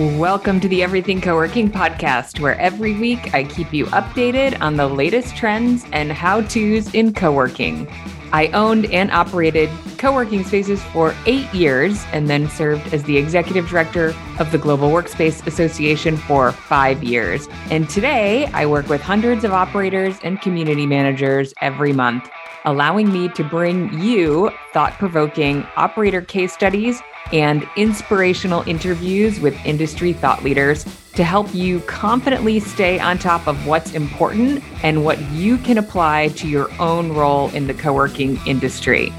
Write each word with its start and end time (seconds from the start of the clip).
Welcome 0.00 0.60
to 0.60 0.68
the 0.68 0.82
Everything 0.82 1.20
Co-working 1.20 1.70
podcast, 1.70 2.40
where 2.40 2.58
every 2.58 2.94
week 2.98 3.34
I 3.34 3.44
keep 3.44 3.70
you 3.70 3.84
updated 3.88 4.58
on 4.62 4.78
the 4.78 4.86
latest 4.86 5.36
trends 5.36 5.84
and 5.92 6.10
how-tos 6.10 6.94
in 6.94 7.12
co-working. 7.12 7.86
I 8.32 8.46
owned 8.54 8.86
and 8.86 9.10
operated 9.10 9.68
co-working 9.98 10.42
spaces 10.44 10.82
for 10.84 11.14
8 11.26 11.52
years 11.52 12.02
and 12.12 12.30
then 12.30 12.48
served 12.48 12.94
as 12.94 13.02
the 13.02 13.18
executive 13.18 13.68
director 13.68 14.14
of 14.38 14.50
the 14.52 14.56
Global 14.56 14.88
Workspace 14.88 15.46
Association 15.46 16.16
for 16.16 16.52
5 16.52 17.04
years. 17.04 17.46
And 17.70 17.86
today 17.90 18.46
I 18.54 18.64
work 18.64 18.88
with 18.88 19.02
hundreds 19.02 19.44
of 19.44 19.52
operators 19.52 20.16
and 20.24 20.40
community 20.40 20.86
managers 20.86 21.52
every 21.60 21.92
month, 21.92 22.30
allowing 22.64 23.10
me 23.10 23.28
to 23.30 23.42
bring 23.42 23.92
you 23.98 24.50
thought-provoking 24.72 25.66
operator 25.76 26.20
case 26.20 26.52
studies 26.52 27.00
and 27.32 27.66
inspirational 27.76 28.62
interviews 28.68 29.40
with 29.40 29.54
industry 29.64 30.12
thought 30.12 30.42
leaders 30.44 30.84
to 31.14 31.24
help 31.24 31.52
you 31.54 31.80
confidently 31.80 32.60
stay 32.60 32.98
on 32.98 33.16
top 33.18 33.46
of 33.46 33.66
what's 33.66 33.92
important 33.92 34.62
and 34.82 35.04
what 35.04 35.18
you 35.30 35.56
can 35.58 35.78
apply 35.78 36.28
to 36.28 36.46
your 36.46 36.70
own 36.80 37.12
role 37.12 37.48
in 37.50 37.66
the 37.66 37.74
co 37.74 37.94
working 37.94 38.38
industry. 38.46 39.12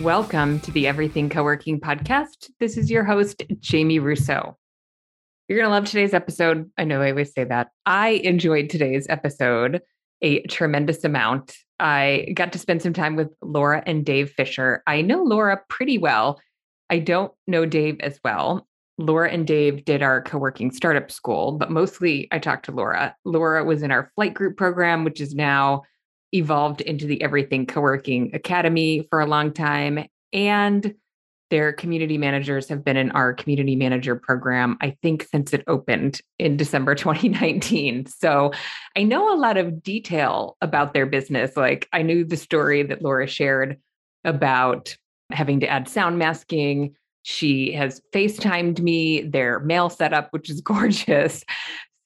Welcome 0.00 0.60
to 0.60 0.70
the 0.70 0.86
Everything 0.86 1.28
Co 1.28 1.42
working 1.42 1.80
podcast. 1.80 2.50
This 2.60 2.76
is 2.76 2.90
your 2.90 3.04
host, 3.04 3.42
Jamie 3.60 3.98
Russo. 3.98 4.56
You're 5.48 5.58
going 5.58 5.68
to 5.68 5.74
love 5.74 5.86
today's 5.86 6.14
episode. 6.14 6.70
I 6.78 6.84
know 6.84 7.02
I 7.02 7.10
always 7.10 7.32
say 7.32 7.44
that. 7.44 7.68
I 7.86 8.10
enjoyed 8.10 8.70
today's 8.70 9.06
episode 9.08 9.82
a 10.24 10.40
tremendous 10.44 11.04
amount. 11.04 11.54
I 11.78 12.32
got 12.34 12.52
to 12.54 12.58
spend 12.58 12.80
some 12.80 12.94
time 12.94 13.14
with 13.14 13.28
Laura 13.42 13.82
and 13.86 14.06
Dave 14.06 14.30
Fisher. 14.30 14.82
I 14.86 15.02
know 15.02 15.22
Laura 15.22 15.60
pretty 15.68 15.98
well. 15.98 16.40
I 16.88 16.98
don't 16.98 17.30
know 17.46 17.66
Dave 17.66 18.00
as 18.00 18.18
well. 18.24 18.66
Laura 18.96 19.30
and 19.30 19.46
Dave 19.46 19.84
did 19.84 20.02
our 20.02 20.22
co 20.22 20.38
working 20.38 20.70
startup 20.70 21.10
school, 21.10 21.52
but 21.52 21.70
mostly 21.70 22.26
I 22.32 22.38
talked 22.38 22.64
to 22.66 22.72
Laura. 22.72 23.14
Laura 23.24 23.64
was 23.64 23.82
in 23.82 23.90
our 23.90 24.10
flight 24.14 24.32
group 24.32 24.56
program, 24.56 25.04
which 25.04 25.20
is 25.20 25.34
now 25.34 25.82
evolved 26.32 26.80
into 26.80 27.06
the 27.06 27.20
Everything 27.20 27.66
Co 27.66 27.82
working 27.82 28.30
Academy 28.34 29.06
for 29.10 29.20
a 29.20 29.26
long 29.26 29.52
time. 29.52 30.06
And 30.32 30.94
their 31.54 31.72
community 31.72 32.18
managers 32.18 32.68
have 32.68 32.84
been 32.84 32.96
in 32.96 33.12
our 33.12 33.32
community 33.32 33.76
manager 33.76 34.16
program, 34.16 34.76
I 34.80 34.96
think, 35.02 35.22
since 35.22 35.52
it 35.52 35.62
opened 35.68 36.20
in 36.36 36.56
December 36.56 36.94
2019. 36.96 38.06
So 38.06 38.50
I 38.96 39.04
know 39.04 39.32
a 39.32 39.38
lot 39.38 39.56
of 39.56 39.80
detail 39.80 40.56
about 40.60 40.94
their 40.94 41.06
business. 41.06 41.56
Like 41.56 41.88
I 41.92 42.02
knew 42.02 42.24
the 42.24 42.36
story 42.36 42.82
that 42.82 43.02
Laura 43.02 43.28
shared 43.28 43.78
about 44.24 44.96
having 45.30 45.60
to 45.60 45.68
add 45.68 45.88
sound 45.88 46.18
masking. 46.18 46.96
She 47.22 47.70
has 47.70 48.02
FaceTimed 48.12 48.80
me 48.80 49.20
their 49.22 49.60
mail 49.60 49.90
setup, 49.90 50.32
which 50.32 50.50
is 50.50 50.60
gorgeous. 50.72 51.44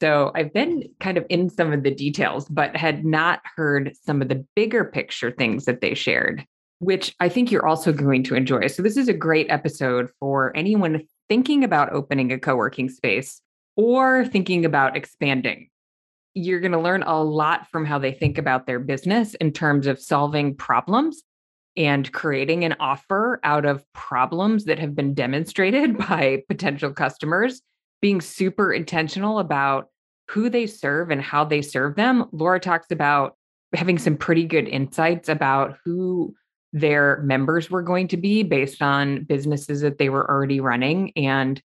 So 0.03 0.31
I've 0.35 0.53
been 0.53 0.91
kind 1.01 1.17
of 1.17 1.25
in 1.31 1.49
some 1.49 1.73
of 1.73 1.85
the 1.85 1.95
details, 1.95 2.47
but 2.51 2.77
had 2.77 3.03
not 3.03 3.41
heard 3.57 3.97
some 4.05 4.21
of 4.21 4.29
the 4.29 4.45
bigger 4.55 4.85
picture 4.85 5.31
things 5.31 5.65
that 5.65 5.81
they 5.81 5.95
shared 5.95 6.47
which 6.81 7.15
I 7.21 7.29
think 7.29 7.51
you're 7.51 7.67
also 7.67 7.93
going 7.93 8.23
to 8.25 8.35
enjoy. 8.35 8.67
So, 8.69 8.83
this 8.83 8.97
is 8.97 9.09
a 9.09 9.15
great 9.15 9.51
episode 9.51 10.11
for 10.21 10.57
anyone 10.57 11.03
thinking 11.29 11.65
about 11.65 11.93
opening 11.93 12.33
a 12.33 12.39
co 12.39 12.57
working 12.57 12.89
space 12.89 13.41
or 13.77 14.27
thinking 14.27 14.65
about 14.65 14.97
expanding. 14.97 15.69
You're 16.35 16.61
going 16.61 16.73
to 16.73 16.81
learn 16.81 17.03
a 17.03 17.23
lot 17.23 17.69
from 17.69 17.85
how 17.85 17.99
they 17.99 18.13
think 18.13 18.39
about 18.39 18.67
their 18.67 18.79
business 18.79 19.35
in 19.35 19.53
terms 19.53 19.87
of 19.87 20.01
solving 20.01 20.55
problems 20.55 21.23
and 21.77 22.11
creating 22.13 22.65
an 22.65 22.75
offer 22.81 23.41
out 23.45 23.65
of 23.65 23.85
problems 23.93 24.65
that 24.65 24.79
have 24.79 24.95
been 24.95 25.15
demonstrated 25.15 25.97
by 26.09 26.43
potential 26.49 26.93
customers, 26.93 27.63
being 28.03 28.21
super 28.21 28.73
intentional 28.73 29.39
about 29.39 29.89
who 30.29 30.51
they 30.51 30.67
serve 30.67 31.11
and 31.11 31.23
how 31.23 31.45
they 31.45 31.63
serve 31.63 31.95
them. 31.95 32.27
Laura 32.33 32.61
talks 32.61 32.91
about 32.91 33.37
having 33.75 33.99
some 33.99 34.17
pretty 34.17 34.45
good 34.45 34.69
insights 34.69 35.29
about 35.29 35.79
who 35.85 36.35
their 36.73 37.21
members 37.23 37.71
were 37.71 37.83
going 37.83 38.09
to 38.09 38.17
be 38.17 38.43
based 38.43 38.83
on 38.83 39.25
businesses 39.25 39.81
that 39.81 39.99
they 39.99 40.09
were 40.09 40.29
already 40.31 40.61
running 40.61 41.13
and 41.17 41.63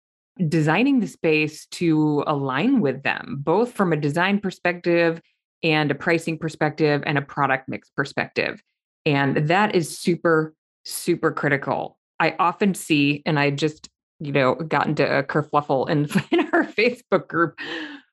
designing 0.48 1.00
the 1.00 1.06
space 1.06 1.66
to 1.66 2.22
align 2.26 2.80
with 2.80 3.02
them, 3.02 3.38
both 3.40 3.72
from 3.72 3.92
a 3.92 3.96
design 3.96 4.38
perspective 4.38 5.20
and 5.62 5.90
a 5.90 5.94
pricing 5.94 6.38
perspective 6.38 7.02
and 7.06 7.18
a 7.18 7.22
product 7.22 7.68
mix 7.68 7.90
perspective. 7.90 8.62
And 9.04 9.48
that 9.48 9.74
is 9.74 9.98
super, 9.98 10.54
super 10.84 11.32
critical. 11.32 11.98
I 12.20 12.34
often 12.38 12.74
see, 12.74 13.22
and 13.24 13.38
I 13.38 13.50
just, 13.50 13.88
you 14.20 14.32
know, 14.32 14.54
got 14.54 14.86
into 14.86 15.18
a 15.18 15.22
kerfluffle 15.22 15.88
in, 15.88 16.08
in 16.30 16.48
our 16.52 16.64
Facebook 16.64 17.28
group 17.28 17.58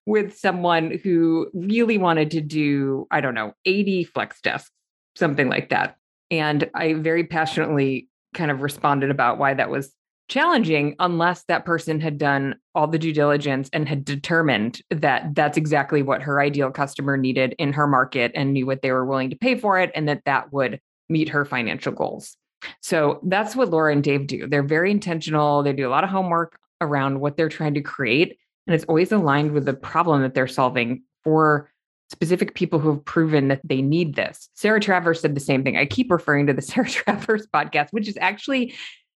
with 0.05 0.37
someone 0.37 0.99
who 1.03 1.49
really 1.53 1.97
wanted 1.97 2.31
to 2.31 2.41
do, 2.41 3.07
I 3.11 3.21
don't 3.21 3.33
know, 3.33 3.53
80 3.65 4.05
flex 4.05 4.41
desks, 4.41 4.71
something 5.15 5.49
like 5.49 5.69
that. 5.69 5.97
And 6.33 6.67
I 6.73 6.93
very 6.93 7.25
passionately 7.25 8.09
kind 8.33 8.49
of 8.49 8.61
responded 8.61 9.11
about 9.11 9.37
why 9.37 9.53
that 9.53 9.69
was 9.69 9.93
challenging 10.29 10.95
unless 10.97 11.43
that 11.43 11.63
person 11.63 11.99
had 11.99 12.17
done 12.17 12.55
all 12.73 12.87
the 12.87 12.97
due 12.97 13.13
diligence 13.13 13.69
and 13.71 13.87
had 13.87 14.03
determined 14.03 14.81
that 14.89 15.35
that's 15.35 15.57
exactly 15.57 16.01
what 16.01 16.23
her 16.23 16.41
ideal 16.41 16.71
customer 16.71 17.17
needed 17.17 17.53
in 17.59 17.71
her 17.71 17.85
market 17.85 18.31
and 18.33 18.51
knew 18.51 18.65
what 18.65 18.81
they 18.81 18.91
were 18.91 19.05
willing 19.05 19.29
to 19.29 19.35
pay 19.35 19.55
for 19.55 19.79
it 19.79 19.91
and 19.93 20.09
that 20.09 20.23
that 20.25 20.51
would 20.51 20.79
meet 21.07 21.29
her 21.29 21.45
financial 21.45 21.91
goals. 21.91 22.35
So 22.81 23.19
that's 23.23 23.55
what 23.55 23.69
Laura 23.69 23.91
and 23.91 24.03
Dave 24.03 24.25
do. 24.25 24.47
They're 24.47 24.63
very 24.63 24.89
intentional. 24.89 25.61
They 25.61 25.73
do 25.73 25.87
a 25.87 25.91
lot 25.91 26.03
of 26.03 26.09
homework 26.09 26.57
around 26.81 27.19
what 27.19 27.37
they're 27.37 27.47
trying 27.47 27.75
to 27.75 27.81
create 27.81 28.39
and 28.65 28.73
it's 28.73 28.85
always 28.85 29.11
aligned 29.11 29.51
with 29.51 29.65
the 29.65 29.73
problem 29.73 30.21
that 30.21 30.33
they're 30.33 30.47
solving 30.47 31.03
for 31.23 31.69
specific 32.13 32.53
people 32.53 32.79
who 32.79 32.91
have 32.91 33.03
proven 33.03 33.47
that 33.47 33.59
they 33.63 33.81
need 33.81 34.15
this. 34.15 34.47
Sarah 34.53 34.79
Travers 34.79 35.19
said 35.19 35.35
the 35.35 35.41
same 35.41 35.63
thing. 35.63 35.75
I 35.75 35.85
keep 35.85 36.11
referring 36.11 36.47
to 36.47 36.53
the 36.53 36.61
Sarah 36.69 36.87
Travers 36.87 37.47
podcast, 37.47 37.89
which 37.91 38.07
is 38.07 38.17
actually 38.21 38.73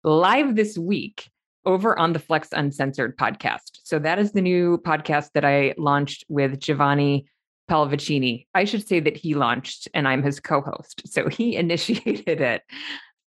live 0.03 0.55
this 0.55 0.77
week 0.77 1.29
over 1.65 1.97
on 1.97 2.13
the 2.13 2.19
Flex 2.19 2.49
Uncensored 2.51 3.17
podcast. 3.17 3.79
So 3.83 3.97
that 3.99 4.19
is 4.19 4.31
the 4.31 4.41
new 4.41 4.77
podcast 4.77 5.29
that 5.33 5.43
I 5.43 5.73
launched 5.77 6.23
with 6.29 6.59
Giovanni 6.59 7.25
Pallavicini. 7.69 8.45
I 8.53 8.65
should 8.65 8.87
say 8.87 8.99
that 8.99 9.17
he 9.17 9.33
launched 9.33 9.87
and 9.93 10.07
I'm 10.07 10.21
his 10.21 10.39
co-host. 10.39 11.01
So 11.05 11.29
he 11.29 11.55
initiated 11.65 12.41
it. 12.41 12.61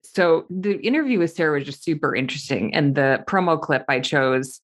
So 0.03 0.45
the 0.49 0.75
interview 0.81 1.19
with 1.19 1.31
Sarah 1.31 1.57
was 1.57 1.66
just 1.66 1.83
super 1.83 2.16
interesting. 2.16 2.73
And 2.73 2.95
the 2.95 3.23
promo 3.28 3.61
clip 3.61 3.85
I 3.88 3.99
chose 3.99 4.59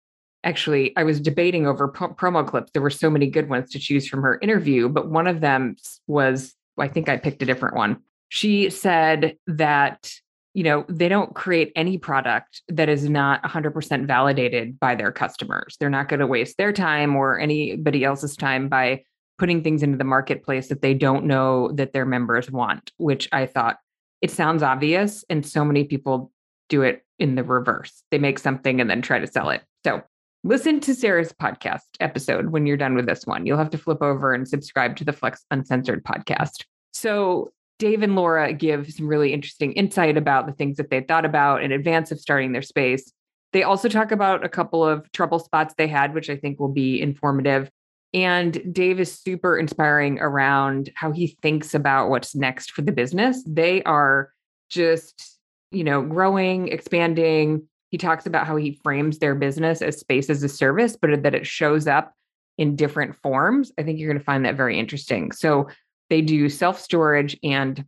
actually 0.48 0.96
i 0.98 1.04
was 1.04 1.20
debating 1.20 1.68
over 1.68 1.88
promo 1.90 2.48
clips. 2.48 2.72
There 2.72 2.82
were 2.82 2.90
so 2.90 3.10
many 3.10 3.28
good 3.28 3.50
ones 3.50 3.70
to 3.72 3.80
choose 3.80 4.08
from 4.08 4.22
her 4.22 4.40
interview 4.42 4.90
but 4.90 5.10
one 5.10 5.28
of 5.28 5.42
them 5.42 5.76
was 6.08 6.56
i 6.78 6.88
think 6.88 7.10
i 7.10 7.18
picked 7.18 7.42
a 7.42 7.46
different 7.46 7.76
one. 7.76 7.98
She 8.30 8.70
said 8.70 9.38
that 9.48 10.14
you 10.54 10.64
know 10.64 10.86
they 10.90 11.10
don't 11.10 11.36
create 11.36 11.72
any 11.76 11.98
product 11.98 12.62
that 12.68 12.90
is 12.90 13.10
not 13.10 13.44
100% 13.44 14.08
validated 14.08 14.80
by 14.80 14.96
their 14.96 15.12
customers. 15.12 15.78
They're 15.80 15.90
not 15.90 16.10
going 16.10 16.20
to 16.20 16.28
waste 16.28 16.58
their 16.58 16.74
time 16.74 17.16
or 17.16 17.40
anybody 17.40 18.04
else's 18.04 18.36
time 18.36 18.68
by 18.70 19.04
putting 19.38 19.62
things 19.62 19.84
into 19.84 19.98
the 19.98 20.04
marketplace 20.04 20.68
that 20.70 20.82
they 20.82 20.96
don't 20.96 21.26
know 21.26 21.72
that 21.74 21.94
their 21.94 22.06
members 22.06 22.50
want 22.50 22.92
which 22.98 23.30
i 23.32 23.46
thought 23.46 23.78
it 24.22 24.32
sounds 24.32 24.64
obvious 24.64 25.24
and 25.30 25.46
so 25.46 25.64
many 25.64 25.84
people 25.84 26.32
do 26.70 26.82
it 26.82 27.04
in 27.20 27.36
the 27.36 27.44
reverse. 27.44 28.04
They 28.12 28.18
make 28.18 28.40
something 28.40 28.80
and 28.82 28.90
then 28.90 29.02
try 29.02 29.20
to 29.20 29.28
sell 29.28 29.50
it. 29.50 29.64
So 29.86 30.04
listen 30.44 30.80
to 30.82 30.94
Sarah's 30.94 31.34
podcast 31.34 31.82
episode 32.00 32.52
when 32.52 32.66
you're 32.66 32.78
done 32.78 32.96
with 32.96 33.06
this 33.06 33.26
one. 33.26 33.46
You'll 33.46 33.58
have 33.58 33.70
to 33.72 33.78
flip 33.78 34.02
over 34.02 34.34
and 34.34 34.48
subscribe 34.48 34.96
to 34.98 35.06
the 35.06 35.14
Flex 35.14 35.46
Uncensored 35.52 36.04
podcast. 36.04 36.64
So, 36.94 37.52
Dave 37.80 38.02
and 38.02 38.16
Laura 38.16 38.54
give 38.54 38.92
some 38.92 39.08
really 39.08 39.34
interesting 39.34 39.72
insight 39.74 40.18
about 40.18 40.48
the 40.48 40.54
things 40.54 40.78
that 40.78 40.90
they 40.90 41.02
thought 41.02 41.26
about 41.26 41.62
in 41.62 41.72
advance 41.72 42.12
of 42.12 42.20
starting 42.20 42.52
their 42.52 42.64
space. 42.64 43.12
They 43.54 43.64
also 43.64 43.88
talk 43.88 44.12
about 44.12 44.44
a 44.44 44.50
couple 44.50 44.84
of 44.84 45.12
trouble 45.12 45.40
spots 45.40 45.76
they 45.78 45.88
had, 45.88 46.14
which 46.14 46.30
I 46.30 46.38
think 46.38 46.60
will 46.60 46.74
be 46.74 47.00
informative. 47.00 47.70
And 48.14 48.74
Dave 48.74 49.00
is 49.00 49.12
super 49.12 49.58
inspiring 49.58 50.20
around 50.20 50.92
how 50.96 51.12
he 51.12 51.38
thinks 51.42 51.74
about 51.74 52.10
what's 52.10 52.36
next 52.36 52.72
for 52.72 52.82
the 52.82 52.92
business. 52.92 53.44
They 53.46 53.84
are 53.84 54.32
just, 54.70 55.38
you 55.72 55.84
know, 55.84 56.02
growing, 56.02 56.70
expanding, 56.70 57.68
he 57.90 57.98
talks 57.98 58.26
about 58.26 58.48
how 58.48 58.56
he 58.56 58.80
frames 58.84 59.20
their 59.20 59.36
business 59.36 59.82
as 59.82 60.00
space 60.00 60.30
as 60.30 60.44
a 60.44 60.50
service, 60.50 60.98
but 61.00 61.24
that 61.24 61.36
it 61.36 61.48
shows 61.48 61.88
up 61.88 62.14
in 62.58 62.76
different 62.76 63.16
forms. 63.16 63.72
I 63.78 63.84
think 63.84 64.00
you're 64.00 64.10
going 64.10 64.20
to 64.20 64.24
find 64.24 64.46
that 64.46 64.56
very 64.56 64.78
interesting. 64.80 65.32
So 65.32 65.68
they 66.10 66.22
do 66.22 66.50
self 66.50 66.80
storage 66.80 67.38
and 67.44 67.86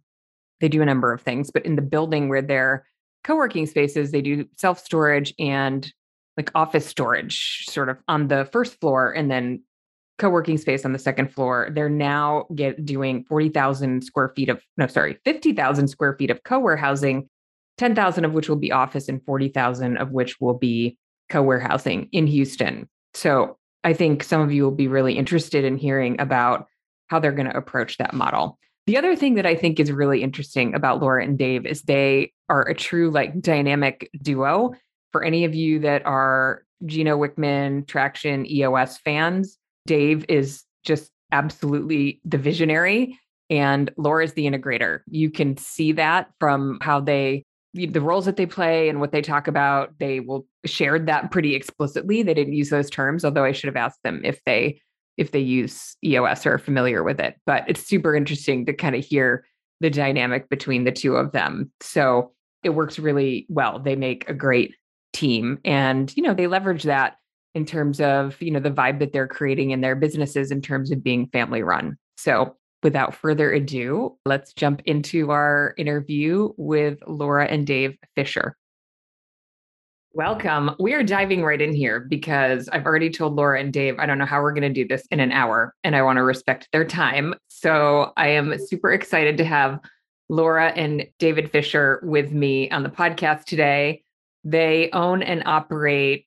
they 0.61 0.69
do 0.69 0.81
a 0.81 0.85
number 0.85 1.13
of 1.13 1.21
things, 1.21 1.51
but 1.51 1.65
in 1.65 1.75
the 1.75 1.81
building 1.81 2.29
where 2.29 2.41
they're 2.41 2.85
co 3.23 3.35
working 3.35 3.65
spaces, 3.65 4.11
they 4.11 4.21
do 4.21 4.45
self 4.57 4.79
storage 4.79 5.33
and 5.39 5.91
like 6.39 6.51
office 6.55 6.85
storage 6.85 7.65
sort 7.67 7.89
of 7.89 7.97
on 8.07 8.29
the 8.29 8.47
first 8.53 8.79
floor 8.79 9.11
and 9.11 9.29
then 9.29 9.61
co-working 10.19 10.57
space 10.57 10.85
on 10.85 10.93
the 10.93 10.99
second 10.99 11.33
floor 11.33 11.69
they're 11.73 11.89
now 11.89 12.45
get 12.55 12.85
doing 12.85 13.23
40,000 13.25 14.03
square 14.03 14.29
feet 14.35 14.49
of 14.49 14.61
no 14.77 14.87
sorry 14.87 15.17
50,000 15.25 15.87
square 15.87 16.15
feet 16.17 16.29
of 16.29 16.43
co-warehousing 16.43 17.29
10,000 17.79 18.25
of 18.25 18.33
which 18.33 18.49
will 18.49 18.57
be 18.57 18.73
office 18.73 19.07
and 19.07 19.23
40,000 19.23 19.97
of 19.97 20.11
which 20.11 20.39
will 20.41 20.53
be 20.53 20.97
co-warehousing 21.29 22.09
in 22.11 22.27
Houston. 22.27 22.89
So 23.13 23.57
I 23.85 23.93
think 23.93 24.21
some 24.21 24.41
of 24.41 24.51
you 24.51 24.63
will 24.63 24.71
be 24.71 24.89
really 24.89 25.17
interested 25.17 25.63
in 25.63 25.77
hearing 25.77 26.19
about 26.19 26.67
how 27.07 27.19
they're 27.19 27.31
going 27.31 27.49
to 27.49 27.57
approach 27.57 27.97
that 27.97 28.13
model. 28.13 28.59
The 28.85 28.97
other 28.97 29.15
thing 29.15 29.35
that 29.35 29.45
I 29.45 29.55
think 29.55 29.79
is 29.79 29.93
really 29.93 30.21
interesting 30.21 30.75
about 30.75 31.01
Laura 31.01 31.23
and 31.23 31.37
Dave 31.37 31.65
is 31.65 31.83
they 31.83 32.33
are 32.49 32.63
a 32.63 32.75
true 32.75 33.11
like 33.11 33.39
dynamic 33.39 34.09
duo. 34.21 34.73
For 35.13 35.23
any 35.23 35.45
of 35.45 35.55
you 35.55 35.79
that 35.79 36.05
are 36.05 36.63
Gino 36.85 37.17
Wickman, 37.17 37.87
Traction, 37.87 38.45
EOS 38.45 38.97
fans, 38.97 39.57
Dave 39.85 40.25
is 40.27 40.63
just 40.83 41.11
absolutely 41.31 42.19
the 42.25 42.37
visionary 42.37 43.17
and 43.49 43.89
Laura 43.95 44.25
is 44.25 44.33
the 44.33 44.45
integrator. 44.45 44.99
You 45.07 45.31
can 45.31 45.55
see 45.55 45.93
that 45.93 46.29
from 46.39 46.79
how 46.81 46.99
they 46.99 47.45
the 47.73 48.01
roles 48.01 48.25
that 48.25 48.35
they 48.35 48.45
play 48.45 48.89
and 48.89 48.99
what 48.99 49.11
they 49.11 49.21
talk 49.21 49.47
about. 49.47 49.93
They 49.99 50.19
will 50.19 50.45
shared 50.65 51.07
that 51.07 51.31
pretty 51.31 51.55
explicitly. 51.55 52.23
They 52.23 52.33
didn't 52.33 52.53
use 52.53 52.69
those 52.69 52.89
terms, 52.89 53.23
although 53.23 53.45
I 53.45 53.51
should 53.51 53.67
have 53.67 53.75
asked 53.75 54.03
them 54.03 54.21
if 54.23 54.43
they 54.45 54.81
if 55.17 55.31
they 55.31 55.39
use 55.39 55.97
EOS 56.03 56.45
or 56.45 56.53
are 56.53 56.59
familiar 56.59 57.03
with 57.03 57.19
it. 57.19 57.35
But 57.45 57.65
it's 57.67 57.85
super 57.85 58.15
interesting 58.15 58.65
to 58.65 58.73
kind 58.73 58.95
of 58.95 59.03
hear 59.03 59.45
the 59.81 59.89
dynamic 59.89 60.49
between 60.49 60.83
the 60.83 60.91
two 60.91 61.15
of 61.15 61.31
them. 61.31 61.71
So 61.81 62.31
it 62.63 62.69
works 62.69 62.99
really 62.99 63.45
well. 63.49 63.79
They 63.79 63.95
make 63.95 64.27
a 64.29 64.33
great 64.33 64.73
team 65.13 65.59
and 65.65 66.15
you 66.15 66.23
know 66.23 66.33
they 66.33 66.47
leverage 66.47 66.83
that 66.83 67.15
in 67.55 67.65
terms 67.65 67.99
of 67.99 68.39
you 68.41 68.51
know 68.51 68.59
the 68.59 68.71
vibe 68.71 68.99
that 68.99 69.11
they're 69.11 69.27
creating 69.27 69.71
in 69.71 69.81
their 69.81 69.95
businesses 69.95 70.51
in 70.51 70.61
terms 70.61 70.91
of 70.91 71.03
being 71.03 71.27
family 71.27 71.63
run 71.63 71.97
so 72.17 72.55
without 72.83 73.15
further 73.15 73.51
ado 73.51 74.17
let's 74.25 74.53
jump 74.53 74.81
into 74.85 75.31
our 75.31 75.73
interview 75.77 76.49
with 76.57 76.99
laura 77.07 77.45
and 77.45 77.65
dave 77.67 77.97
fisher. 78.15 78.55
Welcome. 80.13 80.71
We 80.79 80.93
are 80.93 81.03
diving 81.03 81.43
right 81.43 81.61
in 81.61 81.73
here 81.73 81.99
because 81.99 82.67
i've 82.69 82.85
already 82.85 83.09
told 83.09 83.35
laura 83.35 83.59
and 83.59 83.71
dave 83.71 83.99
i 83.99 84.05
don't 84.05 84.17
know 84.17 84.25
how 84.25 84.41
we're 84.41 84.53
going 84.53 84.73
to 84.73 84.83
do 84.83 84.87
this 84.87 85.05
in 85.11 85.19
an 85.19 85.31
hour 85.31 85.75
and 85.83 85.95
i 85.95 86.01
want 86.01 86.17
to 86.17 86.23
respect 86.23 86.67
their 86.71 86.85
time. 86.85 87.35
So 87.47 88.11
i 88.17 88.27
am 88.29 88.55
super 88.57 88.91
excited 88.91 89.37
to 89.37 89.45
have 89.45 89.79
laura 90.29 90.69
and 90.69 91.05
david 91.19 91.51
fisher 91.51 91.99
with 92.03 92.31
me 92.31 92.69
on 92.71 92.83
the 92.83 92.89
podcast 92.89 93.45
today. 93.45 94.03
They 94.43 94.89
own 94.93 95.21
and 95.21 95.43
operate 95.45 96.25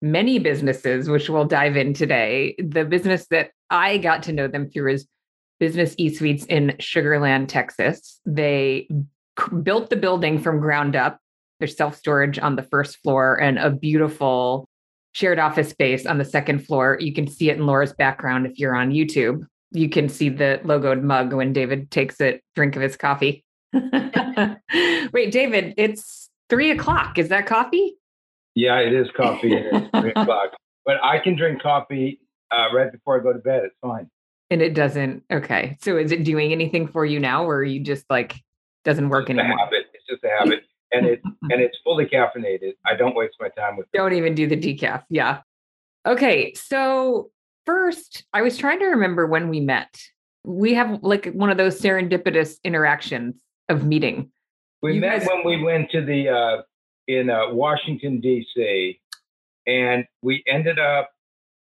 many 0.00 0.38
businesses, 0.38 1.08
which 1.08 1.28
we'll 1.28 1.44
dive 1.44 1.76
in 1.76 1.94
today. 1.94 2.54
The 2.58 2.84
business 2.84 3.26
that 3.30 3.50
I 3.70 3.98
got 3.98 4.22
to 4.24 4.32
know 4.32 4.48
them 4.48 4.70
through 4.70 4.92
is 4.92 5.06
Business 5.60 5.94
E 5.98 6.14
Suites 6.14 6.44
in 6.46 6.74
Sugar 6.78 7.18
Land, 7.18 7.48
Texas. 7.48 8.20
They 8.24 8.88
built 9.62 9.90
the 9.90 9.96
building 9.96 10.40
from 10.40 10.60
ground 10.60 10.96
up. 10.96 11.18
There's 11.58 11.76
self 11.76 11.96
storage 11.96 12.38
on 12.38 12.56
the 12.56 12.62
first 12.62 12.98
floor 12.98 13.40
and 13.40 13.58
a 13.58 13.70
beautiful 13.70 14.68
shared 15.12 15.38
office 15.38 15.70
space 15.70 16.06
on 16.06 16.18
the 16.18 16.24
second 16.24 16.64
floor. 16.64 16.96
You 17.00 17.12
can 17.12 17.26
see 17.26 17.50
it 17.50 17.56
in 17.56 17.66
Laura's 17.66 17.92
background 17.92 18.46
if 18.46 18.58
you're 18.58 18.76
on 18.76 18.90
YouTube. 18.90 19.44
You 19.72 19.88
can 19.88 20.08
see 20.08 20.28
the 20.28 20.60
logoed 20.64 21.02
mug 21.02 21.32
when 21.32 21.52
David 21.52 21.90
takes 21.90 22.20
a 22.20 22.40
drink 22.54 22.76
of 22.76 22.82
his 22.82 22.96
coffee. 22.96 23.44
Wait, 23.72 25.32
David, 25.32 25.74
it's 25.76 26.30
three 26.48 26.70
o'clock. 26.70 27.18
Is 27.18 27.28
that 27.28 27.46
coffee? 27.46 27.96
Yeah, 28.54 28.78
it 28.78 28.92
is 28.92 29.08
coffee. 29.16 29.54
it 29.54 29.66
is 29.74 29.88
three 30.00 30.10
o'clock. 30.10 30.52
But 30.86 31.02
I 31.02 31.18
can 31.18 31.36
drink 31.36 31.60
coffee 31.62 32.20
uh, 32.50 32.68
right 32.72 32.90
before 32.90 33.20
I 33.20 33.22
go 33.22 33.32
to 33.32 33.38
bed. 33.38 33.64
It's 33.64 33.76
fine. 33.82 34.08
And 34.50 34.62
it 34.62 34.74
doesn't. 34.74 35.24
Okay. 35.30 35.76
So 35.80 35.96
is 35.96 36.12
it 36.12 36.24
doing 36.24 36.52
anything 36.52 36.88
for 36.88 37.04
you 37.04 37.20
now, 37.20 37.44
or 37.44 37.62
you 37.62 37.80
just 37.80 38.04
like 38.08 38.36
doesn't 38.84 39.08
work 39.08 39.28
it's 39.28 39.38
anymore? 39.38 39.56
A 39.58 39.60
habit. 39.64 39.86
It's 39.92 40.06
just 40.08 40.24
a 40.24 40.30
habit, 40.38 40.64
and 40.92 41.06
it 41.06 41.20
and 41.42 41.60
it's 41.60 41.76
fully 41.84 42.06
caffeinated. 42.06 42.72
I 42.86 42.94
don't 42.94 43.14
waste 43.14 43.34
my 43.40 43.48
time 43.50 43.76
with. 43.76 43.86
Don't 43.92 44.14
even 44.14 44.34
do 44.34 44.46
the 44.46 44.56
decaf. 44.56 45.04
Yeah. 45.10 45.40
Okay. 46.06 46.54
So 46.54 47.30
first, 47.66 48.24
I 48.32 48.40
was 48.40 48.56
trying 48.56 48.78
to 48.78 48.86
remember 48.86 49.26
when 49.26 49.48
we 49.48 49.60
met. 49.60 50.00
We 50.44 50.72
have 50.74 51.02
like 51.02 51.26
one 51.32 51.50
of 51.50 51.58
those 51.58 51.78
serendipitous 51.78 52.56
interactions 52.64 53.34
of 53.68 53.84
meeting. 53.84 54.30
We 54.80 54.94
you 54.94 55.00
met 55.00 55.20
guys- 55.20 55.28
when 55.28 55.44
we 55.44 55.62
went 55.62 55.90
to 55.90 56.02
the 56.02 56.28
uh, 56.28 56.62
in 57.06 57.28
uh, 57.28 57.52
Washington 57.52 58.20
D.C. 58.20 59.00
and 59.66 60.06
we 60.22 60.42
ended 60.46 60.78
up 60.78 61.10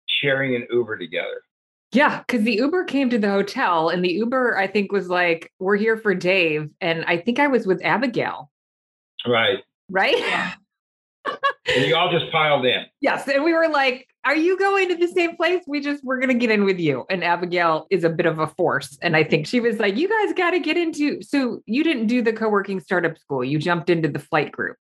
sharing 0.07 0.55
an 0.57 0.67
Uber 0.71 0.99
together. 0.99 1.43
Yeah, 1.93 2.21
because 2.21 2.45
the 2.45 2.55
Uber 2.55 2.85
came 2.85 3.11
to 3.11 3.19
the 3.19 3.29
hotel, 3.29 3.91
and 3.91 4.03
the 4.03 4.13
Uber 4.13 4.57
I 4.57 4.67
think 4.67 4.93
was 4.93 5.09
like, 5.09 5.53
"We're 5.59 5.77
here 5.77 5.99
for 5.99 6.15
Dave," 6.15 6.71
and 6.81 7.05
I 7.05 7.19
think 7.19 7.39
I 7.39 7.49
was 7.49 7.67
with 7.67 7.85
Abigail. 7.85 8.51
Right. 9.27 9.59
Right. 9.91 10.17
and 11.27 11.85
you 11.85 11.95
all 11.95 12.11
just 12.11 12.33
piled 12.33 12.65
in. 12.65 12.87
Yes, 13.01 13.29
and 13.29 13.45
we 13.45 13.53
were 13.53 13.69
like, 13.69 14.09
"Are 14.25 14.35
you 14.35 14.59
going 14.59 14.89
to 14.89 14.97
the 14.97 15.09
same 15.09 15.37
place? 15.37 15.63
We 15.67 15.81
just 15.81 16.03
we're 16.03 16.19
gonna 16.19 16.35
get 16.35 16.51
in 16.51 16.65
with 16.65 16.81
you." 16.81 17.05
And 17.11 17.23
Abigail 17.23 17.87
is 17.91 18.05
a 18.05 18.11
bit 18.11 18.25
of 18.25 18.39
a 18.39 18.47
force, 18.47 18.99
and 19.03 19.15
I 19.15 19.23
think 19.23 19.47
she 19.47 19.61
was 19.61 19.79
like, 19.79 19.97
"You 19.97 20.09
guys 20.09 20.35
got 20.35 20.53
to 20.53 20.61
get 20.61 20.79
into." 20.79 21.21
So 21.21 21.61
you 21.67 21.85
didn't 21.85 22.07
do 22.07 22.23
the 22.23 22.33
co-working 22.33 22.81
startup 22.81 23.19
school; 23.19 23.45
you 23.45 23.59
jumped 23.59 23.91
into 23.91 24.09
the 24.09 24.19
flight 24.19 24.51
group. 24.51 24.79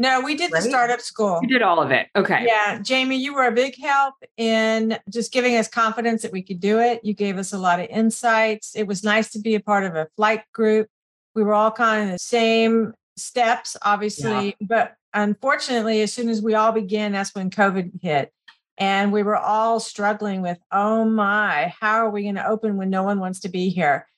No, 0.00 0.22
we 0.22 0.34
did 0.34 0.50
right? 0.50 0.62
the 0.62 0.68
startup 0.70 1.02
school. 1.02 1.40
You 1.42 1.48
did 1.48 1.60
all 1.60 1.78
of 1.78 1.90
it. 1.90 2.08
Okay. 2.16 2.46
Yeah. 2.46 2.78
Jamie, 2.80 3.18
you 3.18 3.34
were 3.34 3.44
a 3.44 3.52
big 3.52 3.78
help 3.78 4.14
in 4.38 4.96
just 5.10 5.30
giving 5.30 5.56
us 5.56 5.68
confidence 5.68 6.22
that 6.22 6.32
we 6.32 6.42
could 6.42 6.58
do 6.58 6.78
it. 6.78 7.04
You 7.04 7.12
gave 7.12 7.36
us 7.36 7.52
a 7.52 7.58
lot 7.58 7.80
of 7.80 7.88
insights. 7.90 8.74
It 8.74 8.84
was 8.84 9.04
nice 9.04 9.30
to 9.32 9.38
be 9.38 9.56
a 9.56 9.60
part 9.60 9.84
of 9.84 9.96
a 9.96 10.08
flight 10.16 10.44
group. 10.54 10.88
We 11.34 11.42
were 11.42 11.52
all 11.52 11.70
kind 11.70 12.04
of 12.04 12.12
the 12.12 12.18
same 12.18 12.94
steps, 13.18 13.76
obviously, 13.82 14.56
yeah. 14.58 14.66
but 14.66 14.94
unfortunately, 15.12 16.00
as 16.00 16.14
soon 16.14 16.30
as 16.30 16.40
we 16.40 16.54
all 16.54 16.72
began, 16.72 17.12
that's 17.12 17.34
when 17.34 17.50
COVID 17.50 18.00
hit. 18.00 18.32
And 18.78 19.12
we 19.12 19.22
were 19.22 19.36
all 19.36 19.80
struggling 19.80 20.40
with, 20.40 20.56
oh 20.72 21.04
my, 21.04 21.74
how 21.78 22.06
are 22.06 22.10
we 22.10 22.22
going 22.22 22.36
to 22.36 22.48
open 22.48 22.78
when 22.78 22.88
no 22.88 23.02
one 23.02 23.20
wants 23.20 23.40
to 23.40 23.50
be 23.50 23.68
here? 23.68 24.08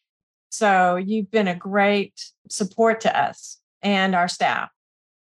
So 0.51 0.95
you've 0.95 1.33
been 1.33 1.49
a 1.49 1.57
great 1.57 2.25
support 2.49 3.01
to 3.01 3.21
us 3.21 3.59
and 3.83 4.15
our 4.15 4.29
staff. 4.29 4.71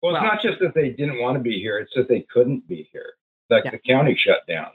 Well, 0.01 0.15
it's 0.15 0.21
well, 0.21 0.31
not 0.33 0.41
just 0.41 0.59
that 0.59 0.73
they 0.73 0.89
didn't 0.89 1.19
want 1.19 1.37
to 1.37 1.43
be 1.43 1.59
here; 1.59 1.79
it's 1.79 1.93
that 1.95 2.07
they 2.07 2.25
couldn't 2.33 2.67
be 2.67 2.89
here. 2.91 3.13
Like 3.49 3.65
yeah. 3.65 3.71
the 3.71 3.79
county 3.79 4.15
shut 4.15 4.45
down. 4.47 4.71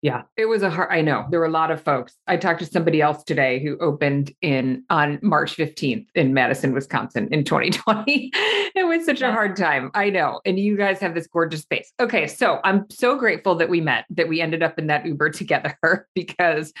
Yeah, 0.00 0.22
it 0.36 0.46
was 0.46 0.62
a 0.62 0.70
hard. 0.70 0.92
I 0.92 1.00
know 1.00 1.26
there 1.28 1.40
were 1.40 1.46
a 1.46 1.50
lot 1.50 1.72
of 1.72 1.82
folks. 1.82 2.14
I 2.28 2.36
talked 2.36 2.60
to 2.60 2.66
somebody 2.66 3.02
else 3.02 3.24
today 3.24 3.60
who 3.60 3.76
opened 3.78 4.32
in 4.42 4.84
on 4.90 5.18
March 5.22 5.56
15th 5.56 6.06
in 6.14 6.32
Madison, 6.32 6.72
Wisconsin 6.72 7.28
in 7.32 7.42
2020. 7.42 8.30
it 8.76 8.86
was 8.86 9.04
such 9.04 9.22
a 9.22 9.32
hard 9.32 9.56
time. 9.56 9.90
I 9.94 10.10
know. 10.10 10.40
And 10.46 10.56
you 10.56 10.76
guys 10.76 11.00
have 11.00 11.16
this 11.16 11.26
gorgeous 11.26 11.62
space. 11.62 11.92
Okay, 11.98 12.28
so 12.28 12.60
I'm 12.62 12.88
so 12.90 13.18
grateful 13.18 13.56
that 13.56 13.68
we 13.68 13.80
met, 13.80 14.04
that 14.10 14.28
we 14.28 14.40
ended 14.40 14.62
up 14.62 14.78
in 14.78 14.86
that 14.86 15.04
Uber 15.04 15.30
together 15.38 15.76
because 16.14 16.72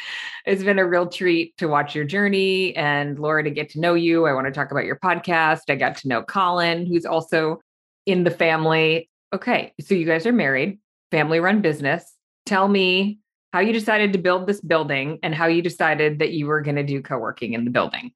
it's 0.46 0.62
been 0.62 0.78
a 0.78 0.86
real 0.86 1.08
treat 1.08 1.56
to 1.56 1.66
watch 1.66 1.96
your 1.96 2.04
journey 2.04 2.74
and 2.76 3.18
Laura 3.18 3.42
to 3.42 3.50
get 3.50 3.68
to 3.70 3.80
know 3.80 3.94
you. 3.94 4.26
I 4.26 4.32
want 4.32 4.46
to 4.46 4.52
talk 4.52 4.70
about 4.70 4.84
your 4.84 4.96
podcast. 4.96 5.62
I 5.68 5.74
got 5.74 5.96
to 5.98 6.08
know 6.08 6.22
Colin, 6.22 6.86
who's 6.86 7.04
also 7.04 7.58
in 8.06 8.22
the 8.22 8.30
family. 8.30 9.10
Okay, 9.32 9.74
so 9.80 9.96
you 9.96 10.06
guys 10.06 10.24
are 10.24 10.32
married, 10.32 10.78
family 11.10 11.40
run 11.40 11.62
business 11.62 12.14
tell 12.48 12.66
me 12.68 13.20
how 13.52 13.60
you 13.60 13.72
decided 13.72 14.12
to 14.12 14.18
build 14.18 14.46
this 14.46 14.60
building 14.60 15.18
and 15.22 15.34
how 15.34 15.46
you 15.46 15.62
decided 15.62 16.18
that 16.18 16.32
you 16.32 16.46
were 16.46 16.60
going 16.60 16.76
to 16.76 16.82
do 16.82 17.00
co-working 17.00 17.52
in 17.52 17.64
the 17.64 17.70
building. 17.70 18.12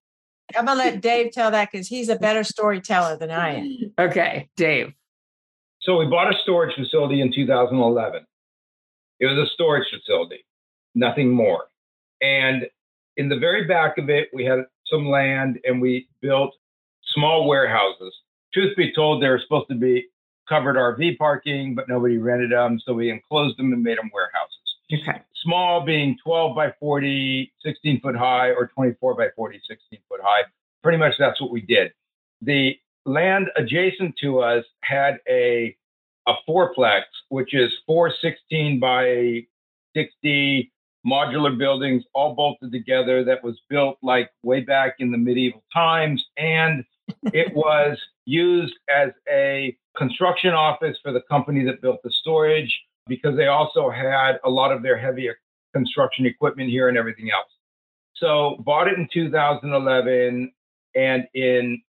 I'm 0.56 0.66
going 0.66 0.78
to 0.78 0.84
let 0.84 1.00
Dave 1.00 1.32
tell 1.32 1.50
that 1.50 1.70
because 1.70 1.88
he's 1.88 2.08
a 2.08 2.16
better 2.16 2.44
storyteller 2.44 3.16
than 3.16 3.30
I 3.30 3.54
am. 3.54 3.94
Okay, 3.98 4.48
Dave. 4.56 4.92
So 5.80 5.98
we 5.98 6.06
bought 6.06 6.32
a 6.32 6.38
storage 6.42 6.74
facility 6.76 7.20
in 7.20 7.32
2011. 7.32 8.26
It 9.20 9.26
was 9.26 9.38
a 9.38 9.50
storage 9.52 9.88
facility, 9.88 10.44
nothing 10.94 11.30
more. 11.30 11.64
And 12.20 12.66
in 13.16 13.28
the 13.28 13.38
very 13.38 13.64
back 13.66 13.98
of 13.98 14.10
it, 14.10 14.28
we 14.32 14.44
had 14.44 14.60
some 14.86 15.08
land 15.08 15.58
and 15.64 15.80
we 15.80 16.08
built 16.20 16.54
small 17.14 17.48
warehouses. 17.48 18.14
Truth 18.52 18.76
be 18.76 18.92
told, 18.92 19.22
they 19.22 19.28
were 19.28 19.40
supposed 19.40 19.68
to 19.70 19.74
be 19.74 20.06
covered 20.48 20.76
RV 20.76 21.18
parking, 21.18 21.74
but 21.74 21.88
nobody 21.88 22.18
rented 22.18 22.52
them. 22.52 22.80
So 22.84 22.92
we 22.94 23.10
enclosed 23.10 23.58
them 23.58 23.72
and 23.72 23.82
made 23.82 23.98
them 23.98 24.10
warehouses. 24.12 24.58
Okay. 24.92 25.22
Small 25.42 25.84
being 25.84 26.16
12 26.22 26.54
by 26.54 26.72
40, 26.78 27.52
16 27.64 28.00
foot 28.00 28.16
high, 28.16 28.50
or 28.50 28.68
24 28.68 29.14
by 29.14 29.28
40, 29.34 29.60
16 29.68 29.98
foot 30.08 30.20
high. 30.22 30.42
Pretty 30.82 30.98
much 30.98 31.14
that's 31.18 31.40
what 31.40 31.50
we 31.50 31.60
did. 31.62 31.92
The 32.42 32.76
land 33.04 33.48
adjacent 33.56 34.16
to 34.22 34.40
us 34.40 34.64
had 34.82 35.18
a 35.28 35.76
a 36.28 36.34
fourplex, 36.48 37.02
which 37.30 37.52
is 37.52 37.72
four 37.86 38.12
16 38.22 38.78
by 38.78 39.44
60 39.96 40.72
modular 41.06 41.56
buildings 41.58 42.04
all 42.14 42.34
bolted 42.34 42.70
together 42.70 43.24
that 43.24 43.42
was 43.42 43.60
built 43.68 43.98
like 44.02 44.30
way 44.42 44.60
back 44.60 44.94
in 44.98 45.10
the 45.10 45.18
medieval 45.18 45.62
times. 45.74 46.24
And 46.36 46.84
it 47.32 47.54
was 47.54 47.98
used 48.24 48.74
as 48.94 49.10
a 49.28 49.76
construction 49.96 50.52
office 50.52 50.96
for 51.02 51.12
the 51.12 51.22
company 51.30 51.64
that 51.64 51.82
built 51.82 52.02
the 52.02 52.10
storage 52.10 52.80
because 53.06 53.36
they 53.36 53.46
also 53.46 53.90
had 53.90 54.38
a 54.44 54.50
lot 54.50 54.72
of 54.72 54.82
their 54.82 54.96
heavy 54.96 55.28
construction 55.74 56.26
equipment 56.26 56.70
here 56.70 56.88
and 56.88 56.96
everything 56.96 57.30
else. 57.34 57.48
So 58.16 58.56
bought 58.60 58.88
it 58.88 58.98
in 58.98 59.08
2011 59.12 60.52
and 60.94 61.24
in 61.34 61.82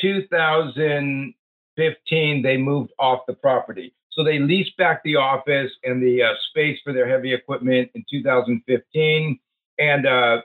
2015, 0.00 2.42
they 2.42 2.56
moved 2.56 2.92
off 2.98 3.20
the 3.26 3.34
property. 3.34 3.94
So 4.10 4.24
they 4.24 4.38
leased 4.38 4.76
back 4.78 5.02
the 5.04 5.16
office 5.16 5.70
and 5.84 6.02
the 6.02 6.22
uh, 6.22 6.32
space 6.50 6.78
for 6.82 6.92
their 6.92 7.08
heavy 7.08 7.32
equipment 7.34 7.90
in 7.94 8.04
2015. 8.10 9.38
And 9.78 10.06
uh, 10.06 10.40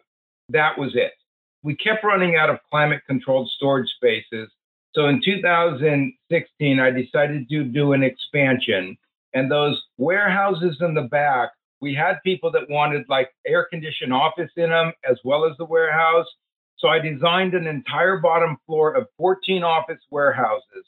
that 0.50 0.78
was 0.78 0.96
it. 0.96 1.14
We 1.64 1.76
kept 1.76 2.04
running 2.04 2.36
out 2.36 2.50
of 2.50 2.60
climate 2.70 3.02
controlled 3.08 3.50
storage 3.50 3.90
spaces. 3.90 4.50
So 4.94 5.08
in 5.08 5.22
2016, 5.24 6.80
I 6.80 6.90
decided 6.92 7.48
to 7.50 7.64
do 7.64 7.94
an 7.94 8.04
expansion. 8.04 8.98
And 9.34 9.50
those 9.50 9.82
warehouses 9.98 10.78
in 10.82 10.94
the 10.94 11.04
back, 11.04 11.52
we 11.80 11.96
had 11.96 12.22
people 12.24 12.52
that 12.52 12.70
wanted 12.70 13.06
like 13.08 13.30
air 13.46 13.66
conditioned 13.70 14.14
office 14.14 14.52
in 14.58 14.70
them 14.70 14.92
as 15.10 15.18
well 15.24 15.46
as 15.46 15.56
the 15.58 15.66
warehouse. 15.66 16.28
So 16.78 16.90
I 16.90 17.00
designed 17.00 17.54
an 17.54 17.68
entire 17.68 18.18
bottom 18.18 18.58
floor 18.66 18.94
of 18.94 19.08
14 19.18 19.64
office 19.64 20.02
warehouses. 20.10 20.86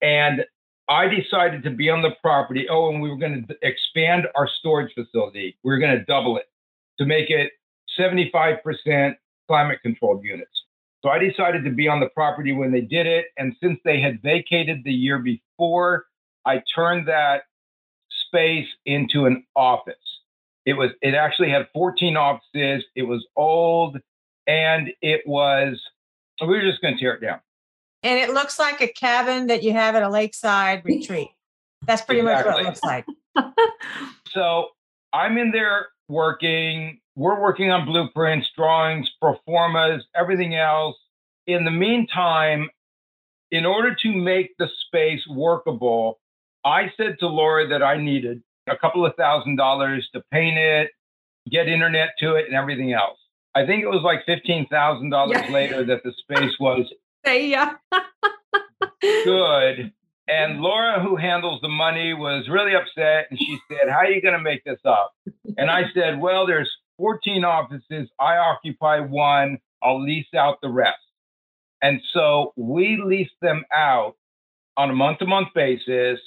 And 0.00 0.44
I 0.88 1.06
decided 1.06 1.62
to 1.64 1.70
be 1.70 1.88
on 1.90 2.02
the 2.02 2.10
property. 2.20 2.66
Oh, 2.68 2.90
and 2.90 3.00
we 3.00 3.08
were 3.08 3.16
going 3.16 3.46
to 3.46 3.56
expand 3.62 4.26
our 4.34 4.48
storage 4.48 4.92
facility. 4.94 5.56
We 5.62 5.70
were 5.70 5.78
going 5.78 5.96
to 5.96 6.04
double 6.04 6.38
it 6.38 6.46
to 6.98 7.06
make 7.06 7.30
it 7.30 7.52
75% 7.98 9.14
climate 9.48 9.80
controlled 9.82 10.24
units. 10.24 10.50
So 11.02 11.10
I 11.10 11.18
decided 11.18 11.64
to 11.64 11.70
be 11.70 11.88
on 11.88 12.00
the 12.00 12.08
property 12.14 12.52
when 12.52 12.70
they 12.70 12.80
did 12.80 13.06
it. 13.06 13.26
And 13.36 13.56
since 13.62 13.78
they 13.84 14.00
had 14.00 14.22
vacated 14.22 14.84
the 14.84 14.92
year 14.92 15.18
before, 15.18 16.06
I 16.46 16.62
turned 16.74 17.08
that 17.08 17.42
space 18.26 18.68
into 18.86 19.26
an 19.26 19.44
office. 19.56 19.94
It 20.64 20.74
was 20.74 20.90
it 21.02 21.14
actually 21.14 21.50
had 21.50 21.66
14 21.74 22.16
offices. 22.16 22.84
It 22.94 23.02
was 23.02 23.26
old 23.36 23.98
and 24.46 24.90
it 25.00 25.22
was 25.26 25.80
we 26.40 26.48
were 26.48 26.60
just 26.60 26.80
going 26.80 26.94
to 26.94 27.00
tear 27.00 27.14
it 27.14 27.20
down. 27.20 27.40
And 28.02 28.18
it 28.18 28.34
looks 28.34 28.58
like 28.58 28.80
a 28.80 28.88
cabin 28.88 29.46
that 29.46 29.62
you 29.62 29.72
have 29.72 29.94
at 29.94 30.02
a 30.02 30.08
lakeside 30.08 30.84
retreat. 30.84 31.28
That's 31.86 32.02
pretty 32.02 32.20
exactly. 32.20 32.50
much 32.50 32.54
what 32.54 32.62
it 32.62 32.66
looks 32.66 32.82
like. 32.82 33.06
so 34.30 34.68
I'm 35.12 35.38
in 35.38 35.52
there 35.52 35.88
working. 36.12 37.00
We're 37.16 37.40
working 37.40 37.70
on 37.70 37.86
blueprints, 37.86 38.48
drawings, 38.56 39.10
proformas, 39.22 40.00
everything 40.14 40.54
else. 40.54 40.96
In 41.46 41.64
the 41.64 41.70
meantime, 41.70 42.68
in 43.50 43.66
order 43.66 43.94
to 44.02 44.12
make 44.12 44.50
the 44.58 44.68
space 44.86 45.20
workable, 45.28 46.20
I 46.64 46.92
said 46.96 47.16
to 47.20 47.26
Laura 47.26 47.66
that 47.68 47.82
I 47.82 47.96
needed 47.96 48.42
a 48.68 48.76
couple 48.76 49.04
of 49.04 49.14
thousand 49.16 49.56
dollars 49.56 50.08
to 50.14 50.22
paint 50.30 50.58
it, 50.58 50.90
get 51.50 51.68
internet 51.68 52.10
to 52.20 52.36
it, 52.36 52.46
and 52.46 52.54
everything 52.54 52.92
else. 52.92 53.18
I 53.54 53.66
think 53.66 53.82
it 53.82 53.88
was 53.88 54.02
like 54.02 54.24
fifteen 54.24 54.66
thousand 54.68 55.10
dollars 55.10 55.48
later 55.50 55.84
that 55.84 56.02
the 56.04 56.12
space 56.18 56.52
was 56.60 56.86
yeah. 57.26 57.74
good. 59.02 59.92
And 60.32 60.60
Laura, 60.60 61.02
who 61.02 61.16
handles 61.16 61.60
the 61.60 61.68
money, 61.68 62.14
was 62.14 62.48
really 62.48 62.74
upset, 62.74 63.26
and 63.30 63.38
she 63.38 63.58
said, 63.68 63.90
"How 63.90 63.98
are 63.98 64.10
you 64.10 64.22
going 64.22 64.34
to 64.34 64.40
make 64.40 64.64
this 64.64 64.80
up?" 64.84 65.12
And 65.56 65.70
I 65.70 65.84
said, 65.94 66.20
"Well, 66.20 66.46
there's 66.46 66.70
14 66.96 67.44
offices. 67.44 68.08
I 68.18 68.36
occupy 68.36 69.00
one. 69.00 69.58
I'll 69.82 70.02
lease 70.02 70.32
out 70.34 70.60
the 70.62 70.70
rest." 70.70 70.98
And 71.82 72.00
so 72.12 72.52
we 72.56 73.02
leased 73.04 73.38
them 73.42 73.64
out 73.74 74.14
on 74.76 74.88
a 74.90 74.94
month-to-month 74.94 75.48
basis, 75.54 76.20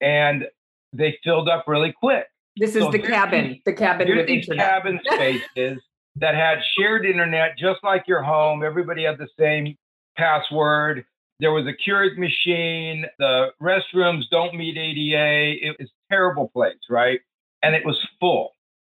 and 0.00 0.46
they 0.92 1.18
filled 1.22 1.48
up 1.48 1.64
really 1.68 1.92
quick. 1.92 2.26
This 2.56 2.74
is 2.74 2.82
so 2.82 2.90
the 2.90 2.98
cabin. 2.98 3.60
The 3.64 3.74
cabin 3.74 4.16
with 4.16 4.26
these 4.26 4.48
internet. 4.48 4.66
cabin 4.66 5.00
spaces 5.12 5.82
that 6.16 6.34
had 6.34 6.58
shared 6.76 7.06
internet, 7.06 7.56
just 7.58 7.84
like 7.84 8.08
your 8.08 8.22
home. 8.22 8.64
Everybody 8.64 9.04
had 9.04 9.18
the 9.18 9.28
same 9.38 9.76
password. 10.16 11.04
There 11.42 11.50
was 11.50 11.66
a 11.66 11.72
Keurig 11.72 12.16
machine. 12.16 13.04
The 13.18 13.48
restrooms 13.60 14.22
don't 14.30 14.54
meet 14.54 14.78
ADA. 14.78 15.66
It 15.66 15.76
was 15.80 15.90
terrible 16.08 16.48
place, 16.48 16.78
right? 16.88 17.18
And 17.64 17.74
it 17.74 17.84
was 17.84 17.98
full. 18.20 18.52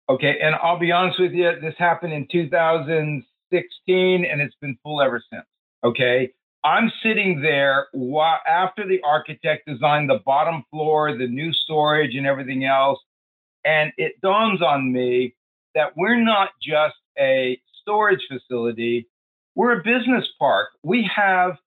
Okay. 0.09 0.37
And 0.39 0.53
I'll 0.53 0.77
be 0.77 0.91
honest 0.91 1.19
with 1.19 1.31
you, 1.31 1.51
this 1.59 1.73
happened 1.79 2.13
in 2.13 2.27
2016 2.31 4.25
and 4.25 4.41
it's 4.41 4.55
been 4.61 4.77
full 4.83 5.01
ever 5.01 5.23
since. 5.33 5.45
Okay. 5.83 6.33
I'm 6.63 6.91
sitting 7.01 7.41
there 7.41 7.87
while, 7.93 8.39
after 8.47 8.87
the 8.87 9.01
architect 9.01 9.67
designed 9.67 10.11
the 10.11 10.19
bottom 10.23 10.63
floor, 10.69 11.17
the 11.17 11.27
new 11.27 11.51
storage, 11.51 12.15
and 12.15 12.27
everything 12.27 12.63
else. 12.63 12.99
And 13.63 13.91
it 13.97 14.21
dawns 14.21 14.61
on 14.61 14.91
me 14.91 15.35
that 15.73 15.97
we're 15.97 16.23
not 16.23 16.49
just 16.61 16.95
a 17.17 17.59
storage 17.81 18.21
facility, 18.31 19.07
we're 19.55 19.79
a 19.79 19.83
business 19.83 20.27
park. 20.39 20.69
We 20.83 21.09
have 21.15 21.57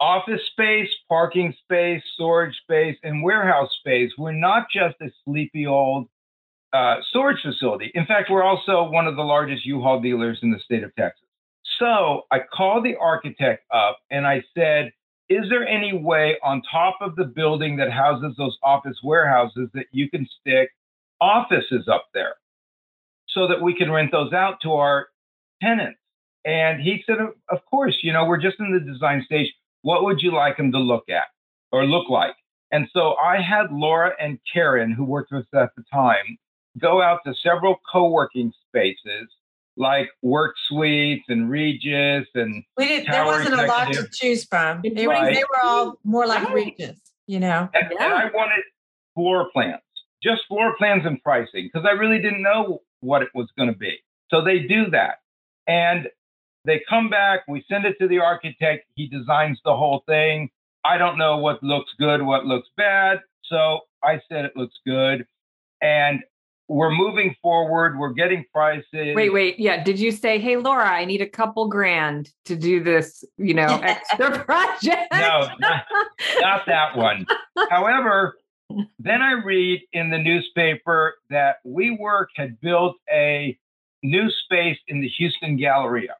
office 0.00 0.40
space, 0.50 0.88
parking 1.08 1.54
space, 1.62 2.02
storage 2.14 2.56
space, 2.62 2.96
and 3.02 3.22
warehouse 3.22 3.70
space. 3.80 4.10
We're 4.16 4.32
not 4.32 4.66
just 4.74 4.96
a 5.00 5.10
sleepy 5.24 5.66
old 5.66 6.08
uh, 6.72 6.96
storage 7.10 7.42
facility. 7.42 7.90
In 7.94 8.06
fact, 8.06 8.30
we're 8.30 8.42
also 8.42 8.88
one 8.90 9.06
of 9.06 9.16
the 9.16 9.22
largest 9.22 9.66
U-Haul 9.66 10.00
dealers 10.00 10.38
in 10.42 10.50
the 10.50 10.58
state 10.60 10.84
of 10.84 10.94
Texas. 10.94 11.26
So 11.78 12.22
I 12.30 12.38
called 12.40 12.84
the 12.84 12.96
architect 12.96 13.64
up 13.72 13.98
and 14.10 14.26
I 14.26 14.42
said, 14.54 14.92
is 15.28 15.48
there 15.48 15.66
any 15.66 15.92
way 15.96 16.36
on 16.42 16.62
top 16.70 16.98
of 17.00 17.14
the 17.16 17.24
building 17.24 17.76
that 17.76 17.90
houses 17.90 18.34
those 18.36 18.56
office 18.62 18.98
warehouses 19.02 19.68
that 19.74 19.86
you 19.92 20.10
can 20.10 20.28
stick 20.40 20.70
offices 21.20 21.88
up 21.88 22.06
there 22.14 22.34
so 23.28 23.46
that 23.46 23.62
we 23.62 23.74
can 23.74 23.90
rent 23.90 24.10
those 24.10 24.32
out 24.32 24.60
to 24.62 24.72
our 24.72 25.08
tenants? 25.62 25.98
And 26.44 26.80
he 26.80 27.02
said, 27.06 27.18
of 27.48 27.58
course, 27.70 27.98
you 28.02 28.12
know, 28.12 28.24
we're 28.24 28.40
just 28.40 28.58
in 28.58 28.72
the 28.72 28.92
design 28.92 29.22
stage. 29.24 29.52
What 29.82 30.04
would 30.04 30.20
you 30.20 30.32
like 30.32 30.56
them 30.56 30.72
to 30.72 30.78
look 30.78 31.08
at 31.08 31.26
or 31.72 31.84
look 31.84 32.08
like? 32.08 32.34
And 32.72 32.88
so 32.92 33.14
I 33.16 33.40
had 33.40 33.72
Laura 33.72 34.12
and 34.20 34.38
Karen, 34.52 34.92
who 34.92 35.04
worked 35.04 35.32
with 35.32 35.42
us 35.54 35.62
at 35.62 35.70
the 35.76 35.84
time, 35.92 36.38
go 36.78 37.02
out 37.02 37.20
to 37.26 37.34
several 37.42 37.76
co-working 37.90 38.52
spaces 38.68 39.28
like 39.76 40.08
Work 40.22 40.54
Suites 40.68 41.24
and 41.28 41.50
Regus 41.50 42.26
and 42.34 42.62
we 42.76 42.86
did, 42.86 43.06
there 43.06 43.24
wasn't 43.24 43.58
a 43.58 43.66
lot 43.66 43.92
to 43.92 44.06
choose 44.12 44.44
from. 44.44 44.82
They, 44.82 45.06
right. 45.06 45.34
they 45.34 45.42
were 45.42 45.64
all 45.64 45.98
more 46.04 46.26
like 46.26 46.44
right. 46.44 46.54
Regus, 46.54 46.98
you 47.26 47.40
know. 47.40 47.68
And, 47.74 47.90
yeah. 47.92 48.04
and 48.04 48.14
I 48.14 48.24
wanted 48.26 48.62
floor 49.14 49.48
plans, 49.52 49.80
just 50.22 50.42
floor 50.48 50.74
plans 50.76 51.06
and 51.06 51.22
pricing, 51.22 51.70
because 51.72 51.86
I 51.88 51.92
really 51.92 52.20
didn't 52.20 52.42
know 52.42 52.82
what 53.00 53.22
it 53.22 53.28
was 53.34 53.48
going 53.56 53.72
to 53.72 53.76
be. 53.76 53.96
So 54.28 54.44
they 54.44 54.60
do 54.60 54.90
that. 54.90 55.20
And 55.66 56.08
they 56.64 56.82
come 56.88 57.08
back, 57.08 57.40
we 57.48 57.64
send 57.68 57.84
it 57.84 57.96
to 58.00 58.08
the 58.08 58.18
architect, 58.18 58.86
he 58.94 59.06
designs 59.08 59.60
the 59.64 59.76
whole 59.76 60.02
thing. 60.06 60.50
I 60.84 60.98
don't 60.98 61.18
know 61.18 61.38
what 61.38 61.62
looks 61.62 61.90
good, 61.98 62.22
what 62.22 62.46
looks 62.46 62.68
bad. 62.76 63.20
So 63.44 63.80
I 64.02 64.20
said 64.28 64.44
it 64.44 64.56
looks 64.56 64.76
good. 64.86 65.26
And 65.82 66.20
we're 66.68 66.92
moving 66.92 67.34
forward. 67.42 67.98
We're 67.98 68.12
getting 68.12 68.44
prices. 68.54 69.16
Wait, 69.16 69.32
wait. 69.32 69.58
Yeah. 69.58 69.82
Did 69.82 69.98
you 69.98 70.12
say, 70.12 70.38
hey, 70.38 70.56
Laura, 70.56 70.88
I 70.88 71.04
need 71.04 71.20
a 71.20 71.28
couple 71.28 71.68
grand 71.68 72.30
to 72.44 72.54
do 72.54 72.82
this, 72.82 73.24
you 73.36 73.54
know, 73.54 73.80
extra 73.82 74.38
project? 74.44 75.12
No, 75.12 75.48
not, 75.58 75.84
not 76.40 76.66
that 76.66 76.96
one. 76.96 77.26
However, 77.70 78.36
then 79.00 79.20
I 79.20 79.32
read 79.32 79.80
in 79.92 80.10
the 80.10 80.18
newspaper 80.18 81.16
that 81.28 81.56
WeWork 81.66 82.26
had 82.36 82.60
built 82.60 82.96
a 83.12 83.58
new 84.04 84.30
space 84.44 84.78
in 84.86 85.00
the 85.00 85.08
Houston 85.08 85.56
Galleria. 85.56 86.14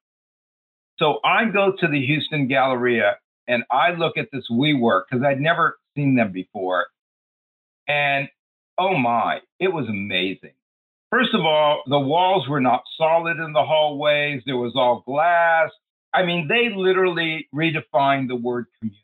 So 1.00 1.18
I 1.24 1.46
go 1.46 1.72
to 1.78 1.88
the 1.88 2.04
Houston 2.04 2.46
Galleria 2.46 3.16
and 3.48 3.64
I 3.70 3.92
look 3.92 4.18
at 4.18 4.28
this 4.32 4.44
WeWork 4.50 5.04
because 5.10 5.24
I'd 5.24 5.40
never 5.40 5.78
seen 5.96 6.14
them 6.14 6.30
before. 6.30 6.86
And 7.88 8.28
oh 8.78 8.96
my, 8.96 9.40
it 9.58 9.72
was 9.72 9.88
amazing. 9.88 10.52
First 11.10 11.34
of 11.34 11.40
all, 11.40 11.82
the 11.86 11.98
walls 11.98 12.48
were 12.48 12.60
not 12.60 12.82
solid 12.96 13.38
in 13.38 13.52
the 13.52 13.64
hallways, 13.64 14.42
there 14.44 14.58
was 14.58 14.72
all 14.76 15.02
glass. 15.06 15.70
I 16.12 16.24
mean, 16.24 16.48
they 16.48 16.68
literally 16.74 17.48
redefined 17.54 18.28
the 18.28 18.36
word 18.36 18.66
community. 18.78 19.00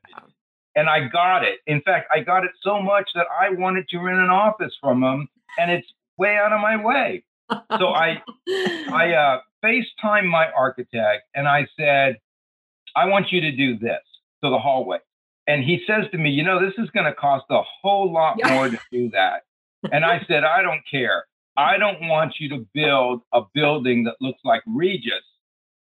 And 0.77 0.91
I 0.91 1.09
got 1.09 1.43
it. 1.43 1.61
In 1.67 1.81
fact, 1.81 2.09
I 2.15 2.21
got 2.21 2.45
it 2.45 2.51
so 2.63 2.83
much 2.83 3.09
that 3.15 3.27
I 3.41 3.49
wanted 3.51 3.89
to 3.89 3.99
rent 3.99 4.19
an 4.19 4.29
office 4.29 4.75
from 4.81 5.01
them, 5.01 5.29
and 5.59 5.71
it's 5.71 5.87
way 6.19 6.37
out 6.37 6.53
of 6.53 6.61
my 6.61 6.85
way. 6.85 7.25
So 7.79 7.89
I, 7.89 8.23
I 8.93 9.13
uh, 9.15 9.41
FaceTime 9.67 10.27
my 10.27 10.47
architect 10.57 11.25
and 11.35 11.49
I 11.49 11.67
said, 11.79 12.17
I 12.95 13.07
want 13.07 13.33
you 13.33 13.41
to 13.41 13.53
do 13.53 13.79
this 13.79 14.01
to 14.43 14.51
the 14.51 14.59
hallway. 14.59 14.99
And 15.47 15.63
he 15.63 15.83
says 15.87 16.07
to 16.13 16.19
me, 16.19 16.31
You 16.31 16.45
know, 16.45 16.65
this 16.65 16.75
is 16.79 16.91
going 16.91 17.07
to 17.07 17.15
cost 17.15 17.47
a 17.51 17.63
whole 17.83 18.13
lot 18.13 18.37
more 18.45 18.69
to 18.69 18.79
do 18.91 19.11
that. 19.11 19.43
And 19.93 20.05
I 20.05 20.21
said, 20.27 20.45
I 20.45 20.63
don't 20.63 20.83
care. 20.91 21.25
I 21.57 21.79
don't 21.79 22.09
want 22.09 22.35
you 22.39 22.49
to 22.51 22.67
build 22.75 23.23
a 23.33 23.43
building 23.55 24.05
that 24.05 24.17
looks 24.21 24.41
like 24.45 24.63
Regus, 24.67 25.25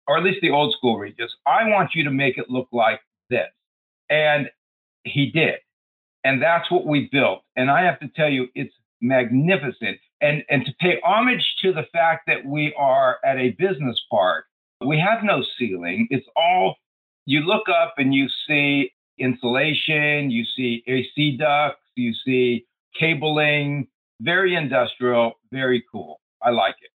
or 0.07 0.17
at 0.17 0.23
least 0.23 0.39
the 0.41 0.51
old 0.51 0.73
school 0.73 0.97
Regus. 0.97 1.31
I 1.45 1.67
want 1.67 1.91
you 1.95 2.03
to 2.05 2.11
make 2.11 2.37
it 2.37 2.49
look 2.49 2.67
like 2.71 3.01
this. 3.29 3.49
And 4.09 4.49
he 5.03 5.31
did. 5.31 5.55
And 6.23 6.41
that's 6.41 6.69
what 6.71 6.85
we 6.85 7.09
built. 7.11 7.41
And 7.55 7.69
I 7.69 7.83
have 7.83 7.99
to 7.99 8.07
tell 8.07 8.29
you, 8.29 8.47
it's 8.55 8.73
magnificent 9.01 9.99
and 10.25 10.43
and 10.49 10.65
to 10.65 10.73
pay 10.79 10.99
homage 11.03 11.55
to 11.61 11.71
the 11.71 11.85
fact 11.93 12.23
that 12.27 12.45
we 12.45 12.73
are 12.77 13.17
at 13.23 13.37
a 13.37 13.51
business 13.51 14.01
park 14.09 14.45
we 14.85 14.99
have 14.99 15.23
no 15.23 15.43
ceiling 15.57 16.07
it's 16.09 16.27
all 16.35 16.75
you 17.25 17.41
look 17.41 17.67
up 17.69 17.95
and 17.97 18.13
you 18.13 18.27
see 18.47 18.91
insulation, 19.17 20.29
you 20.29 20.45
see 20.55 20.83
AC 20.87 21.37
ducts, 21.37 21.81
you 21.95 22.13
see 22.25 22.65
cabling, 22.97 23.87
very 24.21 24.55
industrial, 24.55 25.33
very 25.51 25.83
cool. 25.91 26.19
I 26.41 26.51
like 26.51 26.75
it. 26.81 26.91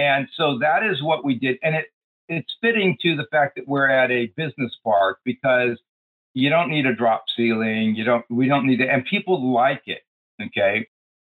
And 0.00 0.28
so 0.36 0.58
that 0.58 0.84
is 0.84 1.02
what 1.02 1.24
we 1.24 1.38
did. 1.38 1.58
And 1.62 1.74
it 1.74 1.86
it's 2.30 2.54
fitting 2.60 2.96
to 3.00 3.16
the 3.16 3.24
fact 3.30 3.56
that 3.56 3.66
we're 3.66 3.88
at 3.88 4.10
a 4.10 4.26
business 4.36 4.76
park 4.84 5.18
because 5.24 5.78
you 6.34 6.50
don't 6.50 6.68
need 6.68 6.84
a 6.84 6.94
drop 6.94 7.24
ceiling. 7.34 7.94
You 7.96 8.04
don't 8.04 8.24
we 8.30 8.46
don't 8.48 8.66
need 8.66 8.80
it. 8.80 8.88
And 8.88 9.04
people 9.04 9.52
like 9.52 9.82
it. 9.86 10.02
Okay. 10.40 10.86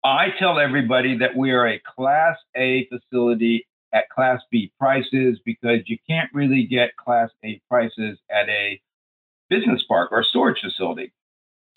I 0.07 0.29
tell 0.39 0.61
everybody 0.61 1.19
that 1.19 1.37
we 1.37 1.51
are 1.51 1.67
a 1.67 1.81
class 1.97 2.37
A 2.57 2.87
facility 2.87 3.67
at 3.93 4.09
class 4.09 4.41
B 4.53 4.71
prices 4.79 5.41
because 5.45 5.81
you 5.87 5.99
can't 6.09 6.31
really 6.33 6.65
get 6.65 6.97
class 6.97 7.31
A 7.45 7.61
prices 7.69 8.17
at 8.31 8.49
a 8.49 8.81
business 9.51 9.83
park 9.89 10.13
or 10.13 10.23
storage 10.23 10.61
facility. 10.61 11.13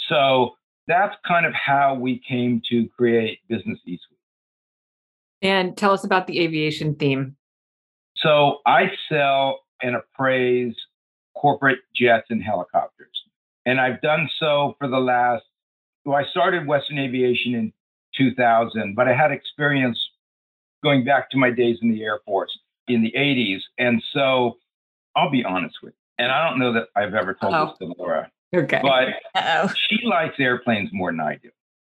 So 0.07 0.51
that's 0.87 1.15
kind 1.27 1.47
of 1.47 1.53
how 1.53 1.95
we 1.95 2.19
came 2.19 2.61
to 2.69 2.87
create 2.95 3.39
Business 3.47 3.79
E 3.87 3.97
Suite. 3.97 4.19
And 5.41 5.75
tell 5.75 5.91
us 5.91 6.03
about 6.03 6.27
the 6.27 6.39
aviation 6.39 6.93
theme. 6.93 7.35
So 8.15 8.57
I 8.67 8.91
sell 9.11 9.61
and 9.81 9.95
appraise 9.95 10.75
corporate 11.35 11.79
jets 11.95 12.27
and 12.29 12.43
helicopters. 12.43 13.23
And 13.65 13.81
I've 13.81 14.01
done 14.01 14.29
so 14.39 14.75
for 14.77 14.87
the 14.87 14.99
last, 14.99 15.45
well, 16.05 16.15
I 16.17 16.29
started 16.29 16.67
Western 16.67 16.99
Aviation 16.99 17.55
in 17.55 17.73
2000, 18.19 18.95
but 18.95 19.07
I 19.07 19.15
had 19.15 19.31
experience 19.31 19.97
going 20.83 21.03
back 21.03 21.31
to 21.31 21.37
my 21.37 21.49
days 21.49 21.77
in 21.81 21.91
the 21.91 22.03
Air 22.03 22.19
Force 22.25 22.51
in 22.87 23.01
the 23.01 23.13
80s. 23.17 23.59
And 23.77 24.01
so 24.13 24.57
I'll 25.15 25.31
be 25.31 25.43
honest 25.43 25.77
with 25.81 25.93
you. 25.93 26.25
And 26.25 26.31
I 26.31 26.47
don't 26.47 26.59
know 26.59 26.73
that 26.73 26.87
I've 26.95 27.13
ever 27.13 27.33
told 27.33 27.53
oh. 27.53 27.65
this 27.67 27.77
to 27.79 27.95
Laura. 27.97 28.29
Okay. 28.55 28.79
But 28.81 29.09
Uh-oh. 29.35 29.71
she 29.89 29.99
likes 30.05 30.35
airplanes 30.39 30.89
more 30.91 31.11
than 31.11 31.21
I 31.21 31.37
do. 31.41 31.49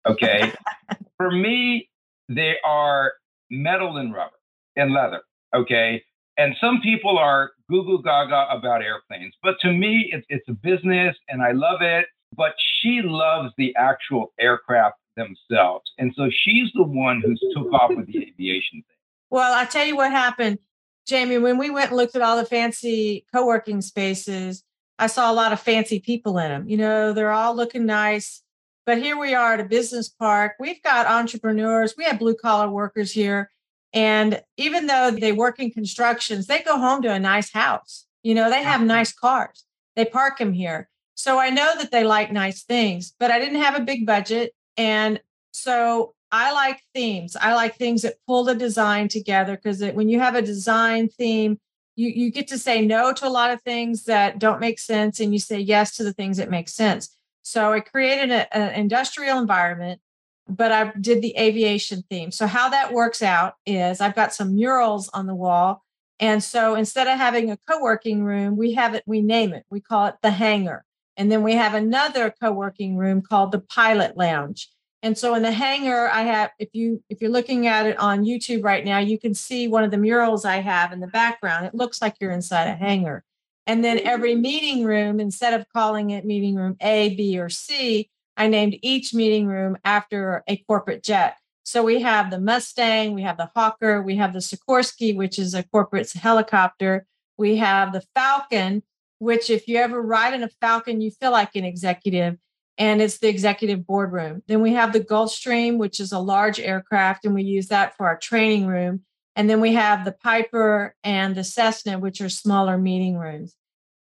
Okay. 0.06 0.52
For 1.16 1.30
me, 1.30 1.88
they 2.28 2.56
are 2.64 3.12
metal 3.50 3.96
and 3.96 4.14
rubber 4.14 4.36
and 4.76 4.92
leather. 4.92 5.22
Okay. 5.54 6.02
And 6.38 6.54
some 6.60 6.80
people 6.80 7.18
are 7.18 7.52
goo 7.70 7.84
goo 7.84 8.02
gaga 8.02 8.46
about 8.50 8.82
airplanes, 8.82 9.34
but 9.42 9.56
to 9.60 9.72
me, 9.72 10.10
it's, 10.12 10.26
it's 10.28 10.48
a 10.48 10.52
business 10.52 11.16
and 11.28 11.42
I 11.42 11.52
love 11.52 11.82
it. 11.82 12.06
But 12.34 12.54
she 12.80 13.02
loves 13.04 13.52
the 13.58 13.74
actual 13.76 14.32
aircraft 14.40 14.96
themselves. 15.16 15.90
And 15.98 16.12
so 16.16 16.28
she's 16.30 16.70
the 16.74 16.82
one 16.82 17.22
who 17.24 17.34
took 17.54 17.72
off 17.72 17.90
with 17.94 18.06
the 18.06 18.18
aviation 18.18 18.82
thing. 18.82 18.96
Well, 19.30 19.52
I'll 19.54 19.66
tell 19.66 19.86
you 19.86 19.96
what 19.96 20.10
happened, 20.10 20.58
Jamie, 21.06 21.38
when 21.38 21.58
we 21.58 21.70
went 21.70 21.88
and 21.88 21.96
looked 21.96 22.16
at 22.16 22.22
all 22.22 22.36
the 22.36 22.44
fancy 22.44 23.24
co 23.32 23.46
working 23.46 23.80
spaces, 23.80 24.62
I 24.98 25.06
saw 25.06 25.32
a 25.32 25.34
lot 25.34 25.52
of 25.52 25.60
fancy 25.60 26.00
people 26.00 26.38
in 26.38 26.48
them. 26.48 26.68
You 26.68 26.76
know, 26.76 27.12
they're 27.12 27.32
all 27.32 27.56
looking 27.56 27.86
nice. 27.86 28.42
But 28.84 28.98
here 28.98 29.16
we 29.16 29.34
are 29.34 29.54
at 29.54 29.60
a 29.60 29.64
business 29.64 30.08
park. 30.08 30.54
We've 30.58 30.82
got 30.82 31.06
entrepreneurs, 31.06 31.94
we 31.96 32.04
have 32.04 32.18
blue 32.18 32.34
collar 32.34 32.68
workers 32.68 33.12
here. 33.12 33.50
And 33.92 34.42
even 34.56 34.86
though 34.86 35.10
they 35.10 35.32
work 35.32 35.60
in 35.60 35.70
constructions, 35.70 36.46
they 36.46 36.62
go 36.62 36.78
home 36.78 37.02
to 37.02 37.12
a 37.12 37.18
nice 37.18 37.52
house. 37.52 38.06
You 38.22 38.34
know, 38.34 38.48
they 38.48 38.62
have 38.62 38.80
uh-huh. 38.80 38.84
nice 38.84 39.12
cars. 39.12 39.64
They 39.96 40.04
park 40.04 40.38
them 40.38 40.52
here. 40.52 40.88
So 41.14 41.38
I 41.38 41.50
know 41.50 41.74
that 41.78 41.90
they 41.90 42.04
like 42.04 42.32
nice 42.32 42.62
things, 42.64 43.14
but 43.18 43.30
I 43.30 43.38
didn't 43.38 43.60
have 43.60 43.76
a 43.76 43.84
big 43.84 44.06
budget. 44.06 44.54
And 44.76 45.20
so 45.52 46.14
I 46.30 46.52
like 46.52 46.80
themes. 46.94 47.36
I 47.36 47.54
like 47.54 47.76
things 47.76 48.02
that 48.02 48.14
pull 48.26 48.44
the 48.44 48.54
design 48.54 49.08
together 49.08 49.56
because 49.56 49.82
when 49.82 50.08
you 50.08 50.18
have 50.20 50.34
a 50.34 50.42
design 50.42 51.08
theme, 51.08 51.58
you, 51.94 52.08
you 52.08 52.30
get 52.30 52.48
to 52.48 52.58
say 52.58 52.84
no 52.84 53.12
to 53.12 53.26
a 53.26 53.28
lot 53.28 53.50
of 53.50 53.60
things 53.62 54.04
that 54.04 54.38
don't 54.38 54.60
make 54.60 54.78
sense 54.78 55.20
and 55.20 55.32
you 55.32 55.38
say 55.38 55.58
yes 55.58 55.96
to 55.96 56.04
the 56.04 56.12
things 56.14 56.38
that 56.38 56.48
make 56.48 56.68
sense. 56.68 57.14
So 57.42 57.72
I 57.72 57.80
created 57.80 58.30
an 58.30 58.74
industrial 58.74 59.38
environment 59.38 60.00
but 60.48 60.72
I 60.72 60.92
did 61.00 61.22
the 61.22 61.36
aviation 61.38 62.04
theme. 62.10 62.30
So 62.30 62.46
how 62.46 62.68
that 62.70 62.92
works 62.92 63.22
out 63.22 63.54
is 63.66 64.00
I've 64.00 64.14
got 64.14 64.34
some 64.34 64.54
murals 64.54 65.08
on 65.10 65.26
the 65.26 65.34
wall. 65.34 65.82
And 66.20 66.42
so 66.42 66.74
instead 66.74 67.06
of 67.06 67.18
having 67.18 67.50
a 67.50 67.58
co-working 67.68 68.22
room, 68.22 68.56
we 68.56 68.74
have 68.74 68.94
it, 68.94 69.02
we 69.06 69.22
name 69.22 69.52
it, 69.52 69.64
we 69.70 69.80
call 69.80 70.06
it 70.06 70.16
the 70.22 70.30
hangar. 70.30 70.84
And 71.16 71.30
then 71.30 71.42
we 71.42 71.54
have 71.54 71.74
another 71.74 72.32
co-working 72.42 72.96
room 72.96 73.22
called 73.22 73.52
the 73.52 73.60
pilot 73.60 74.16
lounge. 74.16 74.68
And 75.02 75.18
so 75.18 75.34
in 75.34 75.42
the 75.42 75.52
hangar, 75.52 76.08
I 76.08 76.22
have, 76.22 76.50
if 76.58 76.68
you 76.72 77.02
if 77.08 77.20
you're 77.20 77.30
looking 77.30 77.66
at 77.66 77.86
it 77.86 77.98
on 77.98 78.24
YouTube 78.24 78.62
right 78.62 78.84
now, 78.84 78.98
you 78.98 79.18
can 79.18 79.34
see 79.34 79.66
one 79.66 79.82
of 79.82 79.90
the 79.90 79.98
murals 79.98 80.44
I 80.44 80.56
have 80.58 80.92
in 80.92 81.00
the 81.00 81.08
background. 81.08 81.66
It 81.66 81.74
looks 81.74 82.00
like 82.00 82.14
you're 82.20 82.30
inside 82.30 82.68
a 82.68 82.74
hangar. 82.74 83.24
And 83.66 83.84
then 83.84 83.98
every 84.00 84.32
mm-hmm. 84.32 84.42
meeting 84.42 84.84
room, 84.84 85.20
instead 85.20 85.54
of 85.54 85.68
calling 85.68 86.10
it 86.10 86.24
meeting 86.24 86.54
room 86.54 86.76
A, 86.80 87.14
B, 87.16 87.38
or 87.38 87.48
C, 87.48 88.10
I 88.36 88.46
named 88.46 88.76
each 88.82 89.12
meeting 89.12 89.46
room 89.46 89.76
after 89.84 90.42
a 90.48 90.56
corporate 90.68 91.02
jet. 91.02 91.36
So 91.64 91.82
we 91.82 92.00
have 92.00 92.30
the 92.30 92.40
Mustang, 92.40 93.14
we 93.14 93.22
have 93.22 93.36
the 93.36 93.50
Hawker, 93.54 94.02
we 94.02 94.16
have 94.16 94.32
the 94.32 94.40
Sikorsky, 94.40 95.14
which 95.14 95.38
is 95.38 95.54
a 95.54 95.62
corporate 95.62 96.10
helicopter. 96.12 97.06
We 97.38 97.56
have 97.56 97.92
the 97.92 98.02
Falcon, 98.14 98.82
which 99.22 99.50
if 99.50 99.68
you 99.68 99.76
ever 99.76 100.02
ride 100.02 100.34
in 100.34 100.42
a 100.42 100.48
Falcon, 100.60 101.00
you 101.00 101.12
feel 101.12 101.30
like 101.30 101.54
an 101.54 101.64
executive, 101.64 102.36
and 102.76 103.00
it's 103.00 103.18
the 103.18 103.28
executive 103.28 103.86
boardroom. 103.86 104.42
Then 104.48 104.60
we 104.62 104.72
have 104.72 104.92
the 104.92 104.98
Gulfstream, 104.98 105.78
which 105.78 106.00
is 106.00 106.10
a 106.10 106.18
large 106.18 106.58
aircraft, 106.58 107.24
and 107.24 107.32
we 107.32 107.44
use 107.44 107.68
that 107.68 107.96
for 107.96 108.08
our 108.08 108.18
training 108.18 108.66
room. 108.66 109.02
And 109.36 109.48
then 109.48 109.60
we 109.60 109.74
have 109.74 110.04
the 110.04 110.10
Piper 110.10 110.96
and 111.04 111.36
the 111.36 111.44
Cessna, 111.44 112.00
which 112.00 112.20
are 112.20 112.28
smaller 112.28 112.76
meeting 112.76 113.16
rooms. 113.16 113.54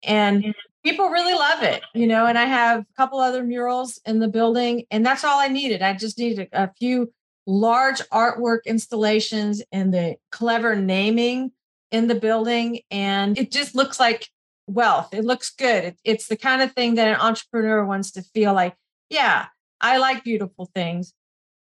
And 0.03 0.43
mm-hmm. 0.43 0.51
people 0.85 1.11
really 1.11 1.35
love 1.35 1.63
it, 1.65 1.83
you 1.93 2.07
know. 2.07 2.25
And 2.25 2.39
I 2.39 2.47
have 2.47 2.81
a 2.81 2.97
couple 2.97 3.21
other 3.21 3.45
murals 3.45 4.01
in 4.07 4.21
the 4.21 4.29
building, 4.29 4.87
and 4.91 5.05
that's 5.05 5.23
all 5.23 5.39
I 5.39 5.49
needed. 5.49 5.83
I 5.83 5.93
just 5.93 6.19
needed 6.19 6.49
a, 6.51 6.65
a 6.65 6.73
few 6.79 7.13
large 7.47 8.01
artwork 8.09 8.61
installations 8.65 9.63
and 9.71 9.93
the 9.93 10.17
clever 10.33 10.77
naming 10.77 11.53
in 11.93 12.07
the 12.07 12.15
building, 12.15 12.81
and 12.91 13.37
it 13.37 13.51
just 13.53 13.75
looks 13.75 14.01
like 14.01 14.27
wealth. 14.71 15.13
It 15.13 15.25
looks 15.25 15.51
good. 15.51 15.85
It, 15.85 16.01
it's 16.05 16.29
the 16.29 16.37
kind 16.37 16.63
of 16.63 16.73
thing 16.73 16.95
that 16.95 17.09
an 17.09 17.21
entrepreneur 17.21 17.85
wants 17.85 18.11
to 18.13 18.23
feel 18.23 18.55
like, 18.55 18.75
yeah, 19.09 19.47
I 19.81 19.99
like 19.99 20.25
beautiful 20.25 20.71
things. 20.75 21.15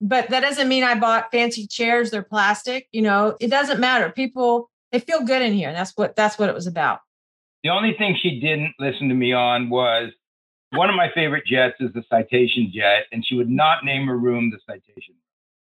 But 0.02 0.30
that 0.30 0.40
doesn't 0.40 0.68
mean 0.68 0.84
I 0.84 0.96
bought 0.96 1.32
fancy 1.32 1.68
chairs, 1.68 2.12
they're 2.12 2.24
plastic. 2.24 2.88
You 2.92 3.02
know, 3.02 3.36
it 3.40 3.50
doesn't 3.50 3.80
matter. 3.80 4.10
People, 4.10 4.70
they 4.92 5.00
feel 5.00 5.24
good 5.26 5.42
in 5.42 5.54
here. 5.54 5.70
And 5.70 5.78
that's 5.78 5.92
what 5.96 6.16
that's 6.16 6.40
what 6.40 6.50
it 6.50 6.56
was 6.56 6.68
about. 6.68 7.00
The 7.64 7.70
only 7.70 7.94
thing 7.98 8.18
she 8.22 8.40
didn't 8.40 8.74
listen 8.80 9.10
to 9.10 9.16
me 9.16 9.34
on 9.34 9.70
was 9.70 10.12
one 10.72 10.90
of 10.90 10.96
my 10.96 11.10
favorite 11.14 11.46
jets 11.46 11.76
is 11.80 11.92
the 11.94 12.04
Citation 12.10 12.72
jet, 12.74 13.06
and 13.12 13.26
she 13.26 13.36
would 13.36 13.50
not 13.50 13.84
name 13.84 14.08
her 14.08 14.18
room 14.18 14.52
the 14.52 14.60
Citation. 14.66 15.16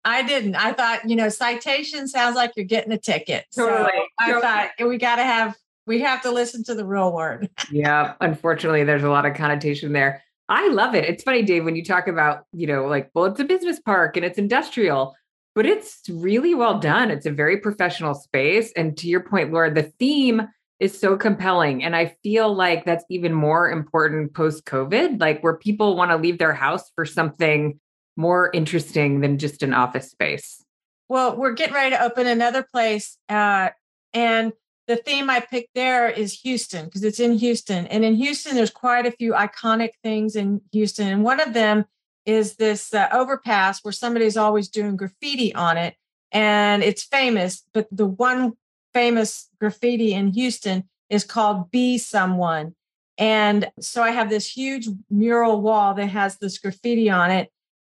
I 0.06 0.21
didn't. 0.23 0.56
I 0.56 0.71
thought, 0.71 1.10
you 1.10 1.15
know, 1.15 1.28
citation 1.28 2.08
sounds 2.08 2.36
like 2.36 2.54
you're 2.56 2.65
getting 2.65 2.93
a 2.93 2.97
ticket. 2.97 3.45
Totally. 3.54 3.91
So 4.26 4.38
I 4.38 4.39
thought 4.39 4.88
we 4.88 4.97
got 4.97 5.17
to 5.17 5.23
have, 5.23 5.58
we 5.88 6.02
have 6.02 6.21
to 6.21 6.32
listen 6.32 6.63
to 6.65 6.76
the 6.76 6.86
real 6.86 7.12
word. 7.12 7.50
yeah. 7.71 8.13
Unfortunately, 8.21 8.84
there's 8.84 9.04
a 9.04 9.10
lot 9.10 9.26
of 9.26 9.36
connotation 9.36 9.93
there. 9.93 10.21
I 10.50 10.67
love 10.69 10.93
it. 10.93 11.06
It's 11.06 11.23
funny, 11.23 11.43
Dave, 11.43 11.65
when 11.65 11.76
you 11.76 11.84
talk 11.84 12.08
about, 12.08 12.43
you 12.54 12.67
know, 12.67 12.86
like, 12.86 13.10
well, 13.13 13.26
it's 13.26 13.39
a 13.39 13.45
business 13.45 13.80
park 13.80 14.15
and 14.15 14.26
it's 14.26 14.38
industrial, 14.38 15.15
but 15.56 15.65
it's 15.65 16.02
really 16.10 16.54
well 16.54 16.80
done. 16.80 17.10
It's 17.10 17.26
a 17.26 17.32
very 17.32 17.58
professional 17.58 18.13
space. 18.13 18.71
And 18.76 18.95
to 18.97 19.08
your 19.08 19.21
point, 19.21 19.52
Laura, 19.52 19.73
the 19.73 19.91
theme 19.97 20.47
is 20.80 20.97
so 20.97 21.17
compelling. 21.17 21.84
And 21.84 21.95
I 21.95 22.15
feel 22.21 22.54
like 22.54 22.86
that's 22.86 23.04
even 23.10 23.34
more 23.34 23.69
important 23.69 24.34
post 24.34 24.65
COVID, 24.65 25.19
like 25.19 25.41
where 25.41 25.58
people 25.58 25.95
want 25.95 26.12
to 26.12 26.17
leave 26.17 26.38
their 26.38 26.54
house 26.54 26.91
for 26.95 27.06
something 27.06 27.80
more 28.15 28.52
interesting 28.54 29.21
than 29.21 29.38
just 29.38 29.63
an 29.63 29.73
office 29.73 30.12
space. 30.12 30.63
Well, 31.10 31.38
we're 31.38 31.54
getting 31.54 31.73
ready 31.73 31.95
to 31.95 32.04
open 32.04 32.28
another 32.28 32.63
place. 32.71 33.17
Uh, 33.30 33.69
and 34.13 34.54
the 34.88 34.95
theme 34.95 35.30
I 35.30 35.41
picked 35.41 35.76
there 35.76 36.10
is 36.10 36.39
Houston 36.41 36.86
because 36.86 37.04
it's 37.04 37.19
in 37.19 37.38
Houston. 37.38 37.88
And 37.88 38.06
in 38.06 38.15
Houston, 38.15 38.56
there's 38.56 38.71
quite 38.71 39.06
a 39.06 39.12
few 39.12 39.34
iconic 39.34 39.91
things 40.02 40.36
in 40.36 40.62
Houston. 40.71 41.10
And 41.10 41.23
one 41.23 41.39
of 41.39 41.54
them 41.54 41.86
is 42.26 42.56
this 42.56 42.93
uh, 42.93 43.08
overpass 43.12 43.84
where 43.84 43.91
somebody's 43.91 44.38
always 44.38 44.69
doing 44.69 44.95
graffiti 44.95 45.54
on 45.54 45.78
it. 45.78 45.95
And 46.32 46.84
it's 46.84 47.04
famous, 47.04 47.63
but 47.73 47.88
the 47.91 48.06
one 48.06 48.54
famous 48.93 49.50
graffiti 49.60 50.13
in 50.13 50.34
Houston 50.34 50.88
is 51.10 51.23
called 51.23 51.69
Be 51.71 51.97
Someone. 51.97 52.76
And 53.17 53.69
so 53.80 54.04
I 54.04 54.12
have 54.12 54.30
this 54.30 54.50
huge 54.50 54.88
mural 55.10 55.62
wall 55.62 55.93
that 55.95 56.08
has 56.08 56.38
this 56.38 56.58
graffiti 56.60 57.10
on 57.10 57.32
it. 57.32 57.50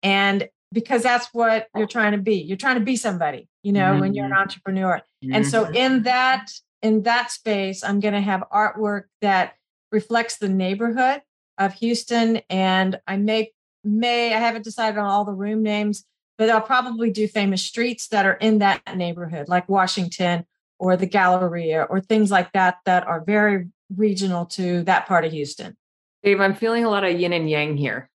And 0.04 0.49
because 0.73 1.04
that's 1.04 1.27
what 1.34 1.67
you're 1.75 1.88
trying 1.88 2.13
to 2.13 2.17
be, 2.17 2.36
you're 2.36 2.58
trying 2.58 2.80
to 2.80 2.86
be 2.86 2.95
somebody, 2.95 3.47
you 3.63 3.73
know, 3.73 3.91
mm-hmm. 3.91 3.99
when 3.99 4.13
you're 4.13 4.25
an 4.25 4.32
mm-hmm. 4.32 4.41
entrepreneur. 4.41 5.01
Mm-hmm. 5.23 5.36
And 5.36 5.47
so 5.47 5.65
mm-hmm. 5.65 5.75
in 5.75 6.04
that, 6.04 6.51
in 6.82 7.04
that 7.04 7.32
space, 7.32 7.84
I'm 7.84 8.00
going 8.00 8.13
to 8.13 8.22
have 8.22 8.44
artwork 8.52 9.04
that 9.22 9.56
reflects 9.91 10.38
the 10.38 10.50
neighborhood 10.50 11.22
of 11.58 11.74
Houston. 11.76 12.41
And 12.50 13.00
I 13.08 13.17
may, 13.17 13.52
may, 13.84 14.34
I 14.34 14.38
haven't 14.38 14.63
decided 14.63 14.98
on 14.98 15.06
all 15.06 15.26
the 15.26 15.34
room 15.34 15.63
names, 15.63 16.06
but 16.38 16.50
I'll 16.50 16.62
probably 16.62 17.12
do 17.12 17.28
famous 17.28 17.62
streets 17.62 18.08
that 18.08 18.26
are 18.26 18.34
in 18.34 18.60
that 18.60 18.82
neighborhood, 18.96 19.48
like 19.48 19.70
Washington 19.70 20.46
or 20.80 20.98
the 20.98 21.06
Galleria 21.06 21.84
or 21.84 22.02
things 22.02 22.32
like 22.32 22.52
that 22.54 22.78
that 22.86 23.06
are 23.06 23.24
very 23.24 23.67
regional 23.96 24.46
to 24.48 24.84
that 24.84 25.08
part 25.08 25.26
of 25.26 25.32
Houston. 25.32 25.78
Dave, 26.24 26.39
I'm 26.39 26.56
feeling 26.56 26.86
a 26.86 26.89
lot 26.89 27.04
of 27.04 27.20
yin 27.20 27.34
and 27.34 27.50
yang 27.50 27.78
here. 27.78 28.10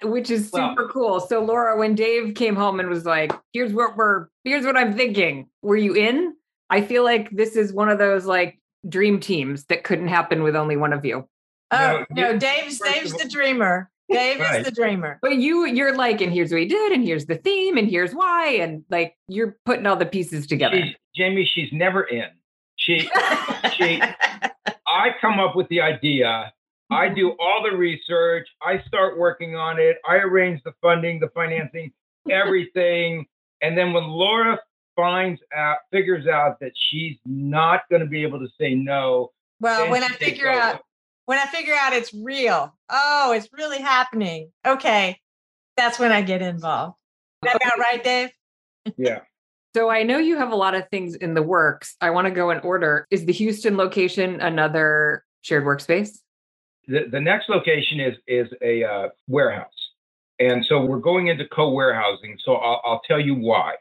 Which 0.03 0.31
is 0.31 0.51
super 0.51 0.75
well, 0.77 0.89
cool. 0.89 1.21
So 1.21 1.43
Laura, 1.43 1.79
when 1.79 1.95
Dave 1.95 2.35
came 2.35 2.55
home 2.55 2.81
and 2.81 2.89
was 2.89 3.07
like, 3.07 3.33
"Here's 3.53 3.73
what 3.73 3.97
we're 3.97 4.27
here's 4.45 4.67
what 4.67 4.77
I'm 4.77 4.93
thinking." 4.93 5.49
Were 5.63 5.77
you 5.77 5.95
in? 5.95 6.35
I 6.69 6.83
feel 6.83 7.03
like 7.03 7.31
this 7.31 7.57
is 7.57 7.73
one 7.73 7.89
of 7.89 7.99
those 7.99 8.27
like 8.27 8.61
dream 8.89 9.21
teams 9.21 9.65
that 9.67 9.85
couldn't 9.85 10.09
happen 10.09 10.43
with 10.43 10.55
only 10.55 10.77
one 10.77 10.93
of 10.93 11.05
you. 11.05 11.27
Oh 11.71 12.05
no, 12.11 12.33
no 12.33 12.39
Dave's 12.39 12.79
Dave's 12.79 13.13
the 13.15 13.29
dreamer. 13.29 13.91
Dave 14.11 14.41
right. 14.41 14.61
is 14.61 14.67
the 14.67 14.73
dreamer. 14.73 15.19
But 15.23 15.37
you 15.37 15.65
you're 15.67 15.95
like, 15.95 16.21
and 16.21 16.33
here's 16.33 16.51
what 16.51 16.61
he 16.61 16.67
did, 16.67 16.93
and 16.93 17.05
here's 17.05 17.27
the 17.27 17.37
theme, 17.37 17.79
and 17.79 17.89
here's 17.89 18.13
why, 18.13 18.49
and 18.61 18.85
like 18.91 19.17
you're 19.29 19.57
putting 19.65 19.87
all 19.87 19.97
the 19.97 20.07
pieces 20.07 20.47
together. 20.47 20.77
She's, 20.77 20.95
Jamie, 21.17 21.51
she's 21.53 21.73
never 21.73 22.03
in. 22.03 22.29
She 22.77 23.09
she 23.77 24.03
I 24.87 25.15
come 25.21 25.39
up 25.39 25.55
with 25.55 25.69
the 25.69 25.81
idea 25.81 26.53
I 26.91 27.09
do 27.09 27.37
all 27.39 27.63
the 27.63 27.77
research. 27.77 28.49
I 28.63 28.83
start 28.87 29.19
working 29.19 29.55
on 29.55 29.79
it. 29.79 29.99
I 30.09 30.17
arrange 30.17 30.63
the 30.65 30.73
funding, 30.83 31.21
the 31.21 31.29
financing, 31.29 31.93
everything. 32.31 33.27
and 33.63 33.77
then 33.77 33.93
when 33.93 34.05
Laura 34.05 34.59
finds 34.97 35.41
out, 35.55 35.79
figures 35.93 36.27
out 36.27 36.59
that 36.61 36.73
she's 36.75 37.17
not 37.25 37.83
going 37.91 38.01
to 38.01 38.07
be 38.07 38.23
able 38.23 38.39
to 38.41 38.49
say 38.61 38.75
no. 38.75 39.31
Well, 39.61 39.91
when 39.91 40.03
I 40.03 40.09
figure 40.09 40.49
out, 40.49 40.83
when 41.27 41.39
I 41.39 41.47
figure 41.47 41.75
out 41.75 41.93
it's 41.93 42.13
real, 42.13 42.77
oh, 42.89 43.33
it's 43.33 43.49
really 43.53 43.81
happening. 43.81 44.51
Okay, 44.67 45.19
that's 45.77 45.99
when 45.99 46.13
I 46.13 46.23
get 46.23 46.43
involved. 46.43 46.97
Is 47.43 47.53
that 47.53 47.57
about 47.57 47.79
right, 47.79 48.03
Dave? 48.03 48.31
Yeah. 48.97 49.21
So 49.73 49.89
I 49.89 50.03
know 50.03 50.19
you 50.19 50.37
have 50.37 50.51
a 50.51 50.57
lot 50.57 50.75
of 50.75 50.89
things 50.89 51.15
in 51.15 51.35
the 51.35 51.45
works. 51.45 51.95
I 52.01 52.11
want 52.11 52.25
to 52.25 52.33
go 52.33 52.51
in 52.51 52.59
order. 52.59 53.07
Is 53.13 53.25
the 53.25 53.33
Houston 53.33 53.77
location 53.77 54.41
another 54.41 55.25
shared 55.43 55.63
workspace? 55.63 56.19
The, 56.87 57.05
the 57.11 57.21
next 57.21 57.49
location 57.49 58.01
is 58.01 58.17
is 58.27 58.49
a 58.63 58.85
uh, 58.85 59.09
warehouse, 59.29 59.69
and 60.39 60.65
so 60.67 60.85
we're 60.85 60.99
going 60.99 61.29
into 61.29 61.47
co-warehousing. 61.49 62.39
So 62.45 62.55
I'll, 62.55 62.81
I'll 62.85 63.03
tell 63.07 63.21
you 63.21 63.35
why. 63.35 63.75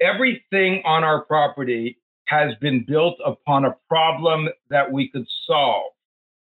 Everything 0.00 0.82
on 0.84 1.04
our 1.04 1.24
property 1.24 1.98
has 2.26 2.54
been 2.60 2.84
built 2.86 3.16
upon 3.24 3.64
a 3.64 3.74
problem 3.88 4.48
that 4.70 4.90
we 4.90 5.08
could 5.08 5.26
solve. 5.46 5.92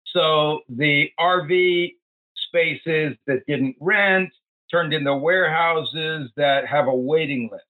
So 0.06 0.62
the 0.70 1.10
RV 1.20 1.94
spaces 2.36 3.18
that 3.28 3.46
didn't 3.48 3.76
rent 3.80 4.30
turned 4.72 4.94
into 4.94 5.16
warehouses 5.16 6.30
that 6.36 6.68
have 6.68 6.88
a 6.88 6.96
waiting 6.96 7.50
list. 7.52 7.64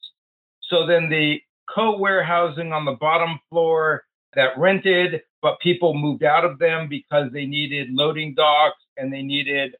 So 0.69 0.86
then 0.86 1.10
the 1.10 1.41
co 1.74 1.98
warehousing 1.98 2.72
on 2.72 2.86
the 2.86 2.98
bottom 3.00 3.39
floor 3.50 4.04
that 4.36 4.58
rented 4.58 5.22
but 5.43 5.60
people 5.60 5.93
moved 5.93 6.23
out 6.23 6.45
of 6.45 6.58
them 6.58 6.88
because 6.89 7.29
they 7.34 7.45
needed 7.45 7.89
loading 7.91 8.34
docks 8.34 8.82
and 8.97 9.12
they 9.12 9.21
needed 9.21 9.75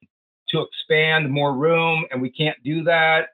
to 0.50 0.62
expand 0.62 1.32
more 1.32 1.54
room, 1.54 2.06
and 2.12 2.22
we 2.22 2.30
can't 2.30 2.58
do 2.64 2.84
that. 2.84 3.30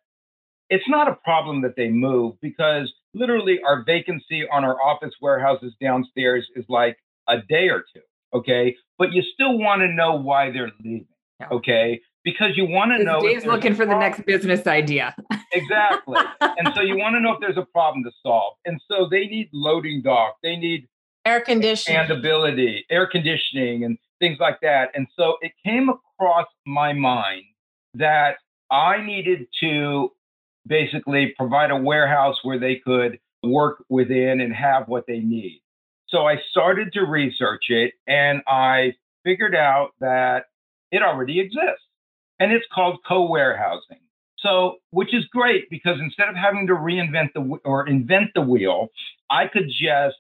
It's 0.69 0.87
not 0.87 1.07
a 1.07 1.15
problem 1.15 1.63
that 1.63 1.75
they 1.75 1.89
move 1.89 2.35
because 2.41 2.93
literally 3.15 3.59
our 3.65 3.83
vacancy 3.83 4.47
on 4.53 4.63
our 4.63 4.81
office 4.81 5.13
warehouses 5.19 5.73
downstairs 5.81 6.47
is 6.55 6.63
like 6.69 6.97
a 7.27 7.37
day 7.49 7.69
or 7.69 7.83
two. 7.93 8.01
Okay. 8.33 8.75
But 8.99 9.11
you 9.11 9.23
still 9.33 9.57
want 9.57 9.81
to 9.81 9.87
know 9.87 10.13
why 10.13 10.51
they're 10.51 10.71
leaving. 10.83 11.07
Okay. 11.51 11.99
Because 12.23 12.55
you 12.55 12.65
want 12.65 12.91
to 12.91 13.03
know. 13.03 13.21
Dave's 13.21 13.45
looking 13.45 13.73
for 13.73 13.87
the 13.87 13.97
next 13.97 14.23
business 14.27 14.67
idea. 14.67 15.15
exactly. 15.53 16.19
and 16.41 16.69
so 16.75 16.81
you 16.81 16.97
want 16.97 17.15
to 17.15 17.21
know 17.21 17.33
if 17.33 17.39
there's 17.39 17.57
a 17.57 17.65
problem 17.73 18.03
to 18.03 18.11
solve. 18.21 18.53
And 18.65 18.79
so 18.87 19.07
they 19.09 19.25
need 19.25 19.49
loading 19.51 20.03
dock. 20.03 20.35
They 20.43 20.55
need 20.55 20.87
air 21.25 21.41
conditioning 21.41 21.99
and 21.99 22.12
ability, 22.12 22.86
air 22.89 23.08
conditioning 23.08 23.84
and 23.84 23.97
things 24.19 24.38
like 24.39 24.60
that. 24.62 24.89
And 24.93 25.08
so 25.15 25.38
it 25.41 25.51
came 25.65 25.89
across 25.89 26.47
my 26.65 26.93
mind 26.93 27.43
that 27.93 28.38
I 28.71 29.03
needed 29.03 29.47
to 29.62 30.12
basically 30.67 31.34
provide 31.38 31.71
a 31.71 31.77
warehouse 31.77 32.38
where 32.43 32.60
they 32.60 32.75
could 32.75 33.19
work 33.43 33.84
within 33.89 34.41
and 34.41 34.53
have 34.53 34.88
what 34.88 35.05
they 35.08 35.19
need. 35.19 35.62
So 36.08 36.25
I 36.25 36.38
started 36.49 36.93
to 36.93 37.01
research 37.01 37.65
it 37.69 37.93
and 38.08 38.41
I 38.47 38.93
figured 39.23 39.55
out 39.55 39.91
that 39.99 40.45
it 40.91 41.01
already 41.01 41.39
exists 41.39 41.86
and 42.39 42.51
it's 42.51 42.65
called 42.73 42.99
co-warehousing. 43.08 43.99
So, 44.39 44.77
which 44.91 45.13
is 45.13 45.25
great 45.25 45.69
because 45.69 45.99
instead 45.99 46.29
of 46.29 46.36
having 46.36 46.67
to 46.67 46.73
reinvent 46.73 47.34
the 47.34 47.60
or 47.65 47.88
invent 47.88 48.32
the 48.34 48.41
wheel, 48.41 48.88
I 49.29 49.47
could 49.47 49.67
just 49.67 50.15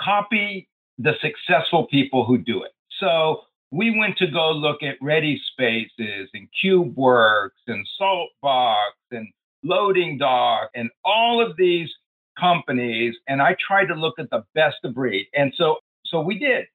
copy 0.00 0.68
the 0.98 1.14
successful 1.20 1.86
people 1.86 2.24
who 2.24 2.38
do 2.38 2.62
it. 2.62 2.72
So 2.98 3.42
we 3.70 3.96
went 3.96 4.16
to 4.18 4.26
go 4.26 4.50
look 4.50 4.82
at 4.82 4.96
Ready 5.00 5.40
Spaces 5.52 6.28
and 6.34 6.48
CubeWorks 6.62 7.50
and 7.66 7.86
Saltbox 8.00 8.76
and 9.10 9.28
Loading 9.62 10.18
Dock 10.18 10.70
and 10.74 10.90
all 11.04 11.44
of 11.44 11.56
these 11.56 11.90
companies, 12.38 13.16
and 13.26 13.42
I 13.42 13.56
tried 13.66 13.86
to 13.86 13.94
look 13.94 14.18
at 14.18 14.30
the 14.30 14.44
best 14.54 14.76
of 14.84 14.94
breed. 14.94 15.26
And 15.34 15.52
so, 15.56 15.78
so 16.06 16.20
we 16.20 16.38
did. 16.38 16.66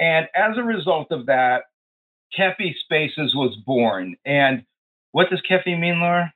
And 0.00 0.28
as 0.34 0.56
a 0.56 0.62
result 0.62 1.10
of 1.10 1.26
that, 1.26 1.64
Kefi 2.36 2.74
Spaces 2.84 3.34
was 3.34 3.56
born. 3.66 4.16
And 4.24 4.64
what 5.12 5.30
does 5.30 5.40
Kefi 5.48 5.78
mean, 5.78 6.00
Laura? 6.00 6.32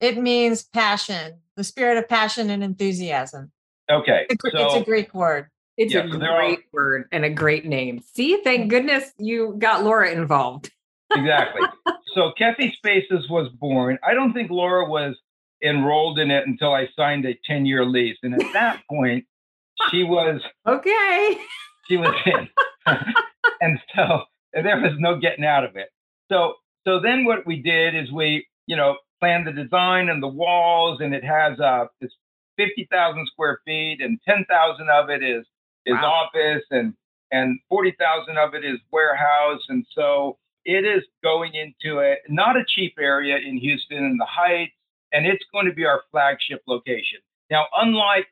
It 0.00 0.18
means 0.18 0.62
passion, 0.62 1.40
the 1.56 1.64
spirit 1.64 1.98
of 1.98 2.08
passion 2.08 2.50
and 2.50 2.62
enthusiasm. 2.62 3.50
Okay. 3.90 4.26
It's 4.28 4.44
a, 4.44 4.50
so, 4.50 4.66
it's 4.66 4.74
a 4.76 4.84
Greek 4.84 5.14
word. 5.14 5.48
It's 5.76 5.92
yeah, 5.92 6.04
a 6.04 6.08
great 6.08 6.58
all, 6.58 6.64
word 6.72 7.08
and 7.12 7.24
a 7.24 7.30
great 7.30 7.66
name. 7.66 8.00
See, 8.14 8.40
thank 8.42 8.70
goodness 8.70 9.12
you 9.18 9.56
got 9.58 9.84
Laura 9.84 10.10
involved. 10.10 10.70
exactly. 11.12 11.62
So 12.14 12.32
Kefi 12.40 12.74
Spaces 12.76 13.28
was 13.28 13.50
born. 13.60 13.98
I 14.02 14.14
don't 14.14 14.32
think 14.32 14.50
Laura 14.50 14.88
was 14.88 15.14
enrolled 15.62 16.18
in 16.18 16.30
it 16.30 16.46
until 16.46 16.72
I 16.72 16.88
signed 16.96 17.26
a 17.26 17.38
10 17.44 17.66
year 17.66 17.84
lease. 17.84 18.16
And 18.22 18.32
at 18.32 18.52
that 18.54 18.80
point, 18.90 19.26
she 19.90 20.02
was 20.02 20.40
okay. 20.66 21.38
She 21.88 21.98
was 21.98 22.14
in. 22.24 22.48
and 23.60 23.78
so 23.94 24.22
and 24.54 24.64
there 24.64 24.80
was 24.80 24.92
no 24.98 25.18
getting 25.18 25.44
out 25.44 25.64
of 25.64 25.76
it. 25.76 25.90
So 26.32 26.54
so 26.86 27.00
then 27.00 27.26
what 27.26 27.46
we 27.46 27.60
did 27.60 27.94
is 27.94 28.10
we, 28.10 28.46
you 28.66 28.76
know, 28.76 28.96
planned 29.20 29.46
the 29.46 29.52
design 29.52 30.08
and 30.08 30.22
the 30.22 30.28
walls, 30.28 31.00
and 31.02 31.14
it 31.14 31.22
has 31.22 31.60
uh 31.60 31.84
it's 32.00 32.14
50,000 32.56 33.26
square 33.26 33.60
feet, 33.66 34.00
and 34.00 34.18
10,000 34.26 34.88
of 34.88 35.10
it 35.10 35.22
is 35.22 35.44
is 35.86 35.94
wow. 35.94 36.26
office 36.26 36.64
and 36.70 36.94
and 37.32 37.58
40,000 37.68 38.38
of 38.38 38.54
it 38.54 38.64
is 38.64 38.78
warehouse 38.92 39.62
and 39.68 39.86
so 39.94 40.38
it 40.64 40.84
is 40.84 41.02
going 41.22 41.54
into 41.54 42.00
a 42.00 42.16
not 42.28 42.56
a 42.56 42.64
cheap 42.66 42.94
area 42.98 43.36
in 43.36 43.56
Houston 43.56 43.98
in 43.98 44.16
the 44.16 44.26
Heights 44.26 44.72
and 45.12 45.26
it's 45.26 45.44
going 45.52 45.66
to 45.66 45.72
be 45.72 45.86
our 45.86 46.02
flagship 46.10 46.62
location. 46.66 47.20
Now 47.50 47.66
unlike 47.74 48.26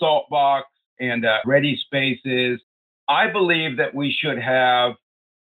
Saltbox 0.00 0.62
and 1.00 1.24
uh, 1.24 1.38
Ready 1.46 1.76
Spaces, 1.76 2.60
I 3.08 3.28
believe 3.28 3.76
that 3.78 3.94
we 3.94 4.12
should 4.12 4.38
have 4.38 4.94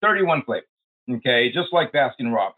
31 0.02 0.44
flavors, 0.44 0.68
okay, 1.10 1.52
just 1.52 1.74
like 1.74 1.92
Baskin 1.92 2.34
Robbins. 2.34 2.56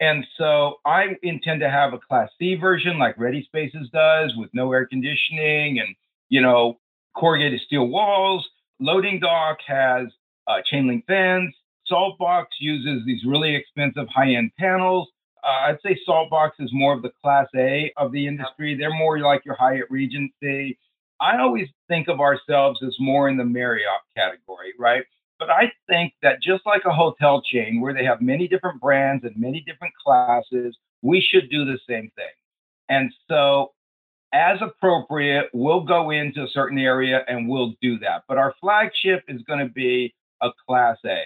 And 0.00 0.24
so 0.36 0.76
I 0.86 1.16
intend 1.22 1.60
to 1.60 1.70
have 1.70 1.92
a 1.92 1.98
Class 1.98 2.30
C 2.38 2.54
version 2.54 2.98
like 2.98 3.18
Ready 3.18 3.42
Spaces 3.44 3.88
does 3.92 4.32
with 4.36 4.50
no 4.52 4.72
air 4.72 4.86
conditioning 4.86 5.80
and, 5.80 5.96
you 6.28 6.40
know, 6.40 6.78
corrugated 7.18 7.60
steel 7.60 7.86
walls. 7.88 8.48
Loading 8.80 9.18
dock 9.20 9.58
has 9.66 10.06
uh, 10.46 10.62
chain 10.64 10.86
link 10.86 11.04
fence. 11.06 11.54
Saltbox 11.90 12.46
uses 12.60 13.04
these 13.06 13.24
really 13.24 13.54
expensive 13.54 14.06
high 14.08 14.34
end 14.34 14.52
panels. 14.58 15.08
Uh, 15.42 15.70
I'd 15.70 15.78
say 15.82 15.98
Saltbox 16.06 16.52
is 16.58 16.70
more 16.72 16.94
of 16.94 17.02
the 17.02 17.10
class 17.22 17.46
A 17.56 17.92
of 17.96 18.12
the 18.12 18.26
industry. 18.26 18.76
They're 18.76 18.94
more 18.94 19.18
like 19.20 19.44
your 19.44 19.56
Hyatt 19.56 19.86
Regency. 19.90 20.78
I 21.20 21.38
always 21.38 21.68
think 21.88 22.08
of 22.08 22.20
ourselves 22.20 22.80
as 22.86 22.94
more 23.00 23.28
in 23.28 23.36
the 23.36 23.44
Marriott 23.44 24.02
category, 24.16 24.72
right? 24.78 25.04
But 25.38 25.50
I 25.50 25.72
think 25.88 26.12
that 26.22 26.42
just 26.42 26.66
like 26.66 26.82
a 26.84 26.92
hotel 26.92 27.42
chain 27.42 27.80
where 27.80 27.94
they 27.94 28.04
have 28.04 28.20
many 28.20 28.48
different 28.48 28.80
brands 28.80 29.24
and 29.24 29.36
many 29.36 29.60
different 29.60 29.94
classes, 30.04 30.76
we 31.02 31.20
should 31.20 31.50
do 31.50 31.64
the 31.64 31.78
same 31.88 32.10
thing. 32.16 32.26
And 32.88 33.12
so 33.28 33.72
as 34.32 34.58
appropriate, 34.60 35.46
we'll 35.52 35.84
go 35.84 36.10
into 36.10 36.42
a 36.42 36.48
certain 36.48 36.78
area 36.78 37.24
and 37.28 37.48
we'll 37.48 37.74
do 37.80 37.98
that. 38.00 38.24
But 38.28 38.38
our 38.38 38.54
flagship 38.60 39.24
is 39.28 39.42
going 39.42 39.60
to 39.60 39.72
be 39.72 40.14
a 40.42 40.50
class 40.66 40.98
A. 41.06 41.22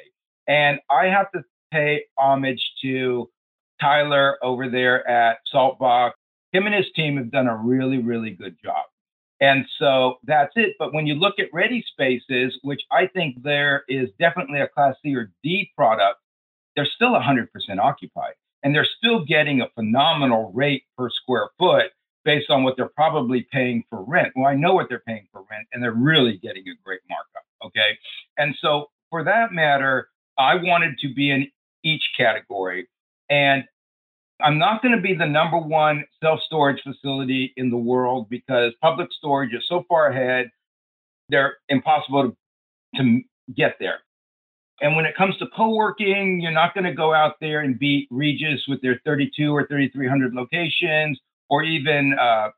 And 0.47 0.79
I 0.91 1.07
have 1.07 1.31
to 1.33 1.45
pay 1.73 2.05
homage 2.19 2.63
to 2.83 3.29
Tyler 3.81 4.39
over 4.43 4.69
there 4.69 5.07
at 5.09 5.39
Saltbox. 5.53 6.13
Him 6.53 6.67
and 6.67 6.75
his 6.75 6.87
team 6.95 7.17
have 7.17 7.31
done 7.31 7.49
a 7.49 7.57
really, 7.57 7.99
really 7.99 8.31
good 8.31 8.57
job. 8.63 8.85
And 9.41 9.65
so 9.79 10.19
that's 10.25 10.53
it. 10.55 10.77
But 10.79 10.95
when 10.95 11.07
you 11.07 11.15
look 11.15 11.41
at 11.41 11.49
Ready 11.53 11.85
Spaces, 11.93 12.57
which 12.63 12.83
I 12.93 13.09
think 13.09 13.43
there 13.43 13.83
is 13.89 14.09
definitely 14.21 14.61
a 14.61 14.69
Class 14.69 14.95
C 15.03 15.17
or 15.17 15.33
D 15.43 15.73
product, 15.77 16.21
they're 16.77 16.87
still 16.87 17.13
100% 17.13 17.49
occupied. 17.81 18.35
And 18.63 18.73
they're 18.73 18.87
still 18.99 19.25
getting 19.25 19.61
a 19.61 19.69
phenomenal 19.75 20.53
rate 20.55 20.85
per 20.97 21.11
square 21.11 21.49
foot 21.59 21.87
based 22.25 22.51
on 22.51 22.63
what 22.63 22.77
they're 22.77 22.91
probably 22.95 23.47
paying 23.53 23.85
for 23.91 24.03
rent. 24.05 24.33
Well, 24.37 24.47
I 24.47 24.55
know 24.55 24.75
what 24.75 24.89
they're 24.89 25.03
paying 25.07 25.27
for 25.33 25.45
rent, 25.51 25.67
and 25.73 25.83
they're 25.83 25.93
really 25.93 26.39
getting 26.39 26.63
a 26.69 26.75
great 26.85 27.01
markup. 27.09 27.45
Okay. 27.65 27.99
And 28.39 28.55
so 28.61 28.91
for 29.11 29.25
that 29.25 29.53
matter, 29.53 30.09
I 30.39 30.55
wanted 30.57 30.99
to 31.01 31.13
be 31.13 31.31
in 31.31 31.49
each 31.85 32.03
category. 32.17 32.89
And 33.31 33.65
I'm 34.41 34.59
not 34.59 34.83
going 34.83 34.95
to 34.95 35.01
be 35.01 35.15
the 35.15 35.27
number 35.27 35.59
one 35.59 36.05
self 36.23 36.41
storage 36.43 36.83
facility 36.83 37.53
in 37.57 37.71
the 37.71 37.77
world 37.77 38.29
because 38.29 38.73
public 38.81 39.09
storage 39.13 39.55
is 39.55 39.65
so 39.69 39.85
far 39.89 40.09
ahead, 40.09 40.51
they're 41.29 41.57
impossible 41.69 42.33
to, 42.95 43.03
to 43.03 43.21
get 43.57 43.77
there. 43.79 44.01
And 44.81 44.97
when 44.97 45.07
it 45.07 45.17
comes 45.17 45.37
to 45.39 45.47
co 45.57 45.75
working, 45.75 46.41
you're 46.41 46.51
not 46.51 46.75
going 46.75 46.85
to 46.85 46.93
go 46.93 47.15
out 47.15 47.37
there 47.41 47.61
and 47.61 47.79
beat 47.79 48.09
Regus 48.11 48.63
with 48.67 48.83
their 48.83 49.01
32 49.05 49.55
or 49.55 49.67
3,300 49.67 50.35
locations, 50.35 51.21
or 51.53 51.63
even 51.63 52.15
uh, 52.19 52.49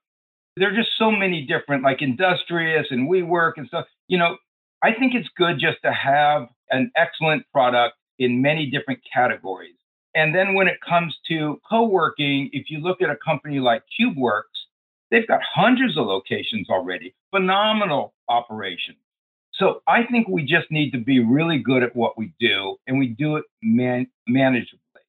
there 0.56 0.72
are 0.72 0.76
just 0.76 0.96
so 0.96 1.10
many 1.10 1.44
different, 1.44 1.82
like 1.82 2.00
Industrious 2.00 2.86
and 2.90 3.10
WeWork 3.10 3.54
and 3.56 3.66
stuff. 3.66 3.86
You 4.06 4.18
know, 4.18 4.36
I 4.84 4.92
think 4.92 5.14
it's 5.16 5.28
good 5.36 5.58
just 5.58 5.78
to 5.84 5.92
have 5.92 6.46
an 6.70 6.92
excellent 6.96 7.44
product 7.52 7.96
in 8.20 8.40
many 8.40 8.70
different 8.70 9.00
categories. 9.12 9.74
And 10.14 10.32
then 10.32 10.54
when 10.54 10.68
it 10.68 10.76
comes 10.88 11.18
to 11.28 11.60
co-working, 11.68 12.50
if 12.52 12.70
you 12.70 12.78
look 12.78 13.02
at 13.02 13.10
a 13.10 13.16
company 13.16 13.58
like 13.58 13.82
CubeWorks, 14.00 14.42
they've 15.10 15.26
got 15.26 15.40
hundreds 15.42 15.98
of 15.98 16.06
locations 16.06 16.70
already, 16.70 17.16
phenomenal 17.34 18.14
operation. 18.28 18.94
So 19.54 19.82
I 19.88 20.04
think 20.04 20.28
we 20.28 20.44
just 20.44 20.70
need 20.70 20.92
to 20.92 20.98
be 20.98 21.18
really 21.18 21.58
good 21.58 21.82
at 21.82 21.96
what 21.96 22.16
we 22.16 22.32
do 22.38 22.76
and 22.86 22.96
we 22.96 23.08
do 23.08 23.36
it 23.36 23.44
man- 23.60 24.06
manageably. 24.28 25.02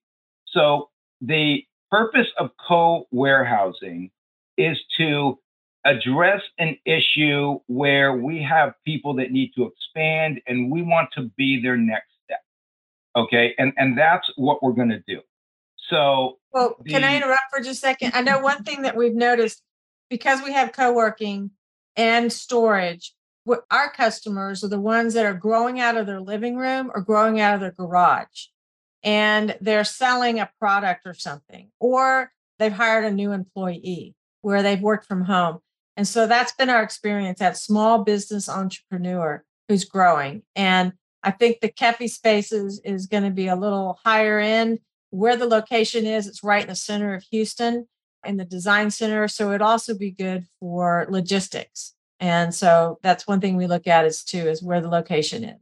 So 0.47 0.89
the 1.21 1.63
purpose 1.95 2.27
of 2.37 2.49
co-warehousing 2.67 4.11
is 4.57 4.77
to 4.97 5.39
address 5.85 6.41
an 6.57 6.77
issue 6.85 7.57
where 7.67 8.17
we 8.17 8.41
have 8.41 8.73
people 8.85 9.13
that 9.13 9.31
need 9.31 9.51
to 9.55 9.65
expand 9.65 10.41
and 10.45 10.71
we 10.71 10.81
want 10.81 11.09
to 11.15 11.31
be 11.37 11.61
their 11.61 11.77
next 11.77 12.09
step. 12.25 12.41
Okay. 13.15 13.53
And, 13.57 13.71
and 13.77 13.97
that's 13.97 14.29
what 14.35 14.61
we're 14.61 14.73
going 14.73 14.89
to 14.89 15.03
do. 15.07 15.21
So, 15.89 16.39
well, 16.51 16.75
the, 16.83 16.89
can 16.89 17.03
I 17.03 17.15
interrupt 17.15 17.43
for 17.55 17.59
just 17.61 17.77
a 17.77 17.87
second? 17.87 18.11
I 18.13 18.21
know 18.23 18.39
one 18.39 18.63
thing 18.63 18.81
that 18.81 18.97
we've 18.97 19.15
noticed 19.15 19.61
because 20.09 20.41
we 20.43 20.51
have 20.51 20.73
co 20.73 20.91
working 20.91 21.51
and 21.95 22.33
storage, 22.33 23.13
our 23.71 23.91
customers 23.91 24.63
are 24.63 24.69
the 24.69 24.81
ones 24.81 25.13
that 25.13 25.25
are 25.25 25.33
growing 25.33 25.79
out 25.79 25.95
of 25.95 26.07
their 26.07 26.19
living 26.19 26.57
room 26.57 26.91
or 26.93 27.01
growing 27.01 27.39
out 27.39 27.53
of 27.53 27.61
their 27.61 27.71
garage 27.71 28.47
and 29.05 29.55
they're 29.61 29.85
selling 29.85 30.39
a 30.39 30.49
product 30.59 31.03
or 31.05 31.13
something, 31.13 31.69
or 31.79 32.31
they've 32.59 32.73
hired 32.73 33.05
a 33.05 33.11
new 33.11 33.31
employee 33.31 34.15
where 34.41 34.61
they've 34.61 34.81
worked 34.81 35.05
from 35.05 35.23
home. 35.23 35.59
And 35.95 36.07
so 36.07 36.27
that's 36.27 36.51
been 36.51 36.69
our 36.69 36.83
experience 36.83 37.39
that 37.39 37.57
small 37.57 38.03
business 38.03 38.49
entrepreneur 38.49 39.45
who's 39.69 39.85
growing. 39.85 40.43
And 40.55 40.93
I 41.23 41.31
think 41.31 41.61
the 41.61 41.69
Kefi 41.69 42.09
spaces 42.09 42.81
is 42.83 43.07
going 43.07 43.23
to 43.23 43.31
be 43.31 43.47
a 43.47 43.55
little 43.55 43.99
higher 44.03 44.39
end. 44.39 44.79
Where 45.11 45.37
the 45.37 45.45
location 45.45 46.05
is, 46.05 46.27
it's 46.27 46.43
right 46.43 46.63
in 46.63 46.67
the 46.67 46.75
center 46.75 47.13
of 47.13 47.23
Houston 47.31 47.87
in 48.25 48.37
the 48.37 48.43
design 48.43 48.91
center. 48.91 49.27
So 49.27 49.49
it'd 49.49 49.61
also 49.61 49.97
be 49.97 50.11
good 50.11 50.45
for 50.59 51.05
logistics. 51.09 51.93
And 52.19 52.53
so 52.53 52.99
that's 53.01 53.27
one 53.27 53.39
thing 53.39 53.55
we 53.55 53.67
look 53.67 53.87
at 53.87 54.05
is 54.05 54.23
too, 54.23 54.49
is 54.49 54.61
where 54.61 54.81
the 54.81 54.89
location 54.89 55.43
is. 55.43 55.59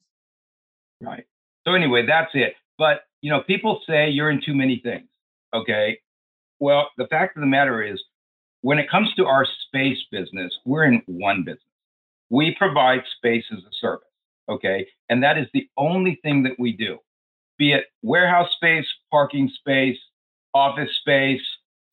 Right. 1.02 1.26
So 1.68 1.74
anyway, 1.74 2.06
that's 2.08 2.32
it. 2.34 2.56
But 2.78 3.02
you 3.24 3.32
know, 3.32 3.42
people 3.42 3.82
say 3.88 4.10
you're 4.10 4.30
in 4.30 4.42
too 4.46 4.54
many 4.54 4.82
things. 4.84 5.08
Okay. 5.56 5.98
Well, 6.60 6.90
the 6.98 7.08
fact 7.08 7.38
of 7.38 7.42
the 7.42 7.48
matter 7.48 7.82
is 7.82 8.04
when 8.62 8.80
it 8.80 8.92
comes 8.92 9.14
to 9.16 9.26
our 9.26 9.48
space 9.66 10.00
business, 10.12 10.54
we're 10.66 10.84
in 10.84 11.02
one 11.06 11.44
business. 11.44 11.64
We 12.30 12.54
provide 12.58 13.02
space 13.16 13.46
as 13.52 13.60
a 13.60 13.74
service, 13.80 14.08
okay? 14.50 14.88
And 15.10 15.24
that 15.24 15.38
is 15.38 15.48
the 15.54 15.70
only 15.78 16.20
thing 16.22 16.44
that 16.44 16.60
we 16.60 16.74
do, 16.74 16.98
be 17.58 17.72
it 17.72 17.86
warehouse 18.02 18.50
space, 18.56 18.88
parking 19.10 19.50
space, 19.50 19.98
office 20.54 20.92
space, 21.00 21.42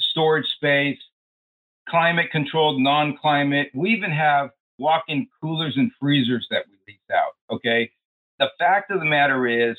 storage 0.00 0.48
space, 0.56 0.98
climate 1.88 2.30
controlled, 2.32 2.80
non 2.80 3.16
climate. 3.16 3.70
We 3.72 3.90
even 3.90 4.10
have 4.10 4.50
walk 4.78 5.04
in 5.06 5.28
coolers 5.40 5.74
and 5.76 5.92
freezers 6.00 6.48
that 6.50 6.64
we 6.68 6.76
lease 6.88 6.98
out, 7.12 7.32
okay? 7.54 7.90
The 8.40 8.50
fact 8.58 8.90
of 8.90 8.98
the 8.98 9.06
matter 9.06 9.46
is, 9.46 9.76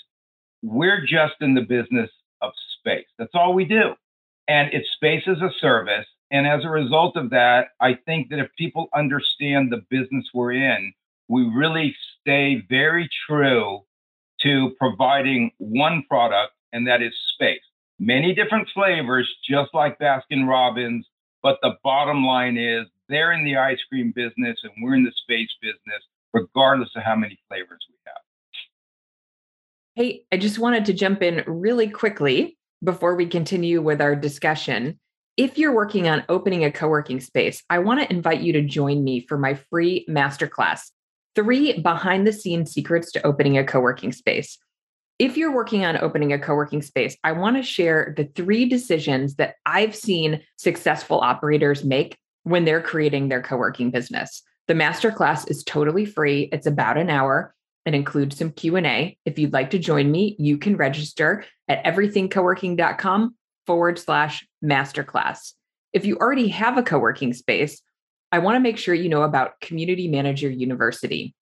we're 0.62 1.02
just 1.02 1.36
in 1.42 1.54
the 1.54 1.62
business 1.62 2.10
of 2.42 2.52
space. 2.80 3.08
That's 3.18 3.34
all 3.34 3.54
we 3.54 3.66
do. 3.66 3.94
And 4.48 4.70
it's 4.74 4.92
space 4.94 5.24
as 5.28 5.42
a 5.42 5.52
service. 5.60 6.06
And 6.32 6.48
as 6.48 6.64
a 6.64 6.70
result 6.70 7.18
of 7.18 7.30
that, 7.32 7.70
I 7.80 7.96
think 8.06 8.30
that 8.30 8.40
if 8.40 8.48
people 8.58 8.90
understand 8.96 9.72
the 9.72 9.84
business 9.90 10.26
we're 10.34 10.54
in, 10.54 10.94
we 11.28 11.44
really 11.44 11.96
stay 12.22 12.64
very 12.70 13.10
true 13.28 13.82
to 14.42 14.72
providing 14.80 15.52
one 15.58 16.04
product, 16.10 16.54
and 16.74 16.88
that 16.88 17.02
is 17.02 17.14
space. 17.34 17.62
Many 18.00 18.34
different 18.34 18.68
flavors, 18.74 19.30
just 19.48 19.74
like 19.74 20.00
Baskin 20.00 20.48
Robbins, 20.48 21.06
but 21.44 21.60
the 21.62 21.78
bottom 21.84 22.26
line 22.26 22.58
is 22.58 22.88
they're 23.10 23.32
in 23.34 23.44
the 23.44 23.58
ice 23.58 23.80
cream 23.90 24.12
business 24.16 24.58
and 24.64 24.72
we're 24.82 24.96
in 24.96 25.04
the 25.04 25.12
space 25.16 25.52
business, 25.62 26.04
regardless 26.34 26.90
of 26.96 27.04
how 27.04 27.16
many 27.16 27.40
flavors 27.48 27.86
we 27.90 27.96
have. 28.08 28.16
Hey, 30.02 30.24
I 30.32 30.38
just 30.38 30.58
wanted 30.58 30.86
to 30.86 30.94
jump 30.94 31.22
in 31.22 31.44
really 31.46 31.88
quickly 31.88 32.58
before 32.84 33.16
we 33.16 33.28
continue 33.28 33.84
with 33.84 34.02
our 34.02 34.16
discussion 34.16 35.00
if 35.38 35.60
you're 35.60 35.76
working 35.76 36.08
on 36.08 36.26
opening 36.28 36.66
a 36.66 36.72
co 36.72 36.88
working 36.88 37.20
space, 37.20 37.62
I 37.70 37.78
want 37.78 38.02
to 38.02 38.12
invite 38.12 38.42
you 38.42 38.52
to 38.54 38.64
join 38.64 39.04
me 39.04 39.24
for 39.28 39.38
my 39.38 39.54
free 39.70 40.08
masterclass 40.10 40.90
three 41.36 41.80
behind 41.82 42.26
the 42.26 42.34
scenes 42.34 42.72
secrets 42.72 43.12
to 43.12 43.24
opening 43.24 43.60
a 43.60 43.64
co 43.64 43.80
working 43.80 44.12
space. 44.12 44.58
If 45.20 45.38
you're 45.38 45.54
working 45.54 45.86
on 45.86 46.02
opening 46.02 46.34
a 46.34 46.40
co 46.40 46.56
working 46.56 46.82
space, 46.82 47.16
I 47.24 47.34
want 47.34 47.58
to 47.58 47.62
share 47.62 48.16
the 48.18 48.26
three 48.36 48.66
decisions 48.66 49.36
that 49.36 49.58
I've 49.68 49.96
seen 49.96 50.42
successful 50.58 51.20
operators 51.20 51.86
make 51.86 52.18
when 52.42 52.66
they're 52.66 52.82
creating 52.82 53.30
their 53.30 53.44
co 53.44 53.56
working 53.56 53.92
business. 53.92 54.42
The 54.68 54.74
masterclass 54.74 55.48
is 55.48 55.64
totally 55.64 56.08
free. 56.08 56.50
It's 56.52 56.66
about 56.66 56.98
an 56.98 57.12
hour. 57.12 57.54
It 57.86 57.96
include 57.96 58.34
some 58.34 58.52
Q&A. 58.52 59.18
If 59.26 59.40
you'd 59.40 59.54
like 59.54 59.72
to 59.72 59.80
join 59.80 60.12
me, 60.12 60.36
you 60.38 60.58
can 60.58 60.78
register 60.78 61.44
at 61.68 61.84
everythingcoworking.com 61.84 63.36
forward 63.66 64.00
slash 64.00 64.46
masterclass. 64.64 65.54
If 65.94 66.06
you 66.06 66.18
already 66.18 66.48
have 66.50 66.78
a 66.78 66.84
co 66.84 67.00
working 67.00 67.34
space, 67.34 67.82
I 68.32 68.40
want 68.40 68.56
to 68.56 68.60
make 68.60 68.78
sure 68.78 68.94
you 68.94 69.10
know 69.10 69.24
about 69.24 69.60
Community 69.62 70.08
Manager 70.08 70.50
University. 70.50 71.36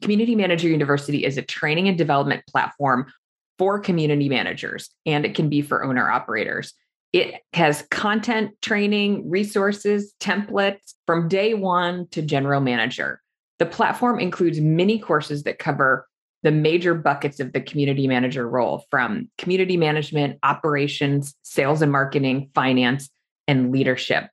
Community 0.00 0.34
Manager 0.34 0.68
University 0.68 1.24
is 1.24 1.36
a 1.36 1.42
training 1.42 1.88
and 1.88 1.98
development 1.98 2.42
platform 2.48 3.12
for 3.58 3.78
community 3.78 4.28
managers, 4.28 4.90
and 5.04 5.24
it 5.24 5.34
can 5.34 5.48
be 5.48 5.62
for 5.62 5.84
owner 5.84 6.10
operators. 6.10 6.72
It 7.12 7.42
has 7.52 7.86
content, 7.90 8.52
training, 8.62 9.28
resources, 9.28 10.14
templates 10.18 10.94
from 11.06 11.28
day 11.28 11.52
one 11.54 12.08
to 12.12 12.22
general 12.22 12.60
manager. 12.60 13.21
The 13.62 13.66
platform 13.66 14.18
includes 14.18 14.60
many 14.60 14.98
courses 14.98 15.44
that 15.44 15.60
cover 15.60 16.08
the 16.42 16.50
major 16.50 16.96
buckets 16.96 17.38
of 17.38 17.52
the 17.52 17.60
community 17.60 18.08
manager 18.08 18.48
role 18.48 18.84
from 18.90 19.30
community 19.38 19.76
management, 19.76 20.40
operations, 20.42 21.32
sales 21.42 21.80
and 21.80 21.92
marketing, 21.92 22.50
finance, 22.56 23.08
and 23.46 23.70
leadership. 23.70 24.24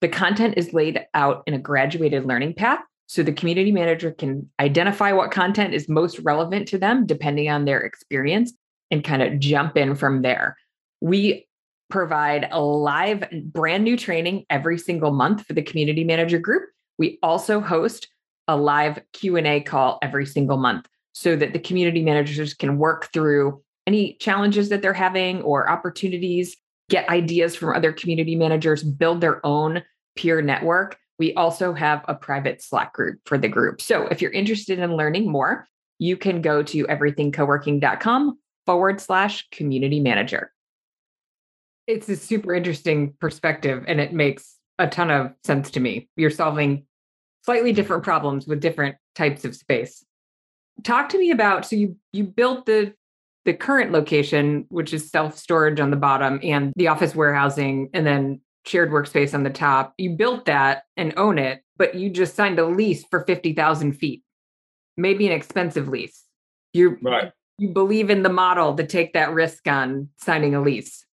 The 0.00 0.06
content 0.06 0.54
is 0.56 0.72
laid 0.72 1.04
out 1.12 1.42
in 1.48 1.54
a 1.54 1.58
graduated 1.58 2.24
learning 2.24 2.54
path 2.54 2.78
so 3.08 3.24
the 3.24 3.32
community 3.32 3.72
manager 3.72 4.12
can 4.12 4.48
identify 4.60 5.10
what 5.10 5.32
content 5.32 5.74
is 5.74 5.88
most 5.88 6.20
relevant 6.20 6.68
to 6.68 6.78
them 6.78 7.04
depending 7.04 7.50
on 7.50 7.64
their 7.64 7.80
experience 7.80 8.52
and 8.92 9.02
kind 9.02 9.22
of 9.22 9.40
jump 9.40 9.76
in 9.76 9.96
from 9.96 10.22
there. 10.22 10.56
We 11.00 11.48
provide 11.90 12.46
a 12.52 12.62
live 12.62 13.24
brand 13.42 13.82
new 13.82 13.96
training 13.96 14.46
every 14.48 14.78
single 14.78 15.10
month 15.10 15.44
for 15.46 15.54
the 15.54 15.62
community 15.62 16.04
manager 16.04 16.38
group. 16.38 16.62
We 16.96 17.18
also 17.24 17.58
host 17.58 18.06
a 18.48 18.56
live 18.56 18.98
Q&A 19.12 19.60
call 19.60 19.98
every 20.02 20.26
single 20.26 20.56
month 20.56 20.86
so 21.12 21.36
that 21.36 21.52
the 21.52 21.58
community 21.58 22.02
managers 22.02 22.54
can 22.54 22.78
work 22.78 23.12
through 23.12 23.62
any 23.86 24.14
challenges 24.20 24.68
that 24.68 24.82
they're 24.82 24.92
having 24.92 25.42
or 25.42 25.70
opportunities, 25.70 26.56
get 26.88 27.08
ideas 27.08 27.54
from 27.54 27.74
other 27.74 27.92
community 27.92 28.36
managers, 28.36 28.82
build 28.82 29.20
their 29.20 29.44
own 29.44 29.82
peer 30.16 30.42
network. 30.42 30.98
We 31.18 31.34
also 31.34 31.72
have 31.72 32.04
a 32.08 32.14
private 32.14 32.62
Slack 32.62 32.92
group 32.92 33.20
for 33.24 33.38
the 33.38 33.48
group. 33.48 33.80
So 33.80 34.06
if 34.08 34.22
you're 34.22 34.30
interested 34.30 34.78
in 34.78 34.96
learning 34.96 35.30
more, 35.30 35.66
you 35.98 36.16
can 36.16 36.42
go 36.42 36.62
to 36.62 36.84
everythingcoworking.com 36.84 38.38
forward 38.66 39.00
slash 39.00 39.48
community 39.50 40.00
manager. 40.00 40.52
It's 41.86 42.08
a 42.08 42.16
super 42.16 42.54
interesting 42.54 43.14
perspective 43.20 43.84
and 43.88 44.00
it 44.00 44.12
makes 44.12 44.56
a 44.78 44.86
ton 44.86 45.10
of 45.10 45.32
sense 45.44 45.70
to 45.72 45.80
me. 45.80 46.08
You're 46.16 46.30
solving 46.30 46.86
slightly 47.48 47.72
different 47.72 48.02
problems 48.02 48.46
with 48.46 48.60
different 48.60 48.96
types 49.14 49.44
of 49.44 49.54
space 49.56 50.04
talk 50.84 51.08
to 51.08 51.18
me 51.18 51.30
about 51.30 51.64
so 51.64 51.76
you 51.76 51.96
you 52.12 52.24
built 52.24 52.66
the 52.66 52.92
the 53.44 53.54
current 53.54 53.90
location 53.90 54.66
which 54.68 54.92
is 54.92 55.10
self 55.10 55.38
storage 55.38 55.80
on 55.80 55.90
the 55.90 55.96
bottom 55.96 56.38
and 56.42 56.72
the 56.76 56.88
office 56.88 57.14
warehousing 57.14 57.88
and 57.94 58.06
then 58.06 58.40
shared 58.66 58.90
workspace 58.90 59.32
on 59.32 59.44
the 59.44 59.50
top 59.50 59.94
you 59.96 60.10
built 60.10 60.44
that 60.44 60.82
and 60.98 61.14
own 61.16 61.38
it 61.38 61.62
but 61.78 61.94
you 61.94 62.10
just 62.10 62.34
signed 62.34 62.58
a 62.58 62.66
lease 62.66 63.04
for 63.10 63.24
50,000 63.24 63.92
feet 63.92 64.22
maybe 64.98 65.26
an 65.26 65.32
expensive 65.32 65.88
lease. 65.88 66.24
You 66.74 66.98
Right. 67.00 67.32
you 67.56 67.70
believe 67.70 68.10
in 68.10 68.22
the 68.22 68.28
model 68.28 68.74
to 68.76 68.86
take 68.86 69.14
that 69.14 69.32
risk 69.32 69.66
on 69.66 70.10
signing 70.16 70.54
a 70.54 70.60
lease. 70.60 71.06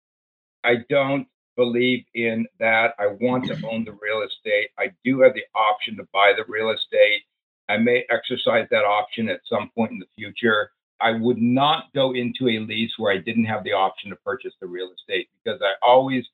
I 0.64 0.76
don't 0.88 1.26
believe 1.56 2.04
in 2.14 2.46
that. 2.58 2.94
I 2.98 3.08
want 3.20 3.46
to 3.46 3.66
own 3.66 3.84
the 3.84 3.92
real 3.92 4.22
estate. 4.22 4.70
I 4.78 4.92
do 5.04 5.20
have 5.20 5.34
the 5.34 5.44
option 5.54 5.96
to 5.96 6.08
buy 6.12 6.32
the 6.36 6.44
real 6.48 6.70
estate. 6.70 7.22
I 7.68 7.76
may 7.78 8.04
exercise 8.10 8.66
that 8.70 8.84
option 8.84 9.28
at 9.28 9.40
some 9.48 9.70
point 9.74 9.92
in 9.92 9.98
the 9.98 10.06
future. 10.16 10.70
I 11.00 11.12
would 11.12 11.40
not 11.40 11.92
go 11.94 12.14
into 12.14 12.48
a 12.48 12.60
lease 12.60 12.92
where 12.96 13.12
I 13.12 13.18
didn't 13.18 13.44
have 13.46 13.64
the 13.64 13.72
option 13.72 14.10
to 14.10 14.16
purchase 14.16 14.54
the 14.60 14.66
real 14.66 14.90
estate 14.92 15.28
because 15.42 15.60
I 15.62 15.72
always 15.82 16.24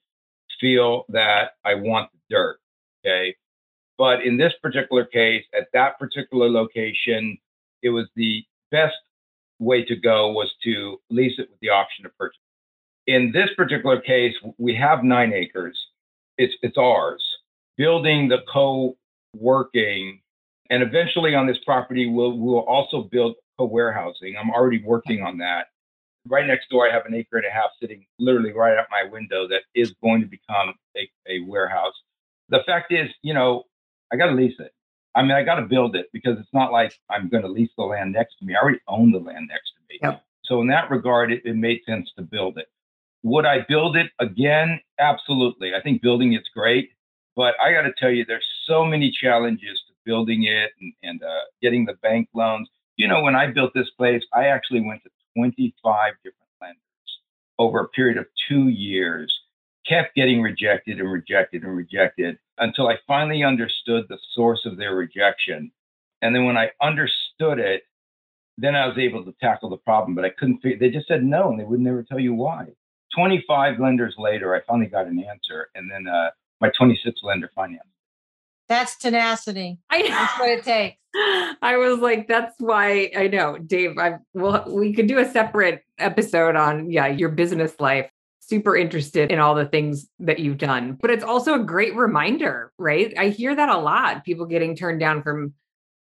feel 0.61 1.05
that 1.09 1.53
I 1.65 1.75
want 1.75 2.11
the 2.13 2.19
dirt. 2.31 2.59
Okay. 3.05 3.35
But 3.97 4.25
in 4.25 4.37
this 4.37 4.53
particular 4.63 5.05
case, 5.05 5.45
at 5.57 5.69
that 5.73 5.99
particular 5.99 6.49
location, 6.49 7.39
it 7.83 7.91
was 7.91 8.07
the 8.15 8.45
best 8.71 8.97
way 9.59 9.85
to 9.85 9.97
go 9.97 10.31
was 10.31 10.53
to 10.65 11.01
lease 11.11 11.39
it 11.39 11.49
with 11.51 11.61
the 11.61 11.71
option 11.71 12.05
to 12.05 12.11
purchase. 12.11 12.39
In 13.09 13.33
this 13.33 13.49
particular 13.57 13.99
case, 14.03 14.35
we 14.59 14.75
have 14.75 15.03
nine 15.03 15.33
acres. 15.33 15.79
It's 16.37 16.55
it's 16.61 16.77
ours. 16.77 17.25
Building 17.79 18.29
the 18.29 18.41
co-working, 18.53 20.21
and 20.69 20.83
eventually 20.83 21.35
on 21.35 21.47
this 21.47 21.57
property, 21.65 22.07
we'll 22.07 22.37
we'll 22.37 22.61
also 22.61 23.05
build 23.05 23.37
co-warehousing. 23.59 24.37
I'm 24.39 24.51
already 24.51 24.83
working 24.85 25.23
on 25.23 25.39
that. 25.39 25.69
Right 26.27 26.47
next 26.47 26.69
door, 26.69 26.87
I 26.87 26.93
have 26.93 27.07
an 27.07 27.15
acre 27.15 27.39
and 27.39 27.47
a 27.47 27.51
half 27.51 27.71
sitting 27.81 28.05
literally 28.19 28.53
right 28.53 28.77
out 28.77 28.87
my 28.91 29.05
window 29.11 29.49
that 29.49 29.63
is 29.75 29.95
going 30.03 30.21
to 30.21 30.27
become 30.27 30.75
a, 30.95 31.11
a 31.27 31.41
warehouse. 31.47 31.95
The 32.51 32.61
fact 32.67 32.93
is, 32.93 33.09
you 33.23 33.33
know, 33.33 33.65
I 34.13 34.17
got 34.17 34.27
to 34.27 34.33
lease 34.33 34.61
it. 34.61 34.73
I 35.15 35.23
mean, 35.23 35.33
I 35.33 35.45
got 35.45 35.55
to 35.55 35.63
build 35.63 35.97
it 35.97 36.11
because 36.13 36.39
it's 36.39 36.53
not 36.53 36.73
like 36.73 36.93
I'm 37.09 37.31
going 37.31 37.43
to 37.43 37.49
lease 37.49 37.71
the 37.79 37.85
land 37.85 38.13
next 38.13 38.39
to 38.41 38.45
me. 38.45 38.55
I 38.55 38.63
already 38.63 38.81
own 38.87 39.13
the 39.13 39.19
land 39.19 39.49
next 39.49 39.73
to 39.77 39.81
me. 39.89 39.99
Yep. 40.03 40.23
So 40.45 40.61
in 40.61 40.67
that 40.69 40.91
regard, 40.91 41.33
it, 41.33 41.41
it 41.47 41.57
made 41.57 41.81
sense 41.87 42.13
to 42.19 42.23
build 42.23 42.59
it. 42.59 42.67
Would 43.23 43.47
I 43.47 43.65
build 43.69 43.97
it 43.97 44.11
again? 44.21 44.81
Absolutely. 44.99 45.75
I 45.75 45.81
think 45.81 46.03
building 46.03 46.33
it's 46.35 46.49
great, 46.55 46.91
but 47.35 47.55
I 47.61 47.73
got 47.73 47.83
to 47.83 47.93
tell 47.99 48.11
you, 48.11 48.25
there's 48.25 48.47
so 48.65 48.85
many 48.85 49.11
challenges 49.11 49.83
to 49.89 49.95
building 50.05 50.45
it 50.45 50.71
and, 50.81 50.93
and 51.03 51.23
uh, 51.23 51.41
getting 51.61 51.85
the 51.85 51.95
bank 51.95 52.29
loans. 52.35 52.69
You 52.97 53.09
know, 53.09 53.23
when 53.23 53.35
I 53.35 53.49
built 53.49 53.73
this 53.75 53.91
place, 53.91 54.23
I 54.33 54.47
actually 54.47 54.81
went 54.81 55.03
to 55.03 55.11
25 55.37 56.15
different 56.23 56.51
lenders 56.61 56.79
over 57.59 57.81
a 57.81 57.89
period 57.89 58.19
of 58.19 58.27
two 58.49 58.69
years, 58.69 59.37
kept 59.87 60.15
getting 60.15 60.41
rejected 60.41 61.01
and 61.01 61.11
rejected 61.11 61.65
and 61.65 61.77
rejected 61.77 62.39
until 62.59 62.89
I 62.89 62.99
finally 63.07 63.43
understood 63.43 64.07
the 64.09 64.19
source 64.33 64.65
of 64.65 64.77
their 64.77 64.95
rejection. 64.95 65.73
And 66.23 66.35
then 66.35 66.45
when 66.45 66.57
I 66.57 66.71
understood 66.81 67.59
it, 67.59 67.83
then 68.57 68.75
I 68.75 68.87
was 68.87 68.99
able 68.99 69.25
to 69.25 69.35
tackle 69.41 69.71
the 69.71 69.77
problem, 69.77 70.15
but 70.15 70.25
I 70.25 70.31
couldn't 70.31 70.59
figure, 70.59 70.79
they 70.79 70.91
just 70.91 71.07
said 71.07 71.23
no 71.23 71.51
and 71.51 71.61
they 71.61 71.65
would 71.65 71.81
never 71.81 72.03
tell 72.03 72.19
you 72.19 72.35
why. 72.35 72.67
25 73.15 73.81
lenders 73.81 74.15
later, 74.19 74.55
I 74.55 74.61
finally 74.67 74.87
got 74.89 75.07
an 75.07 75.19
answer. 75.23 75.69
And 75.75 75.91
then 75.91 76.07
uh, 76.07 76.31
my 76.61 76.71
26th 76.71 77.23
lender 77.23 77.51
financed. 77.55 77.87
That's 78.69 78.97
tenacity. 78.97 79.79
I 79.91 80.09
That's 80.09 80.39
what 80.39 80.49
it 80.51 80.65
takes. 80.65 80.99
I 81.63 81.77
was 81.79 82.01
like, 82.01 82.29
that's 82.29 82.55
why 82.59 83.11
I 83.17 83.29
know, 83.29 83.57
Dave. 83.59 83.99
I 83.99 84.19
well, 84.35 84.65
we 84.69 84.93
could 84.93 85.07
do 85.07 85.19
a 85.19 85.25
separate 85.25 85.83
episode 85.99 86.55
on 86.55 86.91
yeah 86.91 87.07
your 87.07 87.31
business 87.31 87.75
life. 87.81 88.11
Super 88.41 88.77
interested 88.77 89.31
in 89.31 89.39
all 89.41 89.55
the 89.55 89.67
things 89.67 90.07
that 90.21 90.39
you've 90.39 90.59
done, 90.59 90.99
but 91.01 91.11
it's 91.11 91.25
also 91.25 91.55
a 91.55 91.65
great 91.65 91.95
reminder, 91.95 92.73
right? 92.79 93.13
I 93.19 93.29
hear 93.29 93.55
that 93.55 93.69
a 93.69 93.79
lot. 93.79 94.25
People 94.25 94.47
getting 94.47 94.77
turned 94.77 95.01
down 95.01 95.23
from 95.23 95.55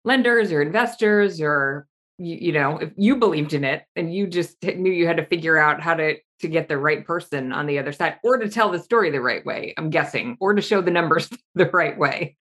lenders 0.04 0.52
or 0.52 0.62
investors, 0.62 1.40
or 1.40 1.86
you, 2.22 2.36
you 2.40 2.52
know, 2.52 2.78
if 2.78 2.90
you 2.96 3.16
believed 3.16 3.52
in 3.52 3.64
it 3.64 3.84
and 3.96 4.14
you 4.14 4.26
just 4.26 4.62
knew 4.62 4.92
you 4.92 5.06
had 5.06 5.16
to 5.16 5.26
figure 5.26 5.58
out 5.58 5.80
how 5.80 5.94
to 5.94 6.16
to 6.40 6.48
get 6.48 6.68
the 6.68 6.76
right 6.76 7.06
person 7.06 7.52
on 7.52 7.66
the 7.66 7.78
other 7.78 7.92
side, 7.92 8.16
or 8.24 8.36
to 8.36 8.48
tell 8.48 8.68
the 8.68 8.78
story 8.78 9.10
the 9.10 9.20
right 9.20 9.46
way. 9.46 9.74
I'm 9.76 9.90
guessing, 9.90 10.36
or 10.40 10.54
to 10.54 10.62
show 10.62 10.80
the 10.80 10.90
numbers 10.90 11.30
the 11.54 11.70
right 11.70 11.96
way. 11.96 12.36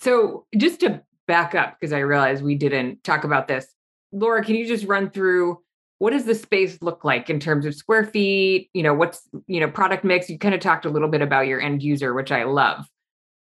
So 0.00 0.46
just 0.56 0.80
to 0.80 1.02
back 1.26 1.54
up 1.54 1.76
because 1.78 1.92
I 1.92 2.00
realized 2.00 2.42
we 2.42 2.56
didn't 2.56 3.04
talk 3.04 3.24
about 3.24 3.48
this. 3.48 3.66
Laura, 4.12 4.42
can 4.44 4.54
you 4.54 4.66
just 4.66 4.84
run 4.84 5.10
through 5.10 5.60
what 5.98 6.10
does 6.10 6.24
the 6.24 6.34
space 6.34 6.80
look 6.80 7.04
like 7.04 7.28
in 7.28 7.40
terms 7.40 7.66
of 7.66 7.74
square 7.74 8.04
feet? 8.04 8.70
You 8.72 8.82
know, 8.82 8.94
what's, 8.94 9.28
you 9.46 9.60
know, 9.60 9.68
product 9.68 10.04
mix? 10.04 10.30
You 10.30 10.38
kind 10.38 10.54
of 10.54 10.60
talked 10.60 10.84
a 10.84 10.90
little 10.90 11.08
bit 11.08 11.22
about 11.22 11.46
your 11.46 11.60
end 11.60 11.82
user, 11.82 12.14
which 12.14 12.32
I 12.32 12.44
love 12.44 12.86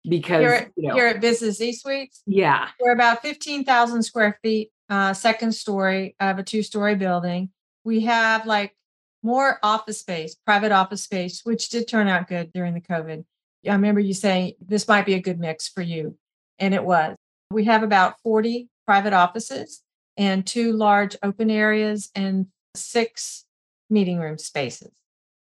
because, 0.08 0.42
Here 0.42 0.52
at, 0.52 0.72
you 0.76 0.90
know, 0.90 0.96
here 0.96 1.08
at 1.08 1.22
Business 1.22 1.60
E 1.62 1.74
Suites, 1.74 2.22
yeah, 2.26 2.70
we're 2.80 2.94
about 2.94 3.22
15,000 3.22 4.04
square 4.04 4.40
feet, 4.42 4.72
uh, 4.90 5.14
second 5.14 5.54
story 5.54 6.16
of 6.20 6.40
a 6.40 6.44
two 6.44 6.64
story 6.64 6.96
building. 6.96 7.50
We 7.84 8.02
have 8.02 8.46
like 8.46 8.76
more 9.24 9.60
office 9.64 10.00
space, 10.00 10.36
private 10.36 10.72
office 10.72 11.04
space, 11.04 11.42
which 11.44 11.70
did 11.70 11.88
turn 11.88 12.08
out 12.08 12.28
good 12.28 12.54
during 12.54 12.74
the 12.74 12.82
COVID. 12.82 13.26
I 13.68 13.74
remember 13.74 14.00
you 14.00 14.14
saying 14.14 14.54
this 14.60 14.88
might 14.88 15.06
be 15.06 15.16
a 15.16 15.22
good 15.22 15.40
mix 15.40 15.68
for 15.68 15.82
you, 15.82 16.18
and 16.60 16.74
it 16.74 16.84
was. 16.84 17.16
We 17.52 17.64
have 17.66 17.84
about 17.84 18.20
40 18.22 18.70
private 18.86 19.14
offices 19.14 19.82
and 20.18 20.46
two 20.46 20.74
large 20.74 21.16
open 21.24 21.50
areas 21.50 22.12
and 22.16 22.48
six 22.76 23.46
meeting 23.90 24.20
room 24.20 24.38
spaces. 24.38 24.92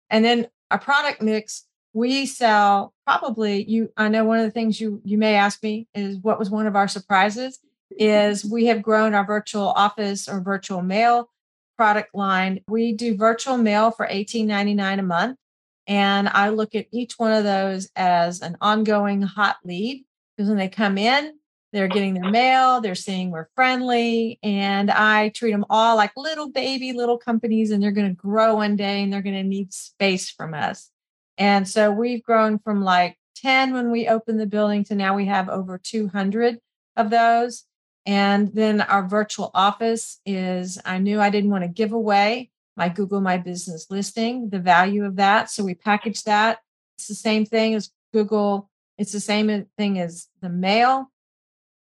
And 0.08 0.24
then 0.24 0.48
our 0.70 0.78
product 0.78 1.22
mix, 1.22 1.66
we 1.92 2.26
sell 2.26 2.94
probably 3.06 3.64
you 3.64 3.90
I 3.96 4.08
know 4.08 4.24
one 4.24 4.38
of 4.38 4.44
the 4.44 4.50
things 4.50 4.80
you 4.80 5.00
you 5.04 5.18
may 5.18 5.34
ask 5.34 5.62
me 5.62 5.88
is 5.94 6.18
what 6.18 6.38
was 6.38 6.50
one 6.50 6.66
of 6.66 6.76
our 6.76 6.86
surprises 6.86 7.58
is 7.98 8.44
we 8.44 8.66
have 8.66 8.82
grown 8.82 9.14
our 9.14 9.26
virtual 9.26 9.68
office 9.68 10.28
or 10.28 10.40
virtual 10.40 10.82
mail 10.82 11.30
product 11.76 12.14
line. 12.14 12.60
We 12.68 12.92
do 12.92 13.16
virtual 13.16 13.56
mail 13.56 13.90
for 13.90 14.06
$18.99 14.06 14.98
a 14.98 15.02
month. 15.02 15.38
And 15.86 16.28
I 16.28 16.50
look 16.50 16.74
at 16.74 16.86
each 16.92 17.14
one 17.18 17.32
of 17.32 17.42
those 17.42 17.88
as 17.96 18.42
an 18.42 18.56
ongoing 18.60 19.22
hot 19.22 19.56
lead 19.64 20.04
because 20.36 20.48
when 20.48 20.58
they 20.58 20.68
come 20.68 20.98
in, 20.98 21.32
they're 21.72 21.88
getting 21.88 22.14
their 22.14 22.30
mail, 22.30 22.80
they're 22.80 22.94
seeing 22.94 23.30
we're 23.30 23.48
friendly, 23.54 24.38
and 24.42 24.90
I 24.90 25.28
treat 25.28 25.52
them 25.52 25.64
all 25.70 25.96
like 25.96 26.12
little 26.16 26.50
baby 26.50 26.92
little 26.92 27.16
companies, 27.16 27.70
and 27.70 27.82
they're 27.82 27.92
going 27.92 28.08
to 28.08 28.14
grow 28.14 28.56
one 28.56 28.74
day 28.74 29.02
and 29.02 29.12
they're 29.12 29.22
going 29.22 29.36
to 29.36 29.42
need 29.44 29.72
space 29.72 30.30
from 30.30 30.52
us. 30.52 30.90
And 31.38 31.66
so 31.68 31.90
we've 31.90 32.22
grown 32.22 32.58
from 32.58 32.82
like 32.82 33.16
10 33.36 33.72
when 33.72 33.90
we 33.90 34.08
opened 34.08 34.40
the 34.40 34.46
building 34.46 34.84
to 34.84 34.94
now 34.94 35.16
we 35.16 35.26
have 35.26 35.48
over 35.48 35.78
200 35.78 36.58
of 36.96 37.10
those. 37.10 37.64
And 38.06 38.52
then 38.54 38.80
our 38.80 39.06
virtual 39.06 39.50
office 39.54 40.20
is 40.24 40.80
I 40.84 40.98
knew 40.98 41.20
I 41.20 41.30
didn't 41.30 41.50
want 41.50 41.64
to 41.64 41.68
give 41.68 41.92
away 41.92 42.50
my 42.76 42.88
Google 42.88 43.20
My 43.20 43.36
Business 43.36 43.86
listing, 43.90 44.48
the 44.48 44.58
value 44.58 45.04
of 45.04 45.16
that. 45.16 45.50
So 45.50 45.64
we 45.64 45.74
packaged 45.74 46.26
that. 46.26 46.60
It's 46.98 47.08
the 47.08 47.14
same 47.14 47.44
thing 47.44 47.74
as 47.74 47.90
Google, 48.12 48.70
it's 48.98 49.12
the 49.12 49.20
same 49.20 49.66
thing 49.76 49.98
as 49.98 50.28
the 50.40 50.48
mail, 50.48 51.10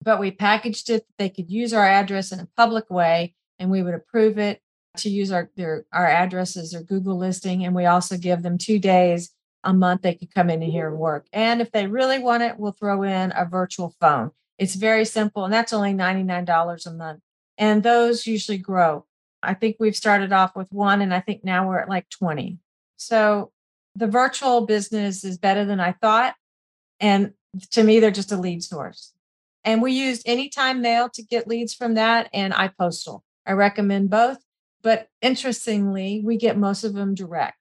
but 0.02 0.20
we 0.20 0.30
packaged 0.30 0.90
it. 0.90 1.06
They 1.18 1.28
could 1.28 1.50
use 1.50 1.72
our 1.72 1.86
address 1.86 2.32
in 2.32 2.40
a 2.40 2.48
public 2.56 2.90
way 2.90 3.34
and 3.58 3.70
we 3.70 3.82
would 3.82 3.94
approve 3.94 4.38
it 4.38 4.60
to 4.98 5.10
use 5.10 5.30
our 5.30 5.50
their 5.56 5.84
our 5.92 6.06
addresses 6.06 6.74
or 6.74 6.82
Google 6.82 7.18
listing. 7.18 7.64
And 7.64 7.74
we 7.74 7.86
also 7.86 8.16
give 8.16 8.42
them 8.42 8.58
two 8.58 8.78
days 8.78 9.32
a 9.64 9.72
month 9.72 10.02
they 10.02 10.14
could 10.14 10.34
come 10.34 10.48
in 10.48 10.62
here 10.62 10.88
and 10.88 10.98
work. 10.98 11.26
And 11.32 11.60
if 11.60 11.72
they 11.72 11.86
really 11.86 12.18
want 12.18 12.42
it, 12.42 12.58
we'll 12.58 12.72
throw 12.72 13.02
in 13.02 13.32
a 13.36 13.44
virtual 13.44 13.94
phone. 14.00 14.30
It's 14.58 14.74
very 14.74 15.04
simple, 15.04 15.44
and 15.44 15.52
that's 15.52 15.72
only 15.72 15.92
$99 15.92 16.86
a 16.86 16.90
month. 16.92 17.20
And 17.58 17.82
those 17.82 18.26
usually 18.26 18.58
grow. 18.58 19.04
I 19.42 19.54
think 19.54 19.76
we've 19.78 19.96
started 19.96 20.32
off 20.32 20.56
with 20.56 20.68
one, 20.70 21.02
and 21.02 21.12
I 21.12 21.20
think 21.20 21.44
now 21.44 21.68
we're 21.68 21.78
at 21.78 21.88
like 21.88 22.08
20. 22.10 22.58
So 22.96 23.52
the 23.94 24.06
virtual 24.06 24.66
business 24.66 25.24
is 25.24 25.38
better 25.38 25.64
than 25.64 25.80
I 25.80 25.92
thought. 25.92 26.34
And 27.00 27.32
to 27.72 27.82
me, 27.82 28.00
they're 28.00 28.10
just 28.10 28.32
a 28.32 28.36
lead 28.36 28.62
source. 28.62 29.12
And 29.64 29.82
we 29.82 29.92
used 29.92 30.22
anytime 30.26 30.80
mail 30.80 31.08
to 31.10 31.22
get 31.22 31.48
leads 31.48 31.74
from 31.74 31.94
that 31.94 32.28
and 32.32 32.52
iPostal. 32.52 33.22
I 33.46 33.52
recommend 33.52 34.10
both. 34.10 34.38
But 34.82 35.08
interestingly, 35.20 36.22
we 36.24 36.36
get 36.36 36.56
most 36.56 36.84
of 36.84 36.94
them 36.94 37.14
direct. 37.14 37.56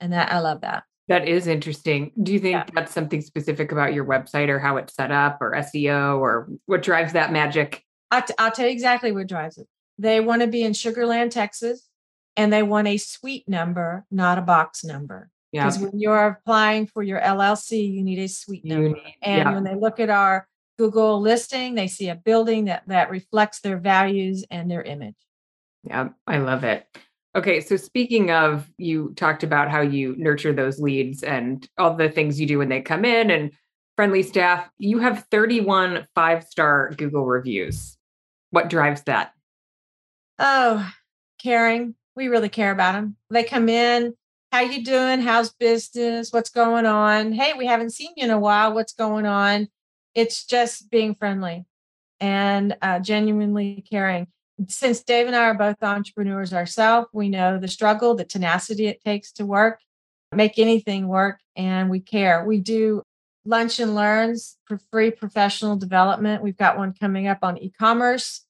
And 0.00 0.12
that 0.12 0.32
I 0.32 0.40
love 0.40 0.60
that. 0.60 0.84
That 1.08 1.26
is 1.28 1.46
interesting. 1.46 2.12
Do 2.22 2.32
you 2.32 2.38
think 2.38 2.52
Yeah. 2.54 2.64
that's 2.74 2.92
something 2.92 3.20
specific 3.20 3.72
about 3.72 3.92
your 3.92 4.04
website 4.04 4.48
or 4.48 4.58
how 4.58 4.76
it's 4.76 4.94
set 4.94 5.10
up 5.10 5.38
or 5.40 5.52
SEO 5.54 6.18
or 6.20 6.48
what 6.66 6.82
drives 6.82 7.12
that 7.14 7.32
magic? 7.32 7.82
I'll, 8.10 8.22
t- 8.22 8.34
I'll 8.38 8.52
tell 8.52 8.66
you 8.66 8.72
exactly 8.72 9.10
what 9.12 9.26
drives 9.26 9.58
it. 9.58 9.66
They 9.98 10.20
want 10.20 10.42
to 10.42 10.48
be 10.48 10.62
in 10.62 10.72
Sugar 10.74 11.04
Land, 11.06 11.32
Texas, 11.32 11.88
and 12.36 12.52
they 12.52 12.62
want 12.62 12.88
a 12.88 12.96
suite 12.98 13.48
number, 13.48 14.04
not 14.10 14.38
a 14.38 14.42
box 14.42 14.84
number. 14.84 15.28
Yeah. 15.50 15.64
Because 15.66 15.80
when 15.80 15.98
you're 16.00 16.26
applying 16.28 16.86
for 16.86 17.02
your 17.02 17.20
LLC, 17.20 17.92
you 17.92 18.02
need 18.02 18.18
a 18.18 18.28
suite 18.28 18.64
You 18.64 18.74
number. 18.74 18.88
need- 18.96 19.14
and 19.22 19.38
yeah. 19.38 19.52
when 19.54 19.64
they 19.64 19.74
look 19.74 20.00
at 20.00 20.08
our 20.08 20.46
Google 20.78 21.20
listing, 21.20 21.74
they 21.74 21.88
see 21.88 22.08
a 22.08 22.14
building 22.14 22.64
that 22.66 22.84
that 22.86 23.10
reflects 23.10 23.60
their 23.60 23.76
values 23.76 24.44
and 24.50 24.70
their 24.70 24.82
image. 24.82 25.16
Yeah, 25.84 26.10
I 26.26 26.38
love 26.38 26.64
it. 26.64 26.86
Okay, 27.34 27.60
so 27.60 27.76
speaking 27.76 28.30
of, 28.30 28.70
you 28.76 29.14
talked 29.16 29.42
about 29.42 29.70
how 29.70 29.80
you 29.80 30.14
nurture 30.18 30.52
those 30.52 30.78
leads 30.78 31.22
and 31.22 31.66
all 31.78 31.94
the 31.94 32.10
things 32.10 32.38
you 32.38 32.46
do 32.46 32.58
when 32.58 32.68
they 32.68 32.82
come 32.82 33.06
in 33.06 33.30
and 33.30 33.52
friendly 33.96 34.22
staff. 34.22 34.68
You 34.78 34.98
have 34.98 35.24
31 35.30 36.06
five 36.14 36.44
star 36.44 36.90
Google 36.96 37.24
reviews. 37.24 37.96
What 38.50 38.68
drives 38.68 39.02
that? 39.04 39.32
Oh, 40.38 40.86
caring. 41.42 41.94
We 42.14 42.28
really 42.28 42.50
care 42.50 42.70
about 42.70 42.92
them. 42.92 43.16
They 43.30 43.44
come 43.44 43.70
in, 43.70 44.14
how 44.50 44.60
you 44.60 44.84
doing? 44.84 45.20
How's 45.20 45.54
business? 45.54 46.30
What's 46.30 46.50
going 46.50 46.84
on? 46.84 47.32
Hey, 47.32 47.54
we 47.56 47.64
haven't 47.64 47.90
seen 47.94 48.12
you 48.16 48.24
in 48.24 48.30
a 48.30 48.38
while. 48.38 48.74
What's 48.74 48.92
going 48.92 49.24
on? 49.24 49.68
It's 50.14 50.44
just 50.44 50.90
being 50.90 51.14
friendly 51.14 51.64
and 52.20 52.76
uh, 52.82 52.98
genuinely 52.98 53.82
caring. 53.90 54.26
Since 54.68 55.02
Dave 55.02 55.26
and 55.26 55.36
I 55.36 55.44
are 55.44 55.54
both 55.54 55.82
entrepreneurs 55.82 56.52
ourselves, 56.52 57.08
we 57.12 57.28
know 57.28 57.58
the 57.58 57.68
struggle, 57.68 58.14
the 58.14 58.24
tenacity 58.24 58.86
it 58.86 59.02
takes 59.04 59.32
to 59.32 59.46
work, 59.46 59.80
make 60.34 60.58
anything 60.58 61.08
work, 61.08 61.40
and 61.56 61.90
we 61.90 62.00
care. 62.00 62.44
We 62.44 62.58
do 62.58 63.02
lunch 63.44 63.80
and 63.80 63.94
learns 63.94 64.56
for 64.66 64.78
free 64.90 65.10
professional 65.10 65.76
development. 65.76 66.42
We've 66.42 66.56
got 66.56 66.78
one 66.78 66.94
coming 66.98 67.26
up 67.26 67.38
on 67.42 67.58
e-commerce 67.58 68.44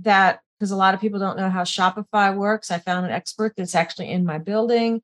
that 0.00 0.40
because 0.58 0.70
a 0.70 0.76
lot 0.76 0.94
of 0.94 1.00
people 1.00 1.18
don't 1.18 1.36
know 1.36 1.50
how 1.50 1.62
Shopify 1.62 2.36
works. 2.36 2.70
I 2.70 2.78
found 2.78 3.04
an 3.04 3.12
expert 3.12 3.54
that's 3.56 3.74
actually 3.74 4.10
in 4.10 4.24
my 4.24 4.38
building. 4.38 5.02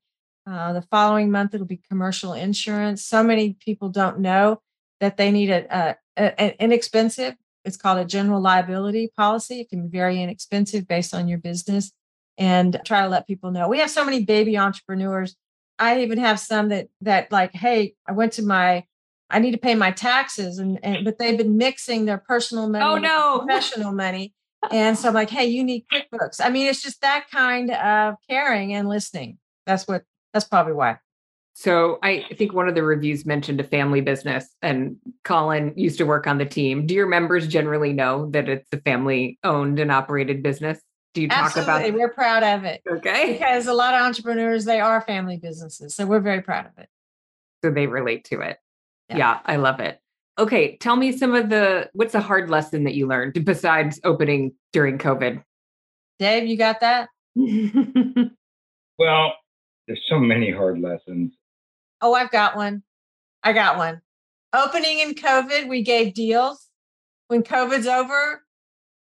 Uh, 0.48 0.72
the 0.72 0.82
following 0.82 1.30
month, 1.30 1.52
it'll 1.52 1.66
be 1.66 1.80
commercial 1.90 2.32
insurance. 2.32 3.04
So 3.04 3.22
many 3.22 3.54
people 3.54 3.88
don't 3.88 4.20
know 4.20 4.62
that 5.00 5.16
they 5.16 5.30
need 5.30 5.50
a, 5.50 5.96
a, 6.16 6.22
a, 6.40 6.62
inexpensive. 6.62 7.34
It's 7.68 7.76
called 7.76 7.98
a 7.98 8.04
general 8.04 8.40
liability 8.40 9.12
policy. 9.16 9.60
It 9.60 9.68
can 9.68 9.86
be 9.86 9.96
very 9.96 10.20
inexpensive 10.20 10.88
based 10.88 11.14
on 11.14 11.28
your 11.28 11.38
business, 11.38 11.92
and 12.36 12.80
try 12.84 13.02
to 13.02 13.08
let 13.08 13.28
people 13.28 13.52
know. 13.52 13.68
We 13.68 13.78
have 13.78 13.90
so 13.90 14.04
many 14.04 14.24
baby 14.24 14.58
entrepreneurs. 14.58 15.36
I 15.78 16.02
even 16.02 16.18
have 16.18 16.40
some 16.40 16.70
that 16.70 16.88
that 17.02 17.30
like, 17.30 17.54
hey, 17.54 17.94
I 18.08 18.12
went 18.12 18.32
to 18.32 18.42
my 18.42 18.84
I 19.30 19.38
need 19.38 19.52
to 19.52 19.58
pay 19.58 19.76
my 19.76 19.92
taxes, 19.92 20.58
and, 20.58 20.80
and 20.82 21.04
but 21.04 21.18
they've 21.18 21.38
been 21.38 21.56
mixing 21.56 22.06
their 22.06 22.18
personal 22.18 22.68
money, 22.68 22.84
oh 22.84 22.98
no, 22.98 23.38
professional 23.44 23.92
money, 23.92 24.34
and 24.72 24.98
so 24.98 25.08
I'm 25.08 25.14
like, 25.14 25.30
hey, 25.30 25.46
you 25.46 25.62
need 25.62 25.84
QuickBooks. 25.92 26.40
I 26.42 26.48
mean, 26.48 26.66
it's 26.66 26.82
just 26.82 27.00
that 27.02 27.26
kind 27.30 27.70
of 27.70 28.14
caring 28.28 28.74
and 28.74 28.88
listening. 28.88 29.38
That's 29.66 29.86
what. 29.86 30.02
That's 30.34 30.46
probably 30.46 30.74
why. 30.74 30.98
So 31.60 31.98
I 32.04 32.24
think 32.36 32.52
one 32.52 32.68
of 32.68 32.76
the 32.76 32.84
reviews 32.84 33.26
mentioned 33.26 33.58
a 33.58 33.64
family 33.64 34.00
business, 34.00 34.54
and 34.62 34.96
Colin 35.24 35.72
used 35.74 35.98
to 35.98 36.04
work 36.04 36.28
on 36.28 36.38
the 36.38 36.46
team. 36.46 36.86
Do 36.86 36.94
your 36.94 37.08
members 37.08 37.48
generally 37.48 37.92
know 37.92 38.30
that 38.30 38.48
it's 38.48 38.68
a 38.70 38.76
family-owned 38.76 39.80
and 39.80 39.90
operated 39.90 40.40
business? 40.40 40.80
Do 41.14 41.22
you 41.22 41.28
talk 41.28 41.56
Absolutely. 41.56 41.88
about? 41.88 41.98
We're 41.98 42.12
proud 42.12 42.44
of 42.44 42.62
it. 42.62 42.80
Okay. 42.88 43.32
Because 43.32 43.66
a 43.66 43.72
lot 43.72 43.92
of 43.94 44.02
entrepreneurs, 44.02 44.66
they 44.66 44.78
are 44.78 45.00
family 45.00 45.36
businesses, 45.36 45.96
so 45.96 46.06
we're 46.06 46.20
very 46.20 46.42
proud 46.42 46.66
of 46.66 46.78
it. 46.78 46.88
So 47.64 47.72
they 47.72 47.88
relate 47.88 48.22
to 48.26 48.40
it. 48.40 48.58
Yeah. 49.08 49.16
yeah, 49.16 49.40
I 49.44 49.56
love 49.56 49.80
it. 49.80 49.98
Okay, 50.38 50.76
tell 50.76 50.94
me 50.94 51.10
some 51.10 51.34
of 51.34 51.48
the 51.48 51.90
what's 51.92 52.14
a 52.14 52.20
hard 52.20 52.50
lesson 52.50 52.84
that 52.84 52.94
you 52.94 53.08
learned 53.08 53.44
besides 53.44 53.98
opening 54.04 54.52
during 54.72 54.96
COVID? 54.96 55.42
Dave, 56.20 56.46
you 56.46 56.56
got 56.56 56.78
that? 56.78 57.08
well, 58.96 59.32
there's 59.88 60.04
so 60.08 60.20
many 60.20 60.52
hard 60.52 60.78
lessons. 60.78 61.32
Oh, 62.00 62.14
I've 62.14 62.30
got 62.30 62.56
one. 62.56 62.82
I 63.42 63.52
got 63.52 63.76
one. 63.76 64.00
Opening 64.52 65.00
in 65.00 65.14
COVID, 65.14 65.68
we 65.68 65.82
gave 65.82 66.14
deals. 66.14 66.66
When 67.28 67.42
COVID's 67.42 67.86
over, 67.86 68.42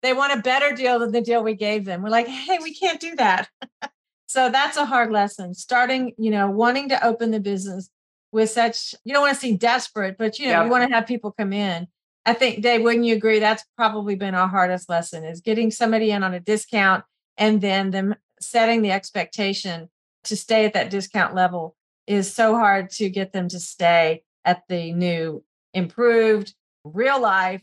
they 0.02 0.12
want 0.12 0.32
a 0.32 0.42
better 0.42 0.74
deal 0.74 0.98
than 0.98 1.12
the 1.12 1.20
deal 1.20 1.42
we 1.42 1.54
gave 1.54 1.84
them. 1.84 2.02
We're 2.02 2.10
like, 2.10 2.28
hey, 2.28 2.58
we 2.62 2.74
can't 2.74 3.00
do 3.00 3.16
that. 3.16 3.48
so 4.26 4.50
that's 4.50 4.76
a 4.76 4.84
hard 4.84 5.10
lesson. 5.10 5.54
Starting, 5.54 6.12
you 6.18 6.30
know, 6.30 6.48
wanting 6.48 6.88
to 6.90 7.04
open 7.04 7.30
the 7.30 7.40
business 7.40 7.88
with 8.30 8.50
such 8.50 8.94
you 9.04 9.12
don't 9.12 9.22
want 9.22 9.34
to 9.34 9.40
seem 9.40 9.56
desperate, 9.56 10.16
but 10.18 10.38
you 10.38 10.46
know, 10.46 10.64
you 10.64 10.70
want 10.70 10.88
to 10.88 10.94
have 10.94 11.06
people 11.06 11.32
come 11.32 11.52
in. 11.52 11.86
I 12.24 12.34
think 12.34 12.62
Dave, 12.62 12.82
wouldn't 12.82 13.04
you 13.04 13.14
agree? 13.14 13.40
That's 13.40 13.64
probably 13.76 14.14
been 14.14 14.34
our 14.34 14.48
hardest 14.48 14.88
lesson 14.88 15.24
is 15.24 15.40
getting 15.40 15.70
somebody 15.70 16.10
in 16.10 16.22
on 16.22 16.34
a 16.34 16.40
discount 16.40 17.04
and 17.36 17.60
then 17.60 17.90
them 17.90 18.14
setting 18.40 18.82
the 18.82 18.92
expectation 18.92 19.90
to 20.24 20.36
stay 20.36 20.64
at 20.64 20.72
that 20.74 20.90
discount 20.90 21.34
level 21.34 21.76
is 22.06 22.32
so 22.32 22.56
hard 22.56 22.90
to 22.90 23.08
get 23.08 23.32
them 23.32 23.48
to 23.48 23.60
stay 23.60 24.22
at 24.44 24.62
the 24.68 24.92
new 24.92 25.44
improved 25.74 26.54
real 26.84 27.20
life 27.20 27.60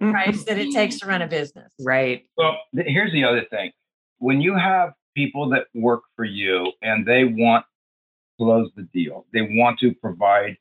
price 0.00 0.44
that 0.44 0.58
it 0.58 0.72
takes 0.72 0.98
to 1.00 1.06
run 1.06 1.22
a 1.22 1.26
business. 1.26 1.72
Right. 1.80 2.24
Well, 2.36 2.56
here's 2.72 3.12
the 3.12 3.24
other 3.24 3.44
thing. 3.50 3.72
When 4.18 4.40
you 4.40 4.56
have 4.56 4.92
people 5.14 5.50
that 5.50 5.66
work 5.74 6.02
for 6.16 6.24
you 6.24 6.72
and 6.80 7.04
they 7.04 7.24
want 7.24 7.66
close 8.42 8.70
the 8.76 8.88
deal. 8.92 9.26
They 9.32 9.42
want 9.42 9.78
to 9.80 9.94
provide 9.94 10.56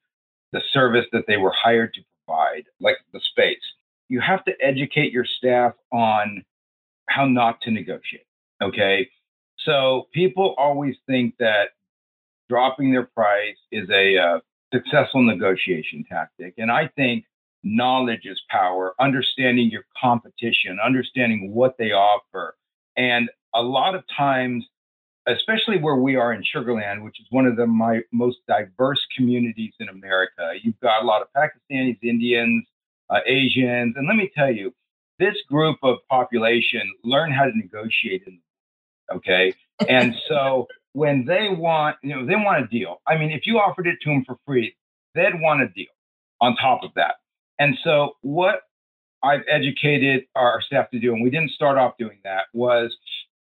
the 0.52 0.62
service 0.72 1.06
that 1.12 1.24
they 1.28 1.38
were 1.38 1.54
hired 1.56 1.94
to 1.94 2.02
provide, 2.26 2.66
like 2.80 2.98
the 3.14 3.20
space. 3.20 3.62
You 4.10 4.22
have 4.22 4.44
to 4.46 4.54
educate 4.62 5.12
your 5.12 5.26
staff 5.26 5.74
on 5.92 6.44
how 7.08 7.26
not 7.26 7.62
to 7.62 7.72
negotiate. 7.72 8.26
Okay. 8.62 9.10
So 9.60 10.08
people 10.14 10.56
always 10.58 10.96
think 11.08 11.36
that 11.40 11.70
dropping 12.52 12.92
their 12.92 13.06
price 13.06 13.56
is 13.72 13.90
a 13.90 14.18
uh, 14.18 14.40
successful 14.74 15.24
negotiation 15.24 16.04
tactic. 16.04 16.54
And 16.58 16.70
I 16.70 16.90
think 16.98 17.24
knowledge 17.64 18.26
is 18.26 18.42
power, 18.50 18.94
understanding 19.00 19.70
your 19.72 19.86
competition, 20.02 20.78
understanding 20.84 21.54
what 21.54 21.78
they 21.78 21.92
offer. 21.94 22.58
And 22.98 23.30
a 23.54 23.62
lot 23.62 23.96
of 23.96 24.04
times 24.18 24.66
especially 25.28 25.78
where 25.78 25.96
we 25.96 26.16
are 26.16 26.34
in 26.34 26.44
Sugar 26.44 26.74
Land, 26.74 27.04
which 27.04 27.20
is 27.22 27.28
one 27.30 27.46
of 27.46 27.56
the 27.56 27.68
my 27.68 28.02
most 28.12 28.40
diverse 28.48 29.06
communities 29.16 29.74
in 29.80 29.88
America. 29.88 30.54
You've 30.62 30.80
got 30.80 31.04
a 31.04 31.06
lot 31.06 31.22
of 31.22 31.28
Pakistanis, 31.38 32.00
Indians, 32.02 32.66
uh, 33.10 33.20
Asians, 33.28 33.96
and 33.96 34.08
let 34.08 34.16
me 34.16 34.32
tell 34.36 34.52
you, 34.52 34.74
this 35.20 35.36
group 35.48 35.78
of 35.84 35.98
population 36.10 36.82
learn 37.04 37.32
how 37.32 37.46
to 37.46 37.56
negotiate. 37.56 38.24
In, 38.26 38.40
okay, 39.14 39.54
and 39.88 40.16
so 40.28 40.68
when 40.94 41.26
they 41.26 41.48
want, 41.50 41.98
you 42.04 42.16
know, 42.16 42.26
they 42.26 42.36
want 42.36 42.64
a 42.64 42.68
deal. 42.68 43.02
I 43.08 43.18
mean, 43.18 43.32
if 43.32 43.46
you 43.46 43.60
offered 43.60 43.88
it 43.88 43.98
to 44.04 44.10
them 44.10 44.24
for 44.26 44.38
free, 44.46 44.76
they'd 45.16 45.40
want 45.40 45.62
a 45.62 45.68
deal 45.68 45.92
on 46.42 46.56
top 46.56 46.84
of 46.84 46.92
that. 46.96 47.16
And 47.60 47.78
so 47.84 48.14
what 48.22 48.62
I've 49.24 49.44
educated 49.50 50.24
our 50.36 50.62
staff 50.62 50.90
to 50.92 51.00
do, 51.00 51.14
and 51.14 51.24
we 51.24 51.30
didn't 51.30 51.52
start 51.52 51.78
off 51.78 51.94
doing 51.98 52.20
that, 52.24 52.46
was 52.54 52.96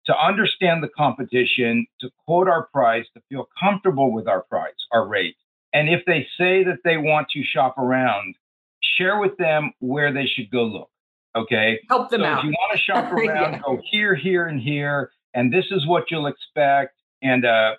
to 0.07 0.15
understand 0.17 0.81
the 0.81 0.87
competition, 0.87 1.85
to 2.01 2.09
quote 2.25 2.47
our 2.47 2.67
price, 2.67 3.05
to 3.13 3.21
feel 3.29 3.47
comfortable 3.59 4.11
with 4.11 4.27
our 4.27 4.41
price, 4.43 4.73
our 4.91 5.07
rate. 5.07 5.35
And 5.73 5.89
if 5.89 6.03
they 6.05 6.27
say 6.37 6.63
that 6.63 6.79
they 6.83 6.97
want 6.97 7.27
to 7.33 7.43
shop 7.43 7.77
around, 7.77 8.35
share 8.81 9.19
with 9.19 9.37
them 9.37 9.73
where 9.79 10.11
they 10.13 10.25
should 10.25 10.49
go 10.49 10.63
look. 10.63 10.89
Okay. 11.35 11.79
Help 11.89 12.09
them 12.09 12.21
so 12.21 12.25
out. 12.25 12.39
If 12.39 12.45
you 12.45 12.51
want 12.51 12.71
to 12.73 12.81
shop 12.81 13.11
around, 13.11 13.53
yeah. 13.53 13.59
go 13.63 13.79
here, 13.91 14.15
here, 14.15 14.47
and 14.47 14.59
here. 14.59 15.11
And 15.33 15.53
this 15.53 15.65
is 15.71 15.85
what 15.85 16.05
you'll 16.09 16.27
expect. 16.27 16.96
And 17.21 17.45
uh, 17.45 17.75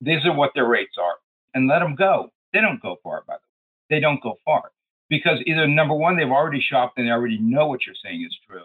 these 0.00 0.24
are 0.24 0.34
what 0.34 0.52
their 0.54 0.66
rates 0.66 0.94
are. 1.00 1.14
And 1.54 1.68
let 1.68 1.78
them 1.80 1.94
go. 1.94 2.30
They 2.52 2.60
don't 2.60 2.82
go 2.82 2.96
far, 3.02 3.22
by 3.26 3.34
the 3.34 3.36
way. 3.36 3.96
They 3.96 4.00
don't 4.00 4.22
go 4.22 4.38
far 4.44 4.72
because 5.08 5.38
either 5.46 5.68
number 5.68 5.94
one, 5.94 6.16
they've 6.16 6.28
already 6.28 6.60
shopped 6.60 6.98
and 6.98 7.06
they 7.06 7.12
already 7.12 7.38
know 7.38 7.66
what 7.66 7.86
you're 7.86 7.94
saying 8.02 8.22
is 8.22 8.36
true 8.48 8.64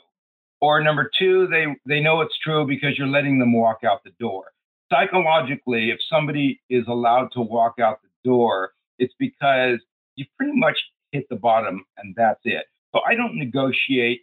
or 0.62 0.82
number 0.82 1.10
two, 1.18 1.48
they, 1.48 1.66
they 1.86 2.02
know 2.02 2.22
it's 2.22 2.38
true 2.40 2.66
because 2.66 2.98
you're 2.98 3.08
letting 3.08 3.40
them 3.40 3.54
walk 3.54 3.80
out 3.84 4.04
the 4.04 4.12
door. 4.20 4.52
Psychologically, 4.92 5.92
if 5.92 6.00
somebody 6.10 6.62
is 6.70 6.86
allowed 6.88 7.30
to 7.34 7.42
walk 7.42 7.76
out 7.80 8.02
the 8.02 8.30
door, 8.30 8.72
it's 8.98 9.14
because 9.20 9.80
you 10.16 10.26
pretty 10.38 10.58
much 10.58 10.78
hit 11.12 11.28
the 11.30 11.36
bottom 11.36 11.86
and 11.98 12.14
that's 12.18 12.42
it. 12.44 12.66
So 12.94 13.02
I 13.08 13.16
don't 13.16 13.38
negotiate 13.38 14.22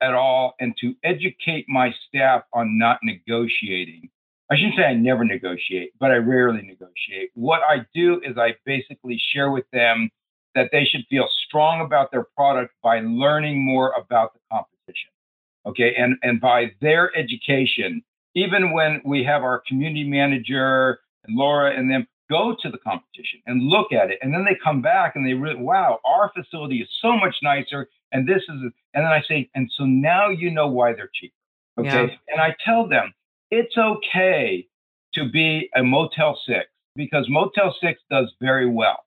at 0.00 0.14
all. 0.14 0.54
And 0.60 0.74
to 0.80 0.94
educate 1.04 1.66
my 1.68 1.92
staff 2.08 2.42
on 2.52 2.78
not 2.78 3.00
negotiating, 3.02 4.08
I 4.50 4.56
shouldn't 4.56 4.76
say 4.76 4.84
I 4.84 4.94
never 4.94 5.24
negotiate, 5.24 5.92
but 5.98 6.10
I 6.12 6.16
rarely 6.16 6.62
negotiate. 6.62 7.30
What 7.34 7.62
I 7.68 7.84
do 7.94 8.20
is 8.24 8.38
I 8.38 8.54
basically 8.64 9.20
share 9.32 9.50
with 9.50 9.64
them 9.72 10.10
that 10.54 10.70
they 10.72 10.84
should 10.84 11.04
feel 11.10 11.28
strong 11.46 11.80
about 11.80 12.10
their 12.12 12.24
product 12.36 12.72
by 12.82 13.00
learning 13.00 13.64
more 13.64 13.92
about 13.92 14.34
the 14.34 14.40
competition. 14.50 15.10
Okay. 15.66 15.94
And, 15.96 16.16
and 16.22 16.40
by 16.40 16.72
their 16.80 17.14
education, 17.16 18.02
even 18.34 18.72
when 18.72 19.02
we 19.04 19.24
have 19.24 19.42
our 19.42 19.62
community 19.66 20.04
manager 20.04 21.00
and 21.24 21.36
Laura 21.36 21.76
and 21.76 21.90
them 21.90 22.06
go 22.30 22.56
to 22.60 22.70
the 22.70 22.78
competition 22.78 23.40
and 23.46 23.62
look 23.62 23.92
at 23.92 24.10
it, 24.10 24.18
and 24.22 24.32
then 24.32 24.44
they 24.44 24.56
come 24.62 24.80
back 24.80 25.16
and 25.16 25.26
they 25.26 25.34
really, 25.34 25.60
wow, 25.60 25.98
our 26.04 26.30
facility 26.34 26.80
is 26.80 26.88
so 27.02 27.16
much 27.16 27.36
nicer. 27.42 27.88
And 28.12 28.28
this 28.28 28.42
is, 28.42 28.48
and 28.94 29.04
then 29.04 29.06
I 29.06 29.22
say, 29.28 29.50
and 29.54 29.70
so 29.76 29.84
now 29.84 30.28
you 30.28 30.50
know 30.50 30.68
why 30.68 30.92
they're 30.92 31.10
cheaper. 31.12 31.34
Okay. 31.78 32.06
Yeah. 32.06 32.16
And 32.28 32.40
I 32.40 32.54
tell 32.64 32.88
them 32.88 33.12
it's 33.56 33.78
okay 33.78 34.66
to 35.14 35.28
be 35.30 35.70
a 35.74 35.82
Motel 35.82 36.38
6 36.46 36.66
because 36.94 37.26
Motel 37.30 37.74
6 37.80 38.00
does 38.10 38.30
very 38.38 38.68
well. 38.68 38.98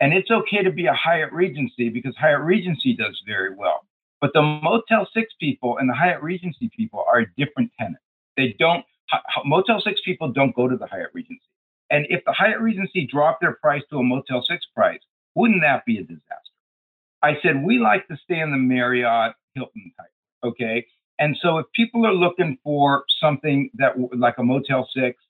And 0.00 0.14
it's 0.14 0.30
okay 0.30 0.62
to 0.62 0.70
be 0.70 0.86
a 0.86 0.94
Hyatt 0.94 1.30
Regency 1.32 1.90
because 1.90 2.16
Hyatt 2.16 2.40
Regency 2.40 2.96
does 2.96 3.20
very 3.26 3.54
well. 3.54 3.80
But 4.22 4.32
the 4.32 4.40
Motel 4.40 5.06
6 5.12 5.34
people 5.38 5.76
and 5.76 5.88
the 5.88 5.94
Hyatt 5.94 6.22
Regency 6.22 6.70
people 6.74 7.04
are 7.12 7.20
a 7.20 7.26
different 7.36 7.70
tenant. 7.78 7.98
They 8.38 8.56
don't, 8.58 8.84
Motel 9.44 9.82
6 9.82 10.00
people 10.02 10.32
don't 10.32 10.56
go 10.56 10.66
to 10.66 10.78
the 10.78 10.86
Hyatt 10.86 11.10
Regency. 11.12 11.42
And 11.90 12.06
if 12.08 12.24
the 12.24 12.32
Hyatt 12.32 12.60
Regency 12.60 13.06
dropped 13.06 13.42
their 13.42 13.58
price 13.60 13.82
to 13.90 13.98
a 13.98 14.02
Motel 14.02 14.42
6 14.42 14.66
price, 14.74 15.00
wouldn't 15.34 15.60
that 15.60 15.84
be 15.84 15.98
a 15.98 16.02
disaster? 16.02 16.56
I 17.22 17.36
said, 17.42 17.62
we 17.62 17.78
like 17.78 18.08
to 18.08 18.16
stay 18.24 18.40
in 18.40 18.50
the 18.50 18.56
Marriott 18.56 19.34
Hilton 19.54 19.92
type, 19.98 20.12
okay? 20.42 20.86
And 21.20 21.36
so 21.42 21.58
if 21.58 21.66
people 21.74 22.06
are 22.06 22.14
looking 22.14 22.58
for 22.64 23.04
something 23.20 23.70
that 23.74 23.92
like 24.16 24.38
a 24.38 24.42
Motel 24.42 24.88
6, 24.92 25.22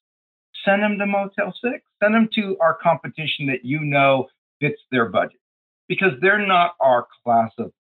send 0.64 0.82
them 0.82 0.98
to 0.98 1.06
Motel 1.06 1.52
6. 1.62 1.82
Send 2.02 2.14
them 2.14 2.28
to 2.36 2.56
our 2.60 2.78
competition 2.80 3.46
that 3.46 3.64
you 3.64 3.80
know 3.80 4.28
fits 4.60 4.80
their 4.92 5.08
budget 5.08 5.40
because 5.88 6.12
they're 6.22 6.46
not 6.46 6.76
our 6.80 7.08
class 7.24 7.50
of, 7.58 7.72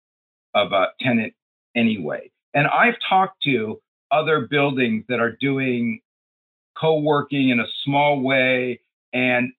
of 0.54 0.72
a 0.72 0.88
tenant 1.00 1.32
anyway. 1.76 2.30
And 2.52 2.66
I've 2.66 2.96
talked 3.08 3.42
to 3.44 3.80
other 4.10 4.48
buildings 4.50 5.04
that 5.08 5.20
are 5.20 5.36
doing 5.40 6.00
co-working 6.76 7.50
in 7.50 7.60
a 7.60 7.66
small 7.84 8.20
way 8.20 8.80
and 9.12 9.52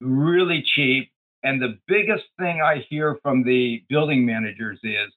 really 0.00 0.64
cheap. 0.66 1.12
And 1.44 1.62
the 1.62 1.78
biggest 1.86 2.24
thing 2.40 2.60
I 2.60 2.84
hear 2.88 3.18
from 3.22 3.44
the 3.44 3.84
building 3.88 4.26
managers 4.26 4.80
is 4.82 5.12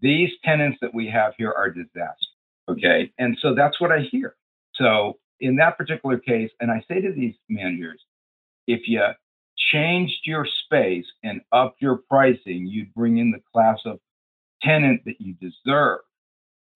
these 0.00 0.30
tenants 0.44 0.78
that 0.80 0.94
we 0.94 1.08
have 1.08 1.32
here 1.38 1.52
are 1.52 1.70
disaster. 1.70 2.26
Okay. 2.68 3.12
And 3.18 3.36
so 3.40 3.54
that's 3.54 3.80
what 3.80 3.92
I 3.92 4.00
hear. 4.10 4.36
So 4.74 5.18
in 5.40 5.56
that 5.56 5.76
particular 5.76 6.18
case, 6.18 6.50
and 6.60 6.70
I 6.70 6.84
say 6.88 7.00
to 7.00 7.12
these 7.12 7.34
managers, 7.48 8.00
if 8.66 8.82
you 8.86 9.02
changed 9.56 10.20
your 10.24 10.46
space 10.64 11.06
and 11.22 11.40
upped 11.52 11.80
your 11.80 12.00
pricing, 12.08 12.66
you'd 12.66 12.92
bring 12.94 13.18
in 13.18 13.30
the 13.30 13.42
class 13.52 13.78
of 13.84 13.98
tenant 14.62 15.02
that 15.04 15.20
you 15.20 15.34
deserve. 15.34 16.00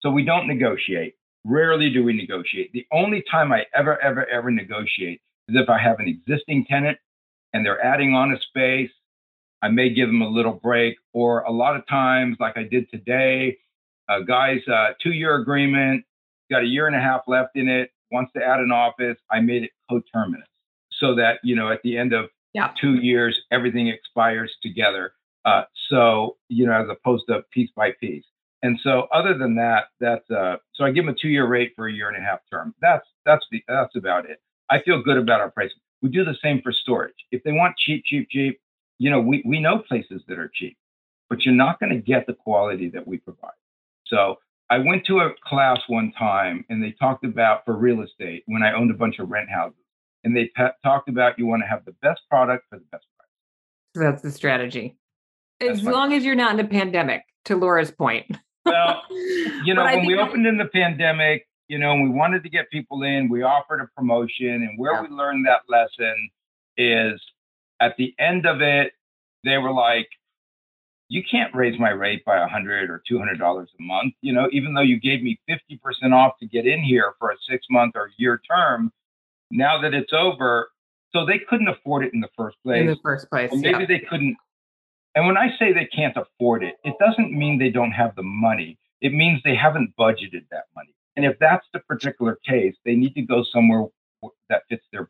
So 0.01 0.09
we 0.09 0.23
don't 0.23 0.47
negotiate. 0.47 1.15
Rarely 1.45 1.89
do 1.89 2.03
we 2.03 2.13
negotiate. 2.13 2.71
The 2.73 2.85
only 2.91 3.23
time 3.29 3.51
I 3.51 3.65
ever, 3.73 4.01
ever, 4.01 4.27
ever 4.29 4.51
negotiate 4.51 5.21
is 5.47 5.55
if 5.55 5.69
I 5.69 5.79
have 5.79 5.99
an 5.99 6.07
existing 6.07 6.65
tenant 6.69 6.97
and 7.53 7.65
they're 7.65 7.83
adding 7.83 8.13
on 8.13 8.31
a 8.31 8.39
space. 8.39 8.91
I 9.61 9.69
may 9.69 9.89
give 9.89 10.07
them 10.07 10.21
a 10.21 10.29
little 10.29 10.53
break, 10.53 10.95
or 11.13 11.41
a 11.41 11.51
lot 11.51 11.75
of 11.75 11.85
times, 11.87 12.37
like 12.39 12.57
I 12.57 12.63
did 12.63 12.89
today, 12.89 13.57
a 14.09 14.23
guy's 14.23 14.67
uh, 14.67 14.93
two 15.01 15.11
year 15.11 15.35
agreement, 15.35 16.05
got 16.49 16.63
a 16.63 16.67
year 16.67 16.87
and 16.87 16.95
a 16.95 16.99
half 16.99 17.21
left 17.27 17.55
in 17.55 17.67
it, 17.67 17.91
wants 18.11 18.31
to 18.33 18.43
add 18.43 18.59
an 18.59 18.71
office. 18.71 19.17
I 19.31 19.39
made 19.41 19.63
it 19.63 19.71
coterminous 19.89 20.47
so 20.91 21.15
that, 21.15 21.39
you 21.43 21.55
know, 21.55 21.71
at 21.71 21.81
the 21.83 21.97
end 21.97 22.13
of 22.13 22.29
yeah. 22.53 22.71
two 22.79 22.95
years, 22.95 23.39
everything 23.51 23.87
expires 23.87 24.51
together. 24.61 25.13
Uh, 25.45 25.63
so, 25.89 26.37
you 26.49 26.65
know, 26.65 26.73
as 26.73 26.87
opposed 26.89 27.25
to 27.27 27.41
piece 27.51 27.69
by 27.75 27.91
piece. 27.99 28.25
And 28.61 28.77
so, 28.83 29.07
other 29.13 29.37
than 29.37 29.55
that, 29.55 29.85
that's 30.01 30.29
uh, 30.29 30.57
so 30.73 30.83
I 30.83 30.91
give 30.91 31.05
them 31.05 31.15
a 31.15 31.17
two-year 31.17 31.47
rate 31.47 31.71
for 31.77 31.87
a 31.87 31.93
year 31.93 32.09
and 32.09 32.17
a 32.17 32.19
half 32.19 32.39
term. 32.51 32.75
That's 32.81 33.07
that's 33.25 33.45
the 33.51 33.63
that's 33.69 33.95
about 33.95 34.29
it. 34.29 34.41
I 34.69 34.81
feel 34.81 35.01
good 35.01 35.17
about 35.17 35.39
our 35.39 35.49
pricing. 35.49 35.77
We 36.01 36.09
do 36.09 36.25
the 36.25 36.35
same 36.43 36.61
for 36.61 36.73
storage. 36.73 37.15
If 37.31 37.43
they 37.43 37.53
want 37.53 37.77
cheap, 37.77 38.03
cheap, 38.05 38.27
cheap, 38.29 38.59
you 38.99 39.09
know, 39.09 39.19
we 39.19 39.41
we 39.45 39.59
know 39.59 39.79
places 39.79 40.21
that 40.27 40.37
are 40.37 40.51
cheap, 40.53 40.77
but 41.29 41.45
you're 41.45 41.55
not 41.55 41.79
going 41.79 41.91
to 41.91 41.99
get 41.99 42.27
the 42.27 42.33
quality 42.33 42.89
that 42.89 43.07
we 43.07 43.17
provide. 43.17 43.51
So 44.05 44.35
I 44.69 44.77
went 44.79 45.05
to 45.05 45.19
a 45.19 45.31
class 45.43 45.79
one 45.87 46.11
time, 46.17 46.65
and 46.69 46.83
they 46.83 46.91
talked 46.91 47.23
about 47.23 47.65
for 47.65 47.75
real 47.75 48.01
estate 48.01 48.43
when 48.45 48.61
I 48.61 48.73
owned 48.73 48.91
a 48.91 48.93
bunch 48.93 49.17
of 49.19 49.29
rent 49.29 49.49
houses, 49.49 49.79
and 50.23 50.35
they 50.35 50.51
pe- 50.55 50.71
talked 50.83 51.09
about 51.09 51.39
you 51.39 51.47
want 51.47 51.63
to 51.63 51.67
have 51.67 51.85
the 51.85 51.95
best 52.01 52.21
product 52.29 52.65
for 52.69 52.77
the 52.77 52.85
best 52.91 53.05
price. 53.17 53.29
So 53.95 54.01
that's 54.01 54.21
the 54.21 54.31
strategy. 54.31 54.97
As 55.61 55.83
long 55.83 56.13
as 56.13 56.23
you're 56.23 56.35
not 56.35 56.57
in 56.57 56.65
a 56.65 56.67
pandemic, 56.67 57.23
to 57.45 57.55
Laura's 57.55 57.91
point. 57.91 58.25
Well, 58.65 59.01
you 59.09 59.73
know, 59.73 59.83
when 59.83 60.05
we 60.05 60.17
opened 60.17 60.45
in 60.45 60.57
the 60.57 60.65
pandemic, 60.65 61.47
you 61.67 61.77
know, 61.77 61.95
we 61.95 62.09
wanted 62.09 62.43
to 62.43 62.49
get 62.49 62.69
people 62.69 63.03
in, 63.03 63.29
we 63.29 63.43
offered 63.43 63.81
a 63.81 63.87
promotion, 63.95 64.53
and 64.53 64.77
where 64.77 64.93
yeah. 64.93 65.01
we 65.01 65.07
learned 65.09 65.45
that 65.47 65.61
lesson 65.67 66.29
is 66.77 67.21
at 67.79 67.95
the 67.97 68.13
end 68.19 68.45
of 68.45 68.61
it, 68.61 68.93
they 69.43 69.57
were 69.57 69.71
like, 69.71 70.07
you 71.07 71.23
can't 71.29 71.53
raise 71.55 71.79
my 71.79 71.89
rate 71.89 72.23
by 72.23 72.37
a 72.37 72.47
hundred 72.47 72.89
or 72.89 73.01
two 73.07 73.17
hundred 73.17 73.39
dollars 73.39 73.69
a 73.79 73.81
month. 73.81 74.13
You 74.21 74.33
know, 74.33 74.47
even 74.51 74.73
though 74.73 74.81
you 74.81 74.99
gave 74.99 75.23
me 75.23 75.39
fifty 75.47 75.79
percent 75.83 76.13
off 76.13 76.33
to 76.39 76.47
get 76.47 76.67
in 76.67 76.83
here 76.83 77.13
for 77.19 77.31
a 77.31 77.35
six 77.49 77.65
month 77.69 77.93
or 77.95 78.11
year 78.17 78.39
term, 78.49 78.91
now 79.49 79.81
that 79.81 79.93
it's 79.93 80.13
over, 80.13 80.69
so 81.11 81.25
they 81.25 81.39
couldn't 81.39 81.67
afford 81.67 82.05
it 82.05 82.13
in 82.13 82.19
the 82.19 82.29
first 82.37 82.57
place. 82.63 82.81
In 82.81 82.87
the 82.87 82.99
first 83.01 83.29
place, 83.29 83.49
maybe 83.53 83.79
yeah. 83.79 83.85
they 83.87 83.99
couldn't 83.99 84.37
and 85.15 85.25
when 85.25 85.37
I 85.37 85.49
say 85.57 85.73
they 85.73 85.85
can't 85.85 86.15
afford 86.15 86.63
it, 86.63 86.75
it 86.83 86.95
doesn't 86.99 87.31
mean 87.31 87.57
they 87.57 87.71
don't 87.71 87.91
have 87.91 88.15
the 88.15 88.23
money. 88.23 88.77
It 89.01 89.13
means 89.13 89.41
they 89.43 89.55
haven't 89.55 89.95
budgeted 89.97 90.45
that 90.51 90.65
money. 90.75 90.93
And 91.15 91.25
if 91.25 91.37
that's 91.39 91.65
the 91.73 91.79
particular 91.79 92.37
case, 92.47 92.75
they 92.85 92.95
need 92.95 93.15
to 93.15 93.21
go 93.21 93.43
somewhere 93.51 93.85
that 94.49 94.63
fits 94.69 94.85
their. 94.91 95.08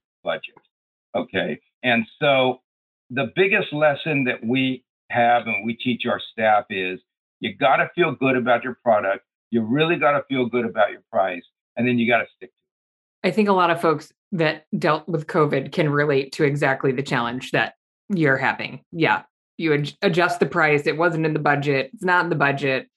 And 1.89 2.05
so 2.19 2.61
the 3.09 3.31
biggest 3.35 3.73
lesson 3.73 4.23
that 4.25 4.45
we 4.45 4.83
have 5.09 5.47
and 5.47 5.65
we 5.65 5.75
teach 5.75 6.03
our 6.05 6.21
staff 6.31 6.65
is 6.69 6.99
you 7.39 7.55
got 7.55 7.77
to 7.77 7.89
feel 7.95 8.13
good 8.13 8.35
about 8.35 8.63
your 8.63 8.77
product. 8.83 9.25
You 9.49 9.61
really 9.61 9.95
got 9.95 10.11
to 10.11 10.23
feel 10.29 10.45
good 10.45 10.65
about 10.65 10.91
your 10.91 11.01
price. 11.11 11.43
And 11.75 11.87
then 11.87 11.97
you 11.97 12.07
got 12.07 12.19
to 12.19 12.25
stick 12.35 12.49
to 12.49 13.25
it. 13.25 13.29
I 13.29 13.31
think 13.31 13.49
a 13.49 13.53
lot 13.53 13.71
of 13.71 13.81
folks 13.81 14.13
that 14.33 14.65
dealt 14.77 15.07
with 15.07 15.27
COVID 15.27 15.71
can 15.71 15.89
relate 15.89 16.33
to 16.33 16.43
exactly 16.43 16.91
the 16.91 17.01
challenge 17.01 17.51
that 17.51 17.73
you're 18.09 18.37
having. 18.37 18.83
Yeah 18.91 19.23
you 19.59 19.73
ad- 19.73 19.93
adjust 20.01 20.39
the 20.39 20.45
price. 20.45 20.87
It 20.87 20.97
wasn't 20.97 21.25
in 21.25 21.33
the 21.33 21.39
budget. 21.39 21.91
It's 21.93 22.03
not 22.03 22.23
in 22.23 22.29
the 22.29 22.35
budget, 22.35 22.87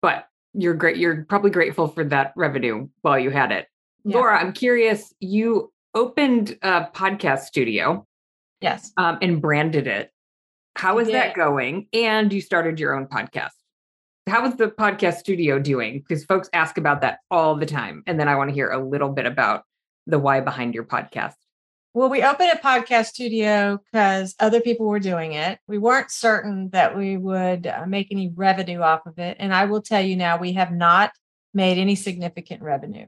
but 0.00 0.28
you're 0.54 0.74
great. 0.74 0.96
You're 0.96 1.24
probably 1.28 1.50
grateful 1.50 1.88
for 1.88 2.04
that 2.04 2.32
revenue 2.36 2.88
while 3.02 3.18
you 3.18 3.30
had 3.30 3.52
it. 3.52 3.66
Yeah. 4.04 4.16
Laura, 4.16 4.40
I'm 4.40 4.52
curious. 4.52 5.12
You 5.20 5.72
opened 5.94 6.56
a 6.62 6.86
podcast 6.94 7.40
studio, 7.40 8.06
yes, 8.62 8.92
um, 8.96 9.18
and 9.20 9.40
branded 9.40 9.86
it. 9.86 10.10
How 10.74 10.98
is 10.98 11.08
that 11.08 11.34
going? 11.34 11.88
And 11.92 12.32
you 12.32 12.40
started 12.40 12.80
your 12.80 12.94
own 12.94 13.06
podcast. 13.06 13.50
How 14.26 14.46
is 14.46 14.56
the 14.56 14.68
podcast 14.68 15.16
studio 15.16 15.58
doing? 15.58 15.98
Because 15.98 16.24
folks 16.24 16.48
ask 16.52 16.78
about 16.78 17.02
that 17.02 17.18
all 17.30 17.56
the 17.56 17.66
time, 17.66 18.02
and 18.06 18.18
then 18.18 18.28
I 18.28 18.36
want 18.36 18.50
to 18.50 18.54
hear 18.54 18.70
a 18.70 18.82
little 18.82 19.10
bit 19.10 19.26
about 19.26 19.64
the 20.06 20.18
why 20.18 20.40
behind 20.40 20.74
your 20.74 20.84
podcast. 20.84 21.34
Well, 21.94 22.08
we 22.08 22.22
opened 22.22 22.50
a 22.50 22.56
podcast 22.56 23.06
studio 23.08 23.78
because 23.84 24.34
other 24.40 24.62
people 24.62 24.86
were 24.86 24.98
doing 24.98 25.34
it. 25.34 25.58
We 25.66 25.76
weren't 25.76 26.10
certain 26.10 26.70
that 26.70 26.96
we 26.96 27.18
would 27.18 27.66
uh, 27.66 27.84
make 27.86 28.08
any 28.10 28.32
revenue 28.34 28.80
off 28.80 29.04
of 29.04 29.18
it. 29.18 29.36
And 29.38 29.52
I 29.52 29.66
will 29.66 29.82
tell 29.82 30.00
you 30.00 30.16
now, 30.16 30.38
we 30.38 30.54
have 30.54 30.72
not 30.72 31.12
made 31.52 31.76
any 31.76 31.94
significant 31.94 32.62
revenue. 32.62 33.06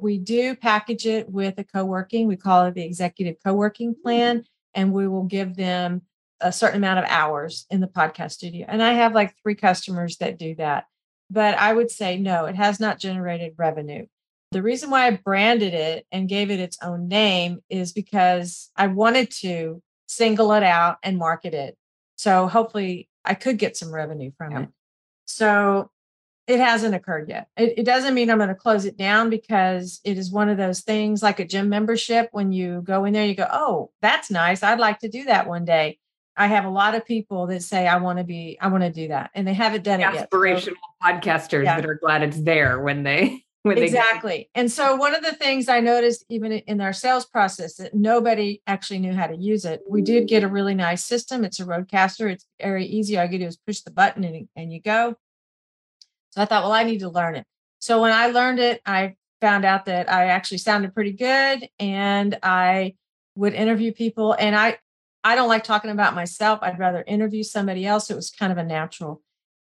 We 0.00 0.18
do 0.18 0.56
package 0.56 1.06
it 1.06 1.30
with 1.30 1.58
a 1.58 1.64
co 1.64 1.84
working, 1.84 2.26
we 2.26 2.36
call 2.36 2.64
it 2.64 2.74
the 2.74 2.82
executive 2.82 3.36
co 3.44 3.54
working 3.54 3.94
plan, 3.94 4.44
and 4.74 4.92
we 4.92 5.08
will 5.08 5.24
give 5.24 5.56
them 5.56 6.02
a 6.40 6.52
certain 6.52 6.78
amount 6.78 6.98
of 6.98 7.06
hours 7.08 7.66
in 7.70 7.80
the 7.80 7.86
podcast 7.86 8.32
studio. 8.32 8.66
And 8.68 8.82
I 8.82 8.92
have 8.92 9.14
like 9.14 9.34
three 9.42 9.54
customers 9.54 10.18
that 10.18 10.38
do 10.38 10.54
that. 10.56 10.84
But 11.30 11.58
I 11.58 11.72
would 11.72 11.90
say 11.90 12.18
no, 12.18 12.44
it 12.44 12.54
has 12.54 12.80
not 12.80 12.98
generated 12.98 13.54
revenue. 13.56 14.06
The 14.52 14.62
reason 14.62 14.90
why 14.90 15.06
I 15.06 15.10
branded 15.10 15.74
it 15.74 16.06
and 16.12 16.28
gave 16.28 16.50
it 16.50 16.60
its 16.60 16.78
own 16.82 17.08
name 17.08 17.60
is 17.70 17.92
because 17.92 18.70
I 18.76 18.86
wanted 18.88 19.30
to 19.40 19.82
single 20.06 20.52
it 20.52 20.62
out 20.62 20.98
and 21.02 21.18
market 21.18 21.54
it. 21.54 21.76
So 22.16 22.46
hopefully 22.46 23.08
I 23.24 23.34
could 23.34 23.58
get 23.58 23.76
some 23.76 23.92
revenue 23.92 24.30
from 24.36 24.52
yeah. 24.52 24.60
it. 24.62 24.68
So 25.24 25.90
it 26.46 26.60
hasn't 26.60 26.94
occurred 26.94 27.28
yet. 27.28 27.48
It, 27.56 27.78
it 27.78 27.84
doesn't 27.84 28.14
mean 28.14 28.30
I'm 28.30 28.38
going 28.38 28.48
to 28.48 28.54
close 28.54 28.84
it 28.84 28.96
down 28.96 29.30
because 29.30 30.00
it 30.04 30.18
is 30.18 30.30
one 30.30 30.48
of 30.48 30.58
those 30.58 30.80
things 30.80 31.22
like 31.22 31.40
a 31.40 31.46
gym 31.46 31.68
membership. 31.68 32.28
When 32.32 32.52
you 32.52 32.82
go 32.82 33.04
in 33.04 33.14
there, 33.14 33.26
you 33.26 33.34
go, 33.34 33.48
oh, 33.50 33.90
that's 34.02 34.30
nice. 34.30 34.62
I'd 34.62 34.78
like 34.78 34.98
to 35.00 35.08
do 35.08 35.24
that 35.24 35.48
one 35.48 35.64
day. 35.64 35.98
I 36.36 36.48
have 36.48 36.64
a 36.64 36.70
lot 36.70 36.94
of 36.94 37.06
people 37.06 37.46
that 37.46 37.62
say 37.62 37.86
I 37.86 37.96
want 37.98 38.18
to 38.18 38.24
be, 38.24 38.58
I 38.60 38.68
want 38.68 38.82
to 38.82 38.90
do 38.90 39.08
that, 39.08 39.30
and 39.34 39.46
they 39.46 39.54
haven't 39.54 39.84
done 39.84 40.00
it 40.00 40.12
yet. 40.12 40.30
Aspirational 40.30 40.74
podcasters 41.02 41.64
yeah. 41.64 41.76
that 41.76 41.88
are 41.88 41.94
glad 41.94 42.22
it's 42.22 42.40
there 42.40 42.80
when 42.80 43.04
they 43.04 43.44
exactly. 43.64 44.50
and 44.54 44.70
so 44.70 44.96
one 44.96 45.14
of 45.14 45.22
the 45.22 45.32
things 45.32 45.68
I 45.68 45.80
noticed 45.80 46.24
even 46.28 46.52
in 46.52 46.80
our 46.80 46.92
sales 46.92 47.24
process 47.24 47.76
that 47.76 47.94
nobody 47.94 48.60
actually 48.66 48.98
knew 48.98 49.14
how 49.14 49.26
to 49.26 49.36
use 49.36 49.64
it. 49.64 49.80
We 49.88 50.02
did 50.02 50.28
get 50.28 50.42
a 50.42 50.48
really 50.48 50.74
nice 50.74 51.04
system. 51.04 51.44
It's 51.44 51.60
a 51.60 51.64
RODECaster. 51.64 52.30
It's 52.30 52.46
very 52.60 52.84
easy. 52.84 53.16
All 53.16 53.26
you 53.26 53.38
do 53.38 53.46
is 53.46 53.56
push 53.56 53.80
the 53.80 53.90
button 53.90 54.24
and, 54.24 54.48
and 54.56 54.72
you 54.72 54.82
go. 54.82 55.16
So 56.34 56.42
I 56.42 56.46
thought, 56.46 56.64
well, 56.64 56.72
I 56.72 56.82
need 56.82 56.98
to 56.98 57.08
learn 57.08 57.36
it. 57.36 57.46
So 57.78 58.02
when 58.02 58.10
I 58.10 58.26
learned 58.26 58.58
it, 58.58 58.80
I 58.84 59.14
found 59.40 59.64
out 59.64 59.84
that 59.84 60.10
I 60.10 60.26
actually 60.26 60.58
sounded 60.58 60.92
pretty 60.92 61.12
good 61.12 61.68
and 61.78 62.36
I 62.42 62.96
would 63.36 63.54
interview 63.54 63.92
people 63.92 64.34
and 64.38 64.56
I 64.56 64.78
I 65.22 65.36
don't 65.36 65.48
like 65.48 65.64
talking 65.64 65.90
about 65.90 66.14
myself. 66.14 66.58
I'd 66.60 66.78
rather 66.78 67.04
interview 67.06 67.44
somebody 67.44 67.86
else. 67.86 68.10
It 68.10 68.16
was 68.16 68.30
kind 68.30 68.52
of 68.52 68.58
a 68.58 68.64
natural. 68.64 69.22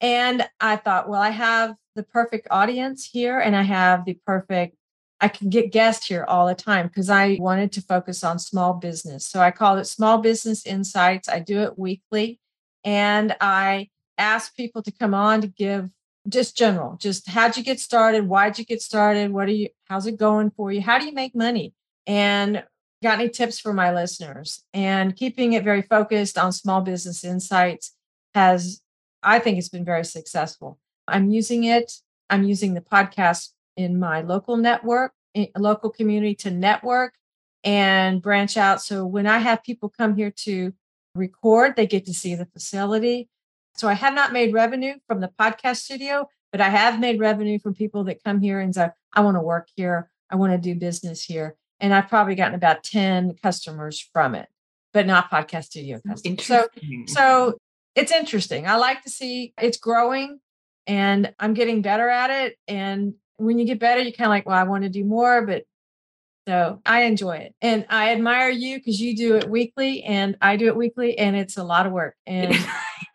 And 0.01 0.47
I 0.61 0.77
thought, 0.77 1.09
well, 1.09 1.21
I 1.21 1.31
have 1.31 1.75
the 1.97 2.03
perfect 2.03 2.47
audience 2.51 3.09
here 3.11 3.41
and 3.41 3.57
I 3.57 3.63
have 3.63 4.05
the 4.05 4.19
perfect 4.27 4.77
I 5.23 5.29
can 5.29 5.49
get 5.51 5.73
guests 5.73 6.07
here 6.07 6.25
all 6.29 6.47
the 6.47 6.55
time 6.55 6.89
because 6.89 7.11
I 7.11 7.37
wanted 7.41 7.73
to 7.73 7.83
focus 7.83 8.23
on 8.23 8.39
small 8.39 8.75
business. 8.75 9.27
So 9.27 9.41
I 9.41 9.51
call 9.51 9.79
it 9.79 9.85
Small 9.85 10.19
Business 10.19 10.65
Insights. 10.65 11.29
I 11.29 11.41
do 11.41 11.61
it 11.61 11.79
weekly 11.79 12.39
and 12.85 13.35
I 13.41 13.89
ask 14.19 14.55
people 14.57 14.83
to 14.83 14.93
come 14.93 15.15
on 15.15 15.41
to 15.41 15.47
give 15.47 15.91
just 16.29 16.57
general, 16.57 16.97
just 16.97 17.29
how'd 17.29 17.57
you 17.57 17.63
get 17.63 17.81
started? 17.81 18.29
Why'd 18.29 18.59
you 18.59 18.65
get 18.65 18.83
started? 18.83 19.33
What 19.33 19.49
are 19.49 19.53
you, 19.53 19.69
how's 19.85 20.07
it 20.07 20.19
going 20.19 20.51
for 20.51 20.71
you? 20.71 20.81
How 20.81 20.99
do 20.99 21.07
you 21.07 21.13
make 21.13 21.35
money? 21.35 21.73
And 22.07 22.65
got 23.03 23.19
any 23.19 23.29
tips 23.29 23.59
for 23.59 23.73
my 23.73 23.93
listeners? 23.93 24.63
And 24.75 25.17
keeping 25.17 25.55
it 25.55 25.65
very 25.65 25.83
focused 25.83 26.37
on 26.37 26.53
small 26.53 26.83
business 26.83 27.25
insights 27.25 27.95
has, 28.35 28.83
I 29.23 29.39
think, 29.39 29.59
it's 29.59 29.69
been 29.69 29.85
very 29.85 30.05
successful. 30.05 30.79
I'm 31.09 31.31
using 31.31 31.65
it 31.65 31.93
I'm 32.31 32.45
using 32.45 32.75
the 32.75 32.81
podcast 32.81 33.51
in 33.77 33.99
my 33.99 34.23
local 34.23 34.57
network, 34.57 35.13
local 35.59 35.91
community 35.91 36.37
to 36.37 36.51
network 36.51 37.15
and 37.65 38.23
branch 38.23 38.57
out. 38.57 38.81
So 38.81 39.05
when 39.05 39.27
I 39.27 39.39
have 39.39 39.65
people 39.65 39.89
come 39.91 40.15
here 40.15 40.33
to 40.45 40.73
record, 41.15 41.75
they 41.77 41.87
get 41.87 42.07
to 42.07 42.15
see 42.15 42.37
the 42.37 42.47
facility. 42.47 43.29
So 43.77 43.89
I 43.89 43.95
have 43.95 44.15
not 44.15 44.33
made 44.33 44.53
revenue 44.53 44.95
from 45.07 45.21
the 45.21 45.31
podcast 45.39 45.77
studio, 45.79 46.29
but 46.53 46.61
I 46.61 46.69
have 46.69 47.01
made 47.01 47.21
revenue 47.21 47.59
from 47.59 47.75
people 47.75 48.05
that 48.05 48.23
come 48.23 48.41
here 48.41 48.61
and 48.61 48.75
say, 48.75 48.89
I 49.13 49.21
want 49.21 49.37
to 49.37 49.41
work 49.43 49.69
here. 49.75 50.11
I 50.31 50.37
want 50.37 50.53
to 50.53 50.59
do 50.59 50.79
business 50.79 51.25
here. 51.25 51.57
And 51.81 51.95
I've 51.95 52.09
probably 52.09 52.35
gotten 52.35 52.55
about 52.55 52.85
10 52.85 53.37
customers 53.43 54.07
from 54.13 54.35
it, 54.35 54.49
but 54.93 55.07
not 55.07 55.31
podcast 55.31 55.65
studio 55.65 56.01
customers. 56.07 56.45
So, 56.45 56.67
so 57.07 57.59
it's 57.95 58.13
interesting. 58.13 58.67
I 58.67 58.77
like 58.77 59.03
to 59.03 59.11
see 59.11 59.55
it's 59.61 59.79
growing 59.79 60.41
and 60.87 61.33
I'm 61.39 61.55
getting 61.55 61.83
better 61.83 62.09
at 62.09 62.31
it. 62.31 62.57
And 62.69 63.15
when 63.37 63.59
you 63.59 63.65
get 63.65 63.79
better, 63.79 64.01
you 64.01 64.13
kind 64.13 64.27
of 64.27 64.31
like, 64.31 64.47
well, 64.47 64.59
I 64.59 64.65
want 64.65 64.85
to 64.85 64.91
do 64.91 65.05
more, 65.05 65.47
but 65.47 65.65
so 66.47 66.81
I 66.85 67.03
enjoy 67.03 67.37
it. 67.37 67.55
And 67.63 67.87
I 67.89 68.11
admire 68.13 68.51
you 68.51 68.79
because 68.79 69.01
you 69.01 69.17
do 69.17 69.37
it 69.37 69.49
weekly 69.49 70.03
and 70.03 70.37
I 70.41 70.57
do 70.57 70.67
it 70.67 70.77
weekly 70.77 71.17
and 71.17 71.37
it's 71.37 71.57
a 71.57 71.65
lot 71.65 71.87
of 71.87 71.93
work. 71.93 72.17
And 72.27 72.57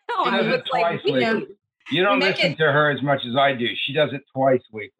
she 0.24 0.30
does 0.30 0.54
it 0.54 0.62
twice 0.70 1.00
like, 1.04 1.06
you, 1.06 1.20
know, 1.20 1.46
you 1.90 2.02
don't 2.02 2.20
listen 2.20 2.52
it, 2.52 2.58
to 2.58 2.64
her 2.64 2.90
as 2.90 3.02
much 3.02 3.20
as 3.28 3.36
I 3.36 3.54
do. 3.54 3.66
She 3.84 3.92
does 3.92 4.10
it 4.12 4.22
twice 4.34 4.62
weekly. 4.72 4.92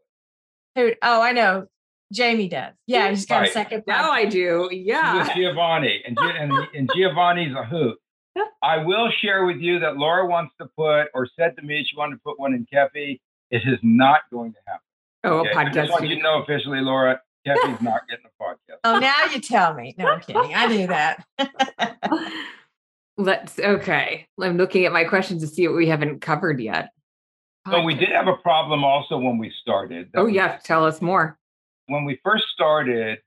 Oh, 1.03 1.23
I 1.23 1.33
know. 1.33 1.67
Jamie 2.13 2.49
does. 2.49 2.73
Yeah, 2.87 3.09
he's 3.11 3.27
got 3.27 3.41
right. 3.41 3.49
a 3.49 3.53
second. 3.53 3.85
Now 3.87 4.11
I 4.11 4.27
do. 4.27 4.69
Yeah. 4.71 5.29
Giovanni. 5.35 6.03
And, 6.07 6.17
and, 6.19 6.53
and 6.75 6.91
Giovanni's 6.95 7.55
a 7.57 7.65
hoot. 7.65 7.99
I 8.63 8.79
will 8.79 9.11
share 9.21 9.45
with 9.45 9.59
you 9.59 9.81
that 9.81 9.97
Laura 9.97 10.27
wants 10.27 10.55
to 10.61 10.67
put, 10.77 11.07
or 11.15 11.29
said 11.37 11.57
to 11.57 11.63
me 11.63 11.85
she 11.89 11.97
wanted 11.97 12.17
to 12.17 12.21
put 12.25 12.39
one 12.39 12.55
in 12.55 12.67
Kefi. 12.73 13.21
It 13.51 13.63
is 13.67 13.79
not 13.83 14.21
going 14.33 14.53
to 14.53 14.59
happen. 14.67 14.81
Oh, 15.25 15.39
okay? 15.41 15.51
podcast. 15.51 15.67
I 15.67 15.73
just 15.73 15.91
want 15.91 16.09
you 16.09 16.17
to 16.17 16.23
know 16.23 16.43
officially, 16.43 16.81
Laura, 16.81 17.21
Kefi's 17.47 17.81
not 17.81 18.03
getting 18.09 18.27
a 18.27 18.43
podcast. 18.43 18.79
Oh, 18.85 18.99
now 18.99 19.15
you 19.33 19.41
tell 19.41 19.75
me. 19.75 19.95
No, 19.97 20.07
I'm 20.07 20.21
kidding. 20.21 20.53
I 20.55 20.67
knew 20.67 20.87
that. 20.89 21.25
Let's, 23.19 23.59
okay. 23.59 24.27
I'm 24.41 24.57
looking 24.57 24.85
at 24.85 24.93
my 24.93 25.05
questions 25.05 25.43
to 25.43 25.49
see 25.49 25.67
what 25.67 25.77
we 25.77 25.89
haven't 25.89 26.21
covered 26.21 26.61
yet. 26.61 26.91
So 27.71 27.83
we 27.83 27.95
did 27.95 28.11
have 28.11 28.29
a 28.29 28.37
problem 28.37 28.85
also 28.85 29.19
when 29.19 29.39
we 29.39 29.53
started. 29.61 30.11
Oh, 30.15 30.27
yeah. 30.27 30.59
Tell 30.63 30.85
us 30.85 31.03
more. 31.03 31.39
When 31.87 32.05
we 32.05 32.21
first 32.23 32.45
started 32.55 33.19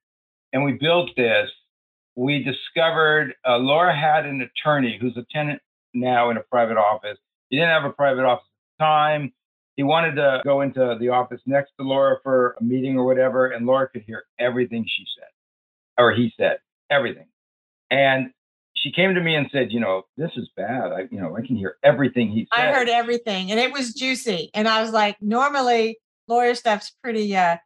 and 0.53 0.63
we 0.63 0.73
built 0.73 1.09
this, 1.17 1.49
we 2.15 2.43
discovered 2.43 3.33
uh, 3.47 3.57
Laura 3.57 3.95
had 3.95 4.25
an 4.25 4.41
attorney 4.41 4.97
who's 4.99 5.17
a 5.17 5.25
tenant 5.31 5.61
now 5.93 6.29
in 6.29 6.37
a 6.37 6.41
private 6.41 6.77
office. 6.77 7.17
He 7.49 7.57
didn't 7.57 7.69
have 7.69 7.85
a 7.85 7.93
private 7.93 8.25
office 8.25 8.45
at 8.45 8.79
the 8.79 8.85
time. 8.85 9.33
He 9.75 9.83
wanted 9.83 10.15
to 10.15 10.41
go 10.43 10.61
into 10.61 10.97
the 10.99 11.09
office 11.09 11.41
next 11.45 11.71
to 11.79 11.85
Laura 11.85 12.17
for 12.21 12.55
a 12.59 12.63
meeting 12.63 12.97
or 12.97 13.05
whatever, 13.05 13.47
and 13.47 13.65
Laura 13.65 13.87
could 13.87 14.03
hear 14.05 14.25
everything 14.37 14.85
she 14.85 15.05
said, 15.17 15.29
or 15.97 16.11
he 16.11 16.33
said, 16.37 16.59
everything. 16.89 17.27
And 17.89 18.31
she 18.81 18.91
came 18.91 19.13
to 19.13 19.21
me 19.21 19.35
and 19.35 19.49
said, 19.51 19.71
you 19.71 19.79
know, 19.79 20.03
this 20.17 20.31
is 20.35 20.49
bad. 20.55 20.91
I, 20.91 21.07
you 21.11 21.19
know, 21.19 21.35
I 21.35 21.45
can 21.45 21.55
hear 21.55 21.75
everything 21.83 22.29
he 22.29 22.47
said. 22.53 22.67
I 22.67 22.73
heard 22.73 22.89
everything, 22.89 23.51
and 23.51 23.59
it 23.59 23.71
was 23.71 23.93
juicy. 23.93 24.49
And 24.53 24.67
I 24.67 24.81
was 24.81 24.91
like, 24.91 25.21
normally 25.21 25.99
lawyer 26.27 26.55
stuff's 26.55 26.91
pretty 27.03 27.35
uh, 27.35 27.57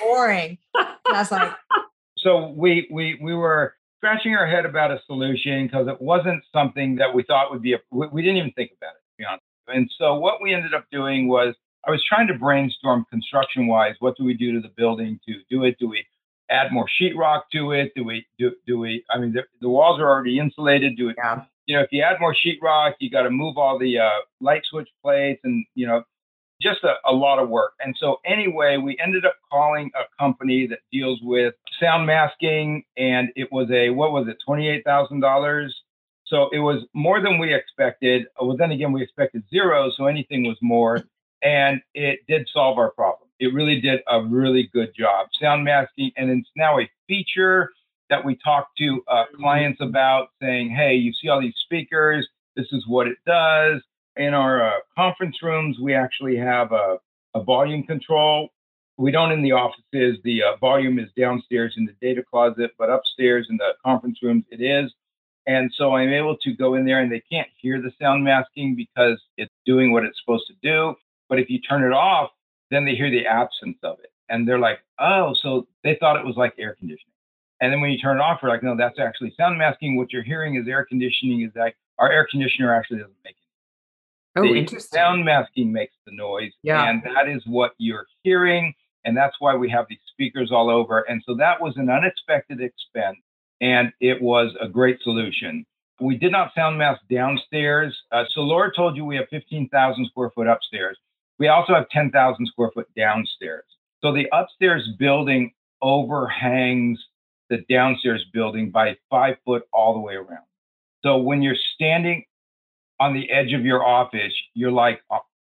boring. 0.00 0.58
and 0.74 0.88
I 1.06 1.18
was 1.18 1.30
like, 1.30 1.52
so 2.18 2.48
we 2.48 2.88
we 2.90 3.18
we 3.22 3.34
were 3.34 3.74
scratching 3.98 4.34
our 4.34 4.46
head 4.46 4.66
about 4.66 4.90
a 4.90 5.00
solution 5.06 5.66
because 5.66 5.88
it 5.88 6.00
wasn't 6.00 6.42
something 6.52 6.96
that 6.96 7.12
we 7.12 7.22
thought 7.24 7.50
would 7.50 7.62
be 7.62 7.72
a, 7.72 7.78
we, 7.90 8.06
we, 8.08 8.22
didn't 8.22 8.36
even 8.36 8.52
think 8.52 8.70
about 8.80 8.90
it, 8.94 9.02
to 9.02 9.18
be 9.18 9.24
honest. 9.24 9.42
And 9.66 9.90
so 9.98 10.14
what 10.14 10.40
we 10.40 10.54
ended 10.54 10.72
up 10.72 10.84
doing 10.92 11.26
was 11.26 11.54
I 11.86 11.90
was 11.90 12.02
trying 12.08 12.28
to 12.28 12.34
brainstorm 12.34 13.06
construction 13.10 13.66
wise, 13.66 13.94
what 13.98 14.16
do 14.16 14.24
we 14.24 14.34
do 14.34 14.52
to 14.52 14.60
the 14.60 14.72
building 14.76 15.18
to 15.26 15.34
do 15.50 15.64
it? 15.64 15.76
Do 15.80 15.88
we 15.88 16.06
add 16.50 16.72
more 16.72 16.86
sheetrock 17.00 17.42
to 17.52 17.72
it? 17.72 17.92
Do 17.94 18.04
we 18.04 18.26
do 18.38 18.52
do 18.66 18.78
we 18.78 19.04
I 19.10 19.18
mean 19.18 19.32
the, 19.32 19.44
the 19.60 19.68
walls 19.68 20.00
are 20.00 20.08
already 20.08 20.38
insulated. 20.38 20.96
Do 20.96 21.08
it 21.08 21.16
yeah. 21.18 21.42
you 21.66 21.76
know 21.76 21.82
if 21.82 21.88
you 21.92 22.02
add 22.02 22.20
more 22.20 22.34
sheetrock, 22.34 22.94
you 23.00 23.10
got 23.10 23.22
to 23.22 23.30
move 23.30 23.58
all 23.58 23.78
the 23.78 23.98
uh, 23.98 24.10
light 24.40 24.62
switch 24.64 24.88
plates 25.02 25.40
and 25.44 25.64
you 25.74 25.86
know 25.86 26.02
just 26.60 26.82
a, 26.84 26.94
a, 27.08 27.12
lot 27.12 27.38
of 27.38 27.48
work. 27.48 27.72
And 27.80 27.94
so, 27.98 28.16
anyway, 28.24 28.78
we 28.78 28.96
ended 29.02 29.24
up 29.24 29.36
calling 29.50 29.90
a 29.94 30.02
company 30.20 30.66
that 30.66 30.80
deals 30.90 31.20
with 31.22 31.54
sound 31.80 32.06
masking, 32.06 32.84
and 32.96 33.28
it 33.36 33.52
was 33.52 33.70
a 33.70 33.90
what 33.90 34.12
was 34.12 34.28
it, 34.28 34.36
twenty 34.44 34.68
eight 34.68 34.84
thousand 34.84 35.20
dollars. 35.20 35.74
So 36.26 36.48
it 36.52 36.58
was 36.58 36.84
more 36.92 37.22
than 37.22 37.38
we 37.38 37.54
expected. 37.54 38.26
Well, 38.40 38.56
then 38.56 38.70
again, 38.70 38.92
we 38.92 39.02
expected 39.02 39.44
zero, 39.50 39.90
so 39.96 40.06
anything 40.06 40.44
was 40.44 40.58
more, 40.60 41.04
and 41.42 41.80
it 41.94 42.20
did 42.28 42.48
solve 42.52 42.78
our 42.78 42.90
problem. 42.90 43.27
It 43.40 43.54
really 43.54 43.80
did 43.80 44.00
a 44.08 44.22
really 44.22 44.68
good 44.72 44.94
job. 44.96 45.28
Sound 45.40 45.64
masking, 45.64 46.12
and 46.16 46.30
it's 46.30 46.50
now 46.56 46.78
a 46.78 46.90
feature 47.06 47.70
that 48.10 48.24
we 48.24 48.36
talk 48.36 48.68
to 48.78 49.02
uh, 49.08 49.24
clients 49.36 49.80
about, 49.80 50.28
saying, 50.40 50.70
"Hey, 50.70 50.94
you 50.94 51.12
see 51.12 51.28
all 51.28 51.40
these 51.40 51.56
speakers? 51.64 52.26
This 52.56 52.66
is 52.72 52.86
what 52.86 53.06
it 53.06 53.18
does." 53.26 53.82
in 54.18 54.34
our 54.34 54.62
uh, 54.62 54.80
conference 54.96 55.36
rooms, 55.42 55.78
we 55.78 55.94
actually 55.94 56.36
have 56.36 56.72
a, 56.72 56.98
a, 57.34 57.42
volume 57.42 57.84
control. 57.84 58.50
We 58.96 59.12
don't 59.12 59.30
in 59.30 59.42
the 59.42 59.52
offices. 59.52 60.18
The 60.24 60.42
uh, 60.42 60.56
volume 60.56 60.98
is 60.98 61.08
downstairs 61.16 61.74
in 61.76 61.86
the 61.86 61.94
data 62.02 62.22
closet, 62.28 62.72
but 62.76 62.90
upstairs 62.90 63.46
in 63.48 63.56
the 63.56 63.74
conference 63.84 64.18
rooms, 64.22 64.44
it 64.50 64.60
is. 64.60 64.92
And 65.46 65.70
so 65.74 65.94
I'm 65.94 66.12
able 66.12 66.36
to 66.36 66.52
go 66.52 66.74
in 66.74 66.84
there 66.84 67.00
and 67.00 67.10
they 67.10 67.22
can't 67.30 67.48
hear 67.56 67.80
the 67.80 67.92
sound 68.00 68.24
masking 68.24 68.74
because 68.74 69.22
it's 69.38 69.52
doing 69.64 69.92
what 69.92 70.04
it's 70.04 70.18
supposed 70.20 70.46
to 70.48 70.54
do. 70.62 70.94
But 71.28 71.38
if 71.38 71.48
you 71.48 71.60
turn 71.60 71.84
it 71.84 71.94
off, 71.94 72.30
then 72.70 72.84
they 72.84 72.94
hear 72.94 73.10
the 73.10 73.26
absence 73.26 73.78
of 73.82 73.98
it. 74.00 74.12
And 74.28 74.46
they're 74.46 74.58
like, 74.58 74.80
oh, 74.98 75.34
so 75.40 75.66
they 75.84 75.96
thought 75.98 76.16
it 76.16 76.26
was 76.26 76.36
like 76.36 76.54
air 76.58 76.74
conditioning. 76.78 77.12
And 77.60 77.72
then 77.72 77.80
when 77.80 77.90
you 77.90 77.98
turn 77.98 78.18
it 78.18 78.20
off, 78.20 78.40
we're 78.42 78.50
like, 78.50 78.62
no, 78.62 78.76
that's 78.76 78.98
actually 78.98 79.34
sound 79.36 79.58
masking. 79.58 79.96
What 79.96 80.12
you're 80.12 80.22
hearing 80.22 80.56
is 80.56 80.68
air 80.68 80.84
conditioning, 80.84 81.42
is 81.42 81.52
that 81.54 81.74
our 81.98 82.10
air 82.10 82.26
conditioner 82.30 82.74
actually 82.74 82.98
doesn't 82.98 83.16
make 83.24 83.34
it. 83.34 84.38
Oh, 84.38 84.42
the 84.42 84.58
interesting. 84.58 84.96
Sound 84.96 85.24
masking 85.24 85.72
makes 85.72 85.94
the 86.06 86.12
noise. 86.14 86.52
Yeah. 86.62 86.88
And 86.88 87.02
that 87.02 87.28
is 87.28 87.42
what 87.46 87.72
you're 87.78 88.06
hearing. 88.22 88.74
And 89.04 89.16
that's 89.16 89.36
why 89.38 89.56
we 89.56 89.70
have 89.70 89.86
these 89.88 89.98
speakers 90.12 90.50
all 90.52 90.70
over. 90.70 91.00
And 91.00 91.22
so 91.26 91.34
that 91.36 91.60
was 91.60 91.76
an 91.76 91.88
unexpected 91.88 92.60
expense. 92.60 93.16
And 93.60 93.92
it 94.00 94.22
was 94.22 94.54
a 94.60 94.68
great 94.68 95.00
solution. 95.02 95.64
We 96.00 96.16
did 96.16 96.30
not 96.30 96.52
sound 96.54 96.78
mask 96.78 97.00
downstairs. 97.10 97.96
Uh, 98.12 98.24
so 98.30 98.42
Laura 98.42 98.70
told 98.74 98.96
you 98.96 99.04
we 99.04 99.16
have 99.16 99.26
15,000 99.30 100.06
square 100.06 100.30
foot 100.30 100.46
upstairs. 100.46 100.96
We 101.38 101.48
also 101.48 101.74
have 101.74 101.88
10,000 101.90 102.46
square 102.46 102.70
foot 102.74 102.88
downstairs. 102.96 103.64
So 104.02 104.12
the 104.12 104.26
upstairs 104.32 104.88
building 104.98 105.52
overhangs 105.82 106.98
the 107.50 107.58
downstairs 107.68 108.24
building 108.32 108.70
by 108.70 108.96
five 109.10 109.36
foot 109.44 109.62
all 109.72 109.94
the 109.94 110.00
way 110.00 110.14
around. 110.14 110.44
So 111.02 111.18
when 111.18 111.42
you're 111.42 111.56
standing 111.74 112.24
on 113.00 113.14
the 113.14 113.30
edge 113.30 113.52
of 113.52 113.64
your 113.64 113.84
office, 113.84 114.34
you're 114.54 114.72
like 114.72 115.00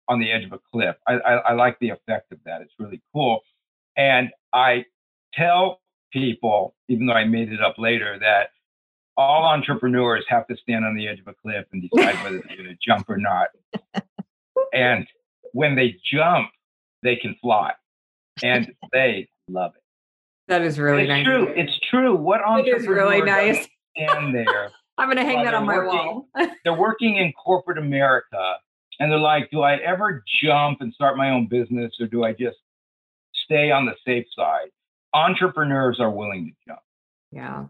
on 0.07 0.19
the 0.19 0.31
edge 0.31 0.45
of 0.45 0.53
a 0.53 0.59
cliff. 0.71 0.95
I, 1.07 1.13
I, 1.13 1.33
I 1.33 1.53
like 1.53 1.77
the 1.79 1.89
effect 1.89 2.31
of 2.31 2.39
that. 2.45 2.61
It's 2.61 2.73
really 2.79 3.01
cool. 3.13 3.41
And 3.97 4.29
I 4.53 4.85
tell 5.33 5.81
people, 6.11 6.75
even 6.87 7.05
though 7.05 7.13
I 7.13 7.25
made 7.25 7.51
it 7.51 7.61
up 7.61 7.75
later, 7.77 8.17
that 8.19 8.49
all 9.17 9.43
entrepreneurs 9.43 10.25
have 10.27 10.47
to 10.47 10.55
stand 10.57 10.85
on 10.85 10.95
the 10.95 11.07
edge 11.07 11.19
of 11.19 11.27
a 11.27 11.33
cliff 11.33 11.65
and 11.71 11.81
decide 11.81 12.15
whether 12.23 12.41
they're 12.47 12.57
going 12.57 12.69
to 12.69 12.77
jump 12.85 13.09
or 13.09 13.17
not. 13.17 13.49
And 14.73 15.05
when 15.53 15.75
they 15.75 15.95
jump, 16.11 16.49
they 17.03 17.15
can 17.15 17.35
fly, 17.41 17.73
and 18.43 18.71
they 18.93 19.29
love 19.47 19.71
it. 19.75 19.83
That 20.47 20.61
is 20.61 20.79
really 20.79 21.03
it's 21.03 21.09
nice. 21.09 21.25
True, 21.25 21.47
it's 21.55 21.79
true. 21.89 22.15
What 22.15 22.41
entrepreneur 22.41 22.75
it 22.75 22.81
is 22.81 22.87
really 22.87 23.21
nice. 23.21 23.67
stand 23.95 24.35
there 24.35 24.71
I'm 24.97 25.07
going 25.07 25.17
to 25.17 25.23
hang 25.23 25.43
that 25.45 25.55
on 25.55 25.65
my 25.65 25.77
working, 25.77 25.97
wall. 25.97 26.27
they're 26.63 26.77
working 26.77 27.15
in 27.15 27.31
corporate 27.33 27.79
America 27.79 28.55
and 28.99 29.11
they're 29.11 29.17
like, 29.17 29.49
do 29.49 29.61
I 29.61 29.77
ever 29.77 30.23
jump 30.43 30.81
and 30.81 30.93
start 30.93 31.17
my 31.17 31.31
own 31.31 31.47
business 31.47 31.91
or 31.99 32.05
do 32.05 32.23
I 32.23 32.33
just 32.33 32.57
stay 33.45 33.71
on 33.71 33.87
the 33.87 33.95
safe 34.05 34.25
side? 34.35 34.67
Entrepreneurs 35.15 35.99
are 35.99 36.11
willing 36.11 36.45
to 36.45 36.51
jump. 36.67 36.81
Yeah. 37.31 37.65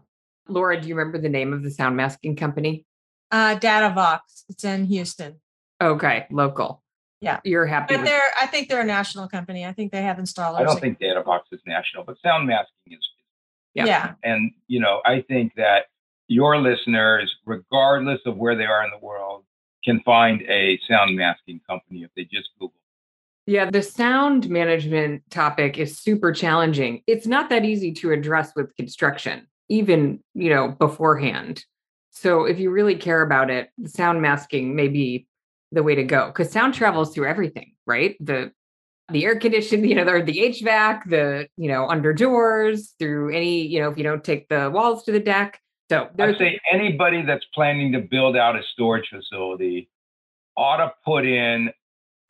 Laura, 0.46 0.78
do 0.78 0.88
you 0.88 0.94
remember 0.94 1.18
the 1.18 1.30
name 1.30 1.54
of 1.54 1.62
the 1.62 1.70
sound 1.70 1.96
masking 1.96 2.36
company? 2.36 2.84
Uh, 3.30 3.56
Datavox. 3.56 4.20
It's 4.50 4.64
in 4.64 4.84
Houston. 4.84 5.40
Okay, 5.80 6.26
local. 6.30 6.82
Yeah, 7.22 7.40
you're 7.44 7.66
happy. 7.66 7.94
But 7.94 8.00
with- 8.00 8.10
they're, 8.10 8.32
I 8.38 8.46
think 8.46 8.68
they're 8.68 8.80
a 8.80 8.84
national 8.84 9.28
company. 9.28 9.64
I 9.64 9.72
think 9.72 9.92
they 9.92 10.02
have 10.02 10.16
installers. 10.16 10.56
I 10.56 10.64
don't 10.64 10.80
think 10.80 10.98
Datavox 10.98 11.42
is 11.52 11.60
national, 11.66 12.04
but 12.04 12.16
sound 12.20 12.46
masking 12.46 12.92
is. 12.92 13.08
Yeah. 13.74 13.86
yeah. 13.86 14.14
And 14.24 14.50
you 14.66 14.80
know, 14.80 15.00
I 15.06 15.22
think 15.22 15.54
that 15.56 15.86
your 16.26 16.58
listeners, 16.58 17.34
regardless 17.46 18.20
of 18.26 18.36
where 18.36 18.56
they 18.56 18.64
are 18.64 18.84
in 18.84 18.90
the 18.90 19.04
world, 19.04 19.44
can 19.84 20.00
find 20.00 20.42
a 20.42 20.78
sound 20.88 21.16
masking 21.16 21.60
company 21.68 22.02
if 22.02 22.10
they 22.16 22.24
just 22.24 22.50
Google. 22.58 22.74
Yeah, 23.46 23.70
the 23.70 23.82
sound 23.82 24.48
management 24.48 25.22
topic 25.30 25.78
is 25.78 25.98
super 25.98 26.32
challenging. 26.32 27.02
It's 27.06 27.26
not 27.26 27.50
that 27.50 27.64
easy 27.64 27.92
to 27.94 28.12
address 28.12 28.52
with 28.54 28.74
construction, 28.76 29.48
even, 29.68 30.20
you 30.34 30.50
know, 30.50 30.68
beforehand. 30.68 31.64
So 32.10 32.44
if 32.44 32.60
you 32.60 32.70
really 32.70 32.94
care 32.94 33.22
about 33.22 33.50
it, 33.50 33.70
sound 33.86 34.22
masking 34.22 34.76
may 34.76 34.88
be 34.88 35.26
the 35.72 35.82
way 35.82 35.94
to 35.94 36.04
go 36.04 36.26
because 36.26 36.50
sound 36.50 36.74
travels 36.74 37.14
through 37.14 37.26
everything, 37.26 37.72
right? 37.86 38.16
The 38.20 38.52
the 39.10 39.24
air 39.24 39.38
conditioning, 39.38 39.84
you 39.88 39.94
know, 39.94 40.06
or 40.06 40.22
the 40.22 40.32
HVAC, 40.32 41.08
the, 41.08 41.48
you 41.56 41.68
know, 41.68 41.88
under 41.88 42.12
doors, 42.12 42.94
through 42.98 43.34
any, 43.34 43.66
you 43.66 43.80
know, 43.80 43.90
if 43.90 43.98
you 43.98 44.04
don't 44.04 44.24
take 44.24 44.48
the 44.48 44.70
walls 44.70 45.04
to 45.04 45.12
the 45.12 45.20
deck. 45.20 45.60
So 45.90 46.08
I'd 46.18 46.38
say 46.38 46.58
anybody 46.72 47.22
that's 47.22 47.44
planning 47.52 47.92
to 47.92 48.00
build 48.00 48.36
out 48.36 48.56
a 48.56 48.62
storage 48.72 49.08
facility 49.10 49.90
ought 50.56 50.78
to 50.78 50.92
put 51.04 51.26
in 51.26 51.70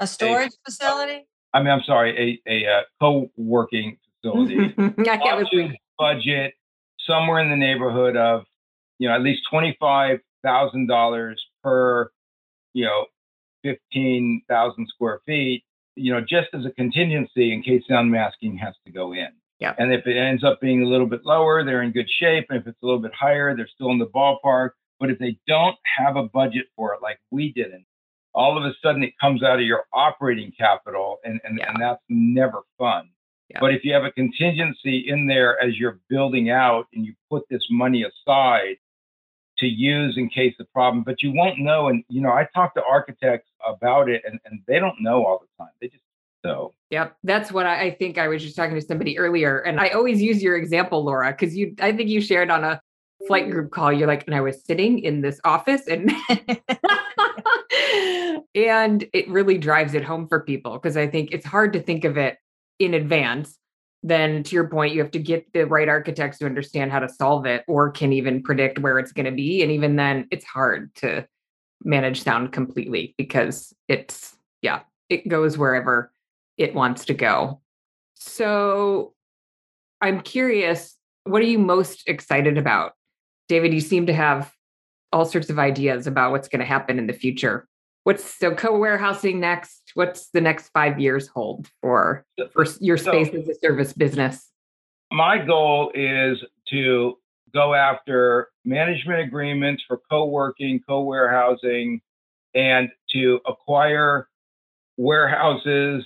A 0.00 0.06
storage 0.06 0.52
facility? 0.64 1.26
I 1.54 1.60
mean, 1.60 1.68
I'm 1.68 1.82
sorry, 1.84 2.40
a, 2.46 2.50
a, 2.50 2.66
uh 2.66 2.82
co-working 3.00 3.98
facility. 4.20 4.74
I 4.78 4.88
get 4.88 5.20
ought 5.20 5.48
what 5.52 5.72
budget 5.98 6.54
somewhere 7.06 7.40
in 7.40 7.50
the 7.50 7.56
neighborhood 7.56 8.16
of, 8.16 8.42
you 8.98 9.08
know, 9.08 9.14
at 9.14 9.22
least 9.22 9.42
twenty-five 9.48 10.18
thousand 10.42 10.88
dollars 10.88 11.40
per, 11.62 12.10
you 12.72 12.84
know, 12.84 13.06
fifteen 13.62 14.42
thousand 14.48 14.88
square 14.88 15.20
feet. 15.26 15.64
You 15.94 16.12
know, 16.12 16.20
just 16.20 16.48
as 16.54 16.64
a 16.64 16.70
contingency 16.70 17.52
in 17.52 17.62
case 17.62 17.82
sound 17.88 18.10
masking 18.10 18.56
has 18.58 18.74
to 18.86 18.92
go 18.92 19.12
in. 19.12 19.28
Yeah. 19.58 19.74
And 19.78 19.92
if 19.92 20.06
it 20.06 20.16
ends 20.16 20.42
up 20.42 20.60
being 20.60 20.82
a 20.82 20.86
little 20.86 21.06
bit 21.06 21.24
lower, 21.24 21.64
they're 21.64 21.82
in 21.82 21.92
good 21.92 22.08
shape. 22.10 22.46
And 22.48 22.58
if 22.58 22.66
it's 22.66 22.82
a 22.82 22.86
little 22.86 23.00
bit 23.00 23.12
higher, 23.14 23.54
they're 23.54 23.68
still 23.72 23.90
in 23.90 23.98
the 23.98 24.06
ballpark. 24.06 24.70
But 24.98 25.10
if 25.10 25.18
they 25.18 25.36
don't 25.46 25.76
have 25.98 26.16
a 26.16 26.22
budget 26.24 26.66
for 26.76 26.94
it, 26.94 27.02
like 27.02 27.18
we 27.30 27.52
didn't, 27.52 27.84
all 28.34 28.56
of 28.56 28.64
a 28.64 28.72
sudden 28.82 29.02
it 29.02 29.12
comes 29.20 29.42
out 29.42 29.58
of 29.58 29.64
your 29.66 29.84
operating 29.92 30.52
capital, 30.58 31.18
and 31.24 31.40
and, 31.44 31.58
Yeah. 31.58 31.70
and 31.70 31.82
that's 31.82 32.02
never 32.08 32.62
fun. 32.78 33.10
Yeah. 33.50 33.58
But 33.60 33.74
if 33.74 33.84
you 33.84 33.92
have 33.92 34.04
a 34.04 34.10
contingency 34.12 35.04
in 35.06 35.26
there 35.26 35.62
as 35.62 35.76
you're 35.78 36.00
building 36.08 36.48
out 36.48 36.86
and 36.94 37.04
you 37.04 37.12
put 37.30 37.42
this 37.50 37.66
money 37.70 38.02
aside 38.04 38.76
to 39.62 39.66
use 39.66 40.16
in 40.16 40.28
case 40.28 40.54
of 40.60 40.72
problem, 40.72 41.02
but 41.02 41.22
you 41.22 41.32
won't 41.32 41.58
know. 41.58 41.88
And, 41.88 42.04
you 42.08 42.20
know, 42.20 42.30
I 42.30 42.46
talk 42.54 42.74
to 42.74 42.84
architects 42.84 43.48
about 43.66 44.08
it 44.08 44.22
and, 44.26 44.38
and 44.44 44.60
they 44.68 44.78
don't 44.78 45.00
know 45.00 45.24
all 45.24 45.40
the 45.40 45.64
time. 45.64 45.72
They 45.80 45.88
just, 45.88 46.04
so 46.44 46.72
Yep, 46.92 47.16
that's 47.24 47.50
what 47.50 47.64
I, 47.64 47.86
I 47.86 47.90
think. 47.92 48.18
I 48.18 48.28
was 48.28 48.42
just 48.42 48.54
talking 48.54 48.74
to 48.74 48.80
somebody 48.82 49.18
earlier, 49.18 49.60
and 49.60 49.80
I 49.80 49.88
always 49.88 50.20
use 50.20 50.42
your 50.42 50.58
example, 50.58 51.02
Laura, 51.02 51.32
because 51.32 51.56
you. 51.56 51.74
I 51.80 51.90
think 51.92 52.10
you 52.10 52.20
shared 52.20 52.50
on 52.50 52.64
a 52.64 52.82
flight 53.26 53.50
group 53.50 53.70
call. 53.70 53.90
You're 53.90 54.06
like, 54.06 54.26
and 54.26 54.34
I 54.34 54.42
was 54.42 54.62
sitting 54.62 54.98
in 54.98 55.22
this 55.22 55.40
office, 55.42 55.86
and 55.86 56.12
and 58.54 59.06
it 59.14 59.26
really 59.30 59.56
drives 59.56 59.94
it 59.94 60.04
home 60.04 60.28
for 60.28 60.40
people 60.40 60.72
because 60.72 60.98
I 60.98 61.06
think 61.06 61.30
it's 61.32 61.46
hard 61.46 61.72
to 61.72 61.80
think 61.80 62.04
of 62.04 62.18
it 62.18 62.36
in 62.78 62.92
advance. 62.92 63.58
Then, 64.02 64.42
to 64.42 64.54
your 64.54 64.68
point, 64.68 64.94
you 64.94 65.00
have 65.00 65.12
to 65.12 65.18
get 65.18 65.52
the 65.52 65.64
right 65.66 65.88
architects 65.88 66.38
to 66.38 66.46
understand 66.46 66.90
how 66.90 66.98
to 66.98 67.08
solve 67.08 67.46
it, 67.46 67.64
or 67.68 67.90
can 67.90 68.12
even 68.12 68.42
predict 68.42 68.80
where 68.80 68.98
it's 68.98 69.12
going 69.12 69.26
to 69.26 69.32
be, 69.32 69.62
and 69.62 69.70
even 69.70 69.96
then, 69.96 70.26
it's 70.30 70.44
hard 70.44 70.94
to 70.96 71.26
manage 71.84 72.22
sound 72.22 72.52
completely 72.52 73.14
because 73.18 73.74
it's 73.88 74.36
yeah, 74.60 74.80
it 75.08 75.28
goes 75.28 75.58
wherever 75.58 76.12
it 76.56 76.74
wants 76.74 77.04
to 77.06 77.14
go. 77.14 77.60
So 78.14 79.14
I'm 80.00 80.20
curious, 80.20 80.96
what 81.24 81.42
are 81.42 81.46
you 81.46 81.58
most 81.58 82.04
excited 82.06 82.58
about? 82.58 82.92
David, 83.48 83.74
you 83.74 83.80
seem 83.80 84.06
to 84.06 84.12
have 84.12 84.52
all 85.12 85.24
sorts 85.24 85.50
of 85.50 85.58
ideas 85.58 86.06
about 86.06 86.30
what's 86.30 86.48
going 86.48 86.60
to 86.60 86.66
happen 86.66 86.98
in 86.98 87.06
the 87.06 87.12
future. 87.12 87.68
What's 88.04 88.24
so 88.24 88.54
co-warehousing 88.54 89.38
next? 89.38 89.92
What's 89.94 90.30
the 90.30 90.40
next 90.40 90.70
five 90.70 90.98
years 90.98 91.28
hold 91.28 91.68
for, 91.80 92.24
for 92.52 92.64
your 92.80 92.96
So- 92.96 93.12
space 93.12 93.34
as 93.34 93.48
a 93.48 93.54
service 93.54 93.92
business? 93.92 94.48
my 95.14 95.36
goal 95.36 95.92
is 95.94 96.42
to 96.70 97.18
go 97.52 97.74
after 97.74 98.48
management 98.64 99.20
agreements 99.20 99.82
for 99.86 100.00
co-working, 100.10 100.80
co-warehousing, 100.88 102.00
and 102.54 102.88
to 103.10 103.38
acquire 103.46 104.28
warehouses 104.96 106.02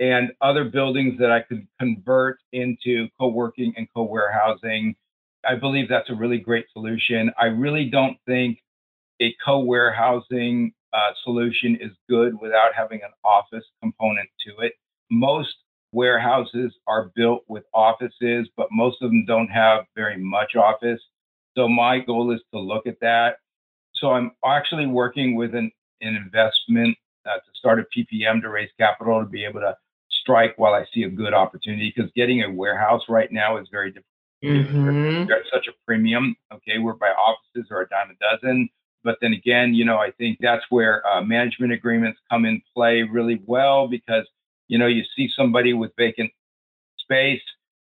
and 0.00 0.32
other 0.40 0.64
buildings 0.64 1.20
that 1.20 1.30
I 1.30 1.42
could 1.42 1.68
convert 1.78 2.40
into 2.52 3.06
co-working 3.18 3.74
and 3.76 3.86
co-warehousing. 3.94 4.96
I 5.48 5.54
believe 5.54 5.88
that's 5.88 6.10
a 6.10 6.14
really 6.16 6.38
great 6.38 6.66
solution. 6.72 7.30
I 7.38 7.46
really 7.46 7.84
don't 7.88 8.16
think 8.26 8.58
a 9.20 9.32
co-warehousing 9.44 10.72
uh, 10.92 11.10
solution 11.22 11.76
is 11.80 11.92
good 12.08 12.38
without 12.40 12.74
having 12.74 13.00
an 13.02 13.10
office 13.24 13.64
component 13.82 14.28
to 14.46 14.64
it. 14.64 14.72
Most 15.10 15.54
warehouses 15.92 16.74
are 16.86 17.10
built 17.14 17.44
with 17.48 17.64
offices, 17.74 18.48
but 18.56 18.68
most 18.70 19.00
of 19.02 19.10
them 19.10 19.24
don't 19.26 19.48
have 19.48 19.84
very 19.96 20.16
much 20.18 20.54
office. 20.56 21.00
So 21.56 21.68
my 21.68 21.98
goal 21.98 22.30
is 22.32 22.40
to 22.52 22.60
look 22.60 22.86
at 22.86 23.00
that. 23.00 23.38
So 23.94 24.12
I'm 24.12 24.32
actually 24.44 24.86
working 24.86 25.34
with 25.34 25.54
an, 25.54 25.70
an 26.00 26.14
investment 26.14 26.96
uh, 27.26 27.36
to 27.36 27.50
start 27.54 27.80
a 27.80 27.84
PPM 27.96 28.40
to 28.42 28.48
raise 28.48 28.70
capital 28.78 29.20
to 29.20 29.26
be 29.26 29.44
able 29.44 29.60
to 29.60 29.76
strike 30.10 30.54
while 30.56 30.74
I 30.74 30.84
see 30.94 31.02
a 31.02 31.08
good 31.10 31.34
opportunity 31.34 31.92
because 31.94 32.10
getting 32.14 32.42
a 32.42 32.50
warehouse 32.50 33.02
right 33.08 33.30
now 33.32 33.56
is 33.56 33.68
very 33.70 33.90
difficult. 33.90 34.04
Mhm. 34.44 35.26
They're 35.26 35.38
at 35.38 35.46
such 35.52 35.66
a 35.66 35.72
premium. 35.84 36.36
Okay, 36.52 36.78
we're 36.78 36.92
by 36.92 37.08
offices 37.08 37.70
are 37.72 37.82
a 37.82 37.88
dime 37.88 38.10
a 38.10 38.36
dozen. 38.36 38.68
But 39.04 39.18
then 39.20 39.32
again, 39.32 39.74
you 39.74 39.84
know, 39.84 39.98
I 39.98 40.10
think 40.12 40.38
that's 40.40 40.64
where 40.70 41.06
uh, 41.06 41.22
management 41.22 41.72
agreements 41.72 42.18
come 42.30 42.44
in 42.44 42.60
play 42.74 43.02
really 43.02 43.40
well 43.46 43.88
because 43.88 44.26
you 44.66 44.78
know 44.78 44.86
you 44.86 45.04
see 45.16 45.28
somebody 45.34 45.72
with 45.72 45.92
vacant 45.96 46.30
space, 46.98 47.40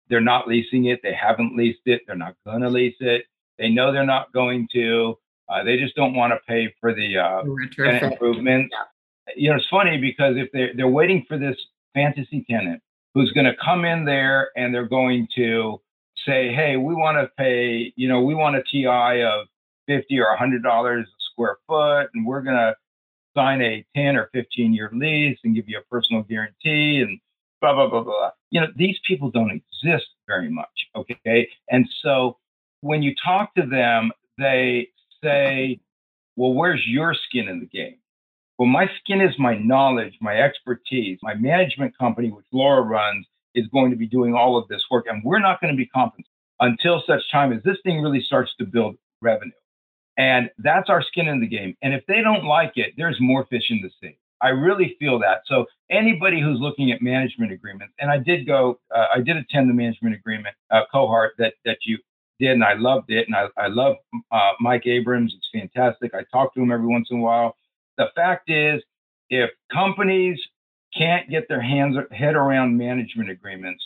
they're 0.09 0.21
not 0.21 0.49
leasing 0.49 0.87
it, 0.87 1.01
they 1.03 1.15
haven't 1.15 1.57
leased 1.57 1.87
it, 1.87 2.03
they're 2.07 2.17
not 2.17 2.35
going 2.47 2.61
to 2.62 2.69
lease 2.69 2.97
it, 3.01 3.25
they 3.59 3.71
know 3.71 3.93
they're 3.93 4.05
not 4.05 4.33
going 4.33 4.69
to, 4.73 5.17
uh, 5.49 5.62
they 5.65 5.79
just 5.79 5.95
don't 5.95 6.15
want 6.15 6.33
to 6.33 6.39
pay 6.47 6.75
for 6.81 6.95
the 6.95 7.17
uh, 7.17 7.43
improvements. 8.12 8.75
You 9.37 9.51
know, 9.51 9.57
it's 9.57 9.67
funny 9.69 9.99
because 9.99 10.37
if 10.37 10.51
they're 10.53 10.73
they're 10.75 10.89
waiting 10.89 11.25
for 11.29 11.39
this 11.39 11.57
fantasy 11.95 12.45
tenant 12.51 12.83
who's 13.15 13.31
going 13.33 13.47
to 13.47 13.55
come 13.65 13.85
in 13.85 14.05
there 14.05 14.51
and 14.57 14.75
they're 14.75 14.89
going 14.89 15.29
to 15.37 15.81
say, 16.27 16.53
"Hey, 16.53 16.77
we 16.77 16.95
want 16.95 17.17
to 17.19 17.31
pay, 17.39 17.93
you 17.97 18.09
know, 18.09 18.21
we 18.23 18.35
want 18.35 18.57
a 18.57 18.62
TI 18.62 19.23
of 19.23 19.47
fifty 19.87 20.18
or 20.18 20.37
hundred 20.37 20.62
dollars 20.62 21.07
a 21.07 21.20
square 21.32 21.57
foot, 21.66 22.11
and 22.14 22.26
we're 22.26 22.43
going 22.43 22.57
to 22.57 22.74
sign 23.37 23.62
a 23.62 23.85
ten 23.97 24.16
or 24.16 24.30
fifteen 24.32 24.72
year 24.72 24.91
lease 24.93 25.39
and 25.45 25.55
give 25.55 25.68
you 25.68 25.78
a 25.78 25.82
personal 25.82 26.22
guarantee 26.22 27.01
and 27.01 27.18
blah 27.61 27.74
blah 27.74 27.89
blah 27.89 28.03
blah." 28.03 28.30
You 28.51 28.61
know, 28.61 28.68
these 28.76 28.99
people 29.07 29.30
don't 29.30 29.51
exist 29.51 30.07
very 30.26 30.49
much. 30.49 30.66
Okay, 30.97 31.49
and 31.70 31.89
so 32.03 32.39
when 32.80 33.03
you 33.03 33.14
talk 33.24 33.55
to 33.55 33.66
them, 33.66 34.12
they 34.39 34.89
say, 35.22 35.80
"Well, 36.37 36.53
where's 36.55 36.87
your 36.87 37.14
skin 37.14 37.49
in 37.49 37.61
the 37.61 37.66
game?" 37.66 37.97
Well, 38.59 38.68
my 38.68 38.89
skin 39.01 39.20
is 39.20 39.35
my 39.39 39.59
knowledge, 39.59 40.14
my 40.20 40.37
expertise. 40.37 41.18
My 41.22 41.35
management 41.35 41.99
company, 41.99 42.30
which 42.30 42.47
Laura 42.53 42.82
runs, 42.82 43.26
is 43.55 43.66
going 43.68 43.91
to 43.91 43.97
be 43.97 44.07
doing 44.07 44.35
all 44.35 44.57
of 44.57 44.68
this 44.68 44.82
work, 44.91 45.07
and 45.09 45.22
we're 45.24 45.41
not 45.41 45.61
going 45.61 45.72
to 45.72 45.76
be 45.76 45.87
compensated 45.87 46.30
until 46.61 47.03
such 47.07 47.22
time 47.32 47.53
as 47.53 47.62
this 47.64 47.78
thing 47.82 48.01
really 48.01 48.22
starts 48.22 48.55
to 48.59 48.64
build 48.64 48.97
revenue. 49.20 49.51
And 50.17 50.51
that's 50.59 50.89
our 50.89 51.03
skin 51.03 51.27
in 51.27 51.41
the 51.41 51.47
game. 51.47 51.77
And 51.83 51.93
if 51.93 52.05
they 52.07 52.21
don't 52.23 52.45
like 52.45 52.73
it, 52.77 52.95
there's 52.97 53.17
more 53.21 53.47
fish 53.47 53.71
in 53.71 53.81
the 53.83 53.91
sea. 54.01 54.17
I 54.41 54.49
really 54.49 54.97
feel 54.99 55.19
that. 55.21 55.43
So 55.47 55.67
anybody 55.91 56.41
who's 56.41 56.61
looking 56.61 56.93
at 56.93 57.01
management 57.01 57.51
agreements, 57.51 57.95
and 57.99 58.11
I 58.11 58.19
did 58.19 58.47
go, 58.47 58.79
uh, 58.95 59.07
I 59.15 59.21
did 59.21 59.37
attend 59.37 59.71
the 59.71 59.75
management 59.75 60.15
agreement 60.15 60.55
uh, 60.71 60.83
cohort 60.93 61.33
that 61.39 61.55
that 61.65 61.79
you 61.85 61.99
did, 62.39 62.51
and 62.51 62.65
I 62.65 62.75
loved 62.75 63.11
it. 63.11 63.27
And 63.27 63.35
I, 63.35 63.47
I 63.57 63.69
love 63.69 63.97
uh, 64.31 64.53
Mike 64.61 64.87
Abrams. 64.87 65.35
It's 65.37 65.49
fantastic. 65.53 66.15
I 66.15 66.25
talk 66.33 66.55
to 66.55 66.61
him 66.61 66.71
every 66.71 66.87
once 66.87 67.09
in 67.11 67.19
a 67.19 67.23
while. 67.23 67.57
The 67.97 68.09
fact 68.15 68.51
is, 68.51 68.83
if 69.31 69.51
companies 69.73 70.39
can't 70.97 71.29
get 71.31 71.49
their 71.49 71.62
hands 71.62 71.97
head 72.11 72.35
around 72.35 72.77
management 72.77 73.31
agreements, 73.31 73.83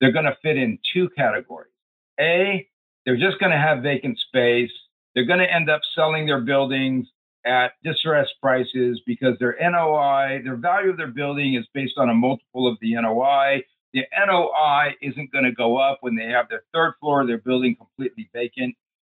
they're 0.00 0.12
going 0.12 0.26
to 0.26 0.36
fit 0.42 0.56
in 0.56 0.78
two 0.92 1.08
categories. 1.16 1.72
A, 2.20 2.68
they're 3.06 3.16
just 3.16 3.38
going 3.40 3.52
to 3.52 3.58
have 3.58 3.82
vacant 3.82 4.18
space. 4.18 4.70
They're 5.14 5.24
going 5.24 5.40
to 5.40 5.52
end 5.52 5.68
up 5.68 5.80
selling 5.94 6.26
their 6.26 6.40
buildings 6.40 7.06
at 7.44 7.72
distressed 7.82 8.34
prices 8.40 9.00
because 9.06 9.38
their 9.38 9.56
NOI, 9.60 10.40
their 10.44 10.56
value 10.56 10.90
of 10.90 10.96
their 10.96 11.08
building 11.08 11.54
is 11.54 11.66
based 11.74 11.98
on 11.98 12.08
a 12.08 12.14
multiple 12.14 12.66
of 12.66 12.78
the 12.80 12.94
NOI. 12.94 13.62
The 13.92 14.04
NOI 14.26 14.94
isn't 15.02 15.32
going 15.32 15.44
to 15.44 15.52
go 15.52 15.76
up 15.76 15.98
when 16.00 16.16
they 16.16 16.26
have 16.26 16.48
their 16.48 16.62
third 16.72 16.94
floor 17.00 17.22
of 17.22 17.26
their 17.26 17.38
building 17.38 17.76
completely 17.76 18.30
vacant 18.32 18.74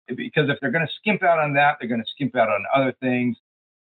because 0.08 0.50
if 0.50 0.58
they're 0.62 0.72
going 0.72 0.86
to 0.86 0.94
skimp 1.00 1.24
out 1.24 1.40
on 1.40 1.54
that, 1.54 1.78
they're 1.80 1.90
going 1.90 2.02
to 2.02 2.10
skimp 2.14 2.36
out 2.36 2.50
on 2.50 2.64
other 2.76 2.94
things. 3.00 3.38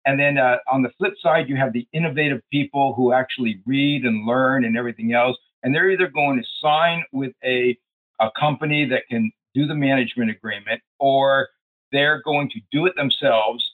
And 0.07 0.19
then 0.19 0.39
uh, 0.39 0.57
on 0.71 0.83
the 0.83 0.91
flip 0.99 1.15
side, 1.23 1.49
you 1.49 1.57
have 1.57 1.73
the 1.73 1.87
innovative 1.93 2.41
people 2.51 2.95
who 2.95 3.13
actually 3.13 3.61
read 3.67 4.05
and 4.05 4.27
learn 4.27 4.65
and 4.65 4.77
everything 4.77 5.13
else. 5.13 5.37
And 5.63 5.75
they're 5.75 5.91
either 5.91 6.09
going 6.09 6.39
to 6.39 6.45
sign 6.63 7.05
with 7.13 7.33
a, 7.45 7.79
a 8.19 8.31
company 8.39 8.87
that 8.87 9.03
can 9.09 9.31
do 9.55 9.67
the 9.67 9.75
management 9.75 10.31
agreement 10.31 10.81
or 10.99 11.49
they're 11.93 12.23
going 12.23 12.51
to 12.51 12.61
do 12.73 12.87
it 12.87 12.95
themselves 12.97 13.65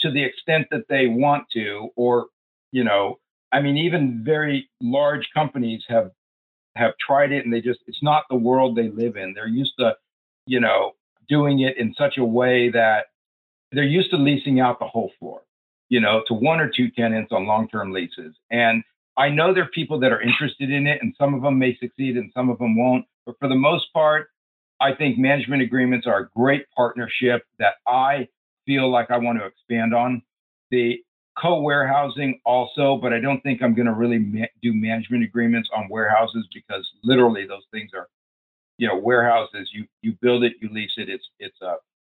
to 0.00 0.10
the 0.10 0.22
extent 0.22 0.66
that 0.70 0.84
they 0.88 1.06
want 1.06 1.44
to. 1.52 1.88
Or, 1.96 2.26
you 2.72 2.84
know, 2.84 3.18
I 3.52 3.60
mean, 3.60 3.76
even 3.76 4.22
very 4.24 4.68
large 4.80 5.28
companies 5.34 5.82
have 5.88 6.10
have 6.76 6.92
tried 6.98 7.30
it 7.30 7.44
and 7.44 7.54
they 7.54 7.60
just 7.60 7.80
it's 7.86 8.02
not 8.02 8.24
the 8.28 8.36
world 8.36 8.76
they 8.76 8.88
live 8.88 9.16
in. 9.16 9.32
They're 9.34 9.46
used 9.46 9.74
to, 9.78 9.96
you 10.46 10.60
know, 10.60 10.92
doing 11.28 11.60
it 11.60 11.78
in 11.78 11.94
such 11.96 12.18
a 12.18 12.24
way 12.24 12.70
that 12.70 13.06
they're 13.72 13.84
used 13.84 14.10
to 14.10 14.16
leasing 14.16 14.60
out 14.60 14.78
the 14.78 14.86
whole 14.86 15.12
floor 15.18 15.42
you 15.88 16.00
know, 16.00 16.22
to 16.26 16.34
one 16.34 16.60
or 16.60 16.68
two 16.68 16.90
tenants 16.90 17.30
on 17.32 17.46
long-term 17.46 17.92
leases. 17.92 18.34
And 18.50 18.82
I 19.16 19.28
know 19.28 19.54
there 19.54 19.64
are 19.64 19.68
people 19.68 20.00
that 20.00 20.12
are 20.12 20.20
interested 20.20 20.70
in 20.70 20.86
it, 20.86 21.00
and 21.02 21.14
some 21.18 21.34
of 21.34 21.42
them 21.42 21.58
may 21.58 21.76
succeed 21.76 22.16
and 22.16 22.32
some 22.34 22.50
of 22.50 22.58
them 22.58 22.76
won't. 22.76 23.04
But 23.26 23.36
for 23.38 23.48
the 23.48 23.54
most 23.54 23.92
part, 23.92 24.28
I 24.80 24.94
think 24.94 25.18
management 25.18 25.62
agreements 25.62 26.06
are 26.06 26.20
a 26.20 26.28
great 26.36 26.66
partnership 26.76 27.44
that 27.58 27.74
I 27.86 28.28
feel 28.66 28.90
like 28.90 29.10
I 29.10 29.18
want 29.18 29.38
to 29.38 29.46
expand 29.46 29.94
on. 29.94 30.22
The 30.70 30.98
co 31.40 31.60
warehousing 31.60 32.40
also, 32.44 32.98
but 33.00 33.12
I 33.12 33.20
don't 33.20 33.40
think 33.42 33.62
I'm 33.62 33.74
going 33.74 33.86
to 33.86 33.92
really 33.92 34.18
ma- 34.18 34.46
do 34.62 34.72
management 34.74 35.24
agreements 35.24 35.68
on 35.74 35.88
warehouses 35.88 36.46
because 36.52 36.88
literally 37.02 37.46
those 37.46 37.64
things 37.72 37.90
are, 37.94 38.08
you 38.78 38.88
know, 38.88 38.96
warehouses. 38.96 39.70
You 39.72 39.86
you 40.02 40.16
build 40.20 40.44
it, 40.44 40.54
you 40.60 40.68
lease 40.72 40.94
it. 40.96 41.08
It's 41.08 41.28
it's 41.38 41.56
a 41.62 41.66
uh, 41.66 41.76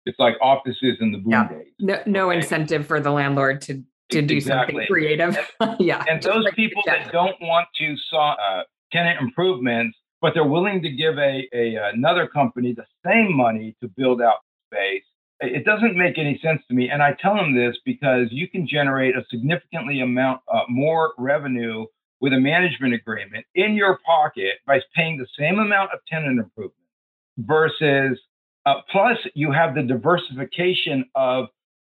it's 0.06 0.18
like 0.18 0.36
offices 0.40 0.98
in 1.00 1.12
the 1.12 1.18
boom 1.18 1.32
yeah. 1.32 1.48
days. 1.48 1.72
No, 1.80 2.02
no 2.06 2.30
okay? 2.30 2.38
incentive 2.38 2.86
for 2.86 3.00
the 3.00 3.10
landlord 3.10 3.62
to 3.62 3.82
to 4.10 4.22
do 4.22 4.36
exactly. 4.36 4.74
something 4.74 4.86
creative. 4.86 5.38
yeah. 5.78 6.04
And 6.08 6.22
those 6.22 6.44
people 6.54 6.82
that 6.86 7.10
don't 7.10 7.36
want 7.40 7.68
to 7.78 7.96
saw 8.10 8.34
uh, 8.34 8.62
tenant 8.92 9.20
improvements, 9.20 9.96
but 10.24 10.32
they're 10.32 10.42
willing 10.42 10.80
to 10.80 10.88
give 10.88 11.18
a, 11.18 11.46
a 11.52 11.76
another 11.92 12.26
company 12.26 12.72
the 12.72 12.86
same 13.04 13.36
money 13.36 13.76
to 13.82 13.88
build 13.88 14.22
out 14.22 14.38
space. 14.72 15.02
It 15.40 15.66
doesn't 15.66 15.98
make 15.98 16.16
any 16.16 16.40
sense 16.42 16.62
to 16.68 16.74
me. 16.74 16.88
And 16.88 17.02
I 17.02 17.14
tell 17.20 17.34
them 17.34 17.54
this 17.54 17.76
because 17.84 18.28
you 18.30 18.48
can 18.48 18.66
generate 18.66 19.16
a 19.16 19.24
significantly 19.30 20.00
amount 20.00 20.40
uh, 20.50 20.60
more 20.70 21.12
revenue 21.18 21.84
with 22.22 22.32
a 22.32 22.40
management 22.40 22.94
agreement 22.94 23.44
in 23.54 23.74
your 23.74 23.98
pocket 24.06 24.60
by 24.66 24.80
paying 24.96 25.18
the 25.18 25.26
same 25.38 25.58
amount 25.58 25.90
of 25.92 25.98
tenant 26.10 26.38
improvement 26.38 26.88
versus 27.36 28.18
uh, 28.64 28.76
plus 28.90 29.18
you 29.34 29.52
have 29.52 29.74
the 29.74 29.82
diversification 29.82 31.04
of 31.14 31.48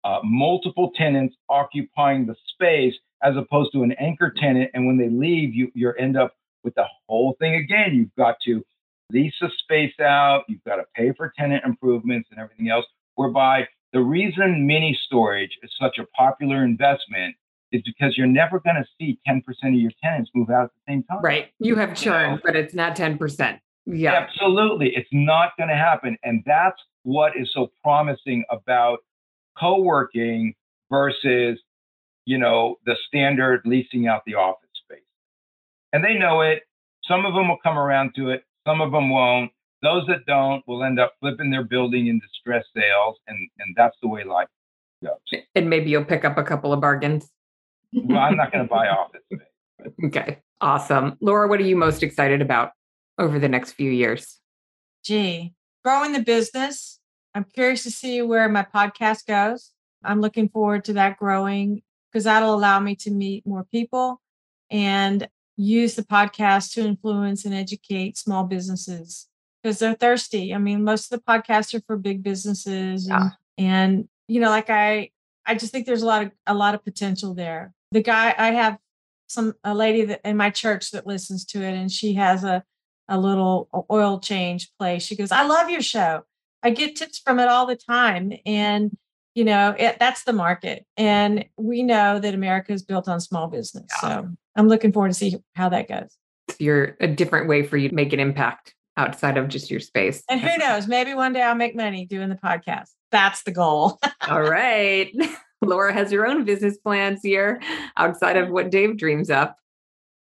uh, 0.05 0.19
multiple 0.23 0.91
tenants 0.95 1.35
occupying 1.49 2.27
the 2.27 2.37
space 2.53 2.93
as 3.23 3.39
opposed 3.39 3.73
to 3.73 3.85
an 3.85 3.93
anchor 3.93 4.35
tenant. 4.37 4.71
And 4.75 4.87
when 4.87 4.99
they 4.99 5.09
leave, 5.09 5.55
you 5.55 5.73
you 5.73 5.95
end 5.95 6.19
up 6.19 6.35
with 6.65 6.75
the 6.75 6.87
whole 7.09 7.37
thing 7.39 7.55
again. 7.55 7.95
You've 7.95 8.15
got 8.17 8.37
to 8.47 8.65
lease 9.11 9.35
the 9.41 9.51
space 9.59 9.99
out. 10.01 10.45
You've 10.49 10.65
got 10.65 10.77
to 10.77 10.85
pay 10.95 11.13
for 11.17 11.33
tenant 11.39 11.65
improvements 11.65 12.29
and 12.31 12.41
everything 12.41 12.71
else. 12.71 12.87
Whereby 13.15 13.67
the 13.93 14.01
reason 14.01 14.67
mini 14.67 14.99
storage 15.07 15.59
is 15.63 15.71
such 15.81 15.99
a 15.99 16.07
popular 16.17 16.65
investment 16.65 17.35
is 17.73 17.83
because 17.85 18.17
you're 18.17 18.27
never 18.27 18.61
going 18.61 18.77
to 18.77 18.85
see 18.99 19.19
10% 19.29 19.43
of 19.65 19.75
your 19.75 19.91
tenants 20.03 20.31
move 20.35 20.51
out 20.51 20.65
at 20.65 20.71
the 20.75 20.93
same 20.93 21.03
time. 21.05 21.21
Right. 21.23 21.49
You 21.59 21.77
have 21.77 21.95
churn, 21.95 22.31
you 22.31 22.37
know? 22.37 22.41
but 22.45 22.57
it's 22.57 22.75
not 22.75 22.97
10%. 22.97 23.59
Yeah. 23.87 24.13
Absolutely. 24.13 24.93
It's 24.95 25.09
not 25.13 25.53
going 25.57 25.69
to 25.69 25.77
happen. 25.77 26.17
And 26.23 26.43
that's 26.47 26.81
what 27.03 27.33
is 27.37 27.51
so 27.53 27.71
promising 27.83 28.45
about 28.51 28.99
co-working 29.59 30.55
versus 30.91 31.59
you 32.25 32.39
know 32.39 32.77
the 32.85 32.95
standard 33.07 33.63
leasing 33.65 34.07
out 34.07 34.23
the 34.27 34.35
office 34.35 34.68
and 35.93 36.05
they 36.05 36.15
know 36.15 36.43
it. 36.43 36.63
Some 37.05 37.27
of 37.27 37.35
them 37.35 37.49
will 37.49 37.59
come 37.63 37.79
around 37.79 38.13
to 38.17 38.31
it. 38.31 38.45
Some 38.67 38.81
of 38.81 38.93
them 38.93 39.11
won't. 39.11 39.51
Those 39.83 40.05
that 40.09 40.27
don't 40.27 40.63
will 40.67 40.83
end 40.83 40.99
up 40.99 41.15
flipping 41.21 41.51
their 41.51 41.63
building 41.65 42.09
into 42.09 42.27
stress 42.41 42.65
sales 42.77 43.17
and 43.27 43.39
and 43.59 43.75
that's 43.77 43.97
the 44.03 44.09
way 44.09 44.25
life 44.25 44.49
goes. 45.03 45.43
And 45.55 45.71
maybe 45.71 45.91
you'll 45.91 46.05
pick 46.05 46.25
up 46.25 46.37
a 46.37 46.43
couple 46.43 46.73
of 46.73 46.81
bargains. 46.81 47.31
Well 47.93 48.19
i'm 48.19 48.37
not 48.37 48.53
going 48.53 48.67
to 48.67 48.71
buy 48.71 48.89
office 48.89 49.23
space. 49.33 49.93
Okay 50.07 50.39
awesome. 50.61 51.17
Laura 51.21 51.49
what 51.49 51.61
are 51.61 51.65
you 51.65 51.77
most 51.77 52.03
excited 52.03 52.43
about 52.43 52.73
over 53.19 53.39
the 53.39 53.49
next 53.49 53.73
few 53.73 53.91
years? 53.91 54.41
Gee 55.05 55.55
growing 55.85 56.13
the 56.13 56.21
business. 56.21 56.99
I'm 57.35 57.45
curious 57.45 57.83
to 57.85 57.91
see 57.91 58.21
where 58.21 58.49
my 58.49 58.67
podcast 58.75 59.27
goes. 59.27 59.73
I'm 60.05 60.21
looking 60.21 60.49
forward 60.49 60.85
to 60.85 60.93
that 60.95 61.19
growing 61.19 61.83
because 62.11 62.25
that'll 62.25 62.55
allow 62.55 62.81
me 62.81 62.95
to 62.97 63.11
meet 63.11 63.47
more 63.47 63.65
people 63.65 64.21
and 64.71 65.27
use 65.59 65.95
the 65.97 66.05
podcast 66.05 66.73
to 66.75 66.81
influence 66.83 67.45
and 67.45 67.55
educate 67.55 68.17
small 68.17 68.45
businesses 68.45 69.29
because 69.63 69.79
they're 69.79 69.95
thirsty. 69.95 70.55
I 70.55 70.59
mean, 70.59 70.85
most 70.85 71.13
of 71.13 71.19
the 71.19 71.25
podcasts 71.25 71.75
are 71.75 71.83
for 71.87 71.97
big 71.97 72.23
businesses 72.23 73.07
and, 73.09 73.33
and 73.59 74.09
you 74.29 74.41
know, 74.41 74.51
like 74.51 74.71
I 74.71 75.11
I 75.45 75.55
just 75.57 75.73
think 75.73 75.87
there's 75.87 76.03
a 76.03 76.07
lot 76.07 76.23
of 76.23 76.33
a 76.47 76.55
lot 76.55 76.75
of 76.75 76.85
potential 76.85 77.35
there. 77.35 77.75
The 77.93 78.03
guy 78.03 78.35
I 78.39 78.53
have 78.53 78.79
some 79.27 79.55
a 79.65 79.75
lady 79.75 80.05
that 80.07 80.21
in 80.25 80.37
my 80.37 80.51
church 80.51 80.93
that 80.93 81.07
listens 81.07 81.45
to 81.47 81.63
it 81.63 81.75
and 81.75 81.91
she 81.91 82.15
has 82.15 82.45
a 82.45 82.65
a 83.09 83.19
little 83.19 83.69
oil 83.91 84.21
change 84.21 84.71
place. 84.79 85.03
She 85.03 85.17
goes, 85.17 85.33
"I 85.33 85.45
love 85.45 85.71
your 85.71 85.83
show." 85.83 86.23
I 86.63 86.71
get 86.71 86.97
tips 86.97 87.19
from 87.19 87.39
it 87.39 87.49
all 87.49 87.67
the 87.67 87.77
time. 87.77 88.33
And, 88.45 88.97
you 89.39 89.45
know, 89.45 89.73
it, 89.79 89.99
that's 90.01 90.25
the 90.25 90.33
market. 90.33 90.85
And 90.97 91.45
we 91.57 91.85
know 91.85 92.19
that 92.19 92.35
America 92.35 92.73
is 92.73 92.83
built 92.83 93.07
on 93.07 93.21
small 93.21 93.47
business. 93.47 93.87
Yeah. 94.03 94.23
So 94.23 94.29
I'm 94.57 94.67
looking 94.67 94.93
forward 94.93 95.11
to 95.11 95.15
see 95.15 95.37
how 95.55 95.69
that 95.69 95.89
goes. 95.89 96.09
You're 96.59 96.97
a 96.99 97.07
different 97.07 97.49
way 97.49 97.63
for 97.63 97.77
you 97.77 97.89
to 97.89 97.95
make 97.95 98.13
an 98.13 98.19
impact 98.19 98.75
outside 98.97 99.37
of 99.37 99.47
just 99.47 99.71
your 99.71 99.79
space. 99.79 100.25
And 100.29 100.41
who 100.41 100.59
knows, 100.59 100.89
maybe 100.89 101.15
one 101.15 101.33
day 101.33 101.43
I'll 101.43 101.55
make 101.55 101.77
money 101.77 102.05
doing 102.05 102.31
the 102.31 102.35
podcast. 102.35 102.89
That's 103.13 103.45
the 103.45 103.53
goal. 103.53 104.01
all 104.29 104.43
right. 104.43 105.15
Laura 105.63 105.93
has 105.93 106.11
her 106.11 106.27
own 106.27 106.45
business 106.45 106.77
plans 106.77 107.21
here 107.23 107.63
outside 107.97 108.37
of 108.37 108.49
what 108.49 108.73
Dave 108.73 108.97
dreams 108.97 109.31
up. 109.31 109.57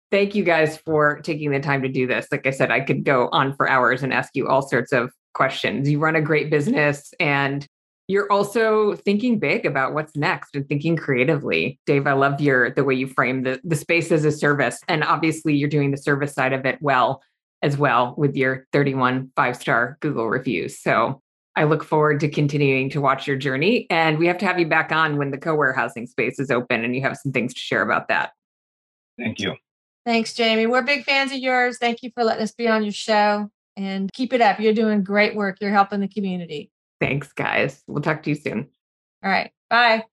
Thank 0.10 0.34
you 0.34 0.44
guys 0.44 0.78
for 0.78 1.20
taking 1.20 1.52
the 1.52 1.60
time 1.60 1.84
to 1.84 1.90
do 1.90 2.08
this. 2.08 2.26
Like 2.32 2.48
I 2.48 2.52
said, 2.52 2.72
I 2.72 2.80
could 2.80 3.04
go 3.04 3.30
on 3.32 3.56
for 3.56 3.70
hours 3.70 4.02
and 4.02 4.12
ask 4.12 4.32
you 4.34 4.48
all 4.48 4.68
sorts 4.68 4.92
of 4.92 5.12
questions. 5.36 5.88
You 5.88 6.00
run 6.00 6.16
a 6.16 6.22
great 6.22 6.50
business 6.50 7.14
and 7.20 7.68
you're 8.08 8.32
also 8.32 8.96
thinking 8.96 9.40
big 9.40 9.66
about 9.66 9.94
what's 9.94 10.16
next 10.16 10.56
and 10.56 10.68
thinking 10.68 10.96
creatively. 10.96 11.80
Dave, 11.86 12.06
I 12.06 12.14
love 12.14 12.40
your 12.40 12.70
the 12.72 12.84
way 12.84 12.94
you 12.94 13.08
frame 13.08 13.44
the, 13.44 13.60
the 13.64 13.76
space 13.76 14.12
as 14.12 14.26
a 14.26 14.32
service. 14.32 14.80
And 14.88 15.04
obviously 15.04 15.56
you're 15.56 15.70
doing 15.70 15.92
the 15.92 15.98
service 15.98 16.34
side 16.34 16.54
of 16.54 16.66
it 16.66 16.78
well 16.82 17.24
as 17.62 17.78
well 17.78 18.14
with 18.18 18.36
your 18.36 18.68
31 18.74 19.32
five-star 19.36 19.98
Google 20.02 20.30
reviews. 20.30 20.80
So 20.80 21.22
I 21.56 21.64
look 21.64 21.84
forward 21.84 22.20
to 22.20 22.30
continuing 22.30 22.90
to 22.92 23.02
watch 23.02 23.26
your 23.26 23.38
journey. 23.38 23.88
And 23.90 24.20
we 24.20 24.28
have 24.28 24.38
to 24.40 24.46
have 24.46 24.60
you 24.60 24.68
back 24.68 24.92
on 24.92 25.18
when 25.18 25.32
the 25.32 25.38
co-warehousing 25.38 26.06
space 26.08 26.38
is 26.38 26.52
open 26.52 26.84
and 26.84 26.96
you 26.96 27.02
have 27.02 27.18
some 27.18 27.32
things 27.32 27.54
to 27.54 27.60
share 27.60 27.82
about 27.82 28.10
that. 28.10 28.32
Thank 29.18 29.40
you. 29.40 29.56
Thanks, 30.06 30.34
Jamie. 30.34 30.68
We're 30.68 30.84
big 30.84 31.06
fans 31.06 31.32
of 31.32 31.40
yours. 31.40 31.78
Thank 31.80 32.04
you 32.04 32.12
for 32.14 32.24
letting 32.24 32.44
us 32.44 32.52
be 32.52 32.68
on 32.68 32.84
your 32.84 32.92
show 32.92 33.50
and 33.76 34.12
keep 34.14 34.34
it 34.34 34.42
up. 34.42 34.60
You're 34.60 34.74
doing 34.74 35.04
great 35.04 35.36
work. 35.36 35.58
You're 35.60 35.72
helping 35.72 36.02
the 36.02 36.08
community. 36.08 36.70
Thanks, 37.00 37.34
guys. 37.34 37.84
We'll 37.88 38.02
talk 38.02 38.24
to 38.24 38.30
you 38.30 38.36
soon. 38.36 38.70
All 39.24 39.32
right. 39.32 39.52
Bye. 39.70 40.06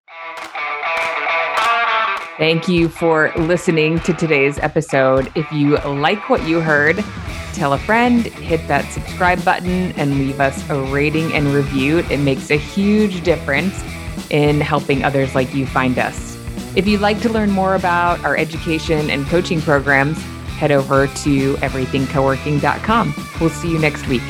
Thank 2.38 2.66
you 2.66 2.88
for 2.88 3.32
listening 3.36 4.00
to 4.00 4.14
today's 4.14 4.58
episode. 4.58 5.30
If 5.36 5.50
you 5.52 5.76
like 5.78 6.28
what 6.30 6.42
you 6.46 6.60
heard, 6.60 7.04
tell 7.52 7.74
a 7.74 7.78
friend, 7.78 8.24
hit 8.24 8.66
that 8.68 8.90
subscribe 8.90 9.44
button, 9.44 9.92
and 9.92 10.18
leave 10.18 10.40
us 10.40 10.68
a 10.70 10.80
rating 10.84 11.32
and 11.34 11.48
review. 11.48 11.98
It 11.98 12.18
makes 12.18 12.50
a 12.50 12.56
huge 12.56 13.22
difference 13.22 13.84
in 14.30 14.60
helping 14.60 15.04
others 15.04 15.34
like 15.34 15.54
you 15.54 15.66
find 15.66 15.98
us. 15.98 16.36
If 16.74 16.88
you'd 16.88 17.02
like 17.02 17.20
to 17.20 17.28
learn 17.28 17.50
more 17.50 17.74
about 17.74 18.24
our 18.24 18.36
education 18.36 19.10
and 19.10 19.26
coaching 19.26 19.60
programs, 19.60 20.20
head 20.56 20.72
over 20.72 21.06
to 21.06 21.54
everythingcoworking.com. 21.56 23.14
We'll 23.40 23.50
see 23.50 23.70
you 23.70 23.78
next 23.78 24.08
week. 24.08 24.22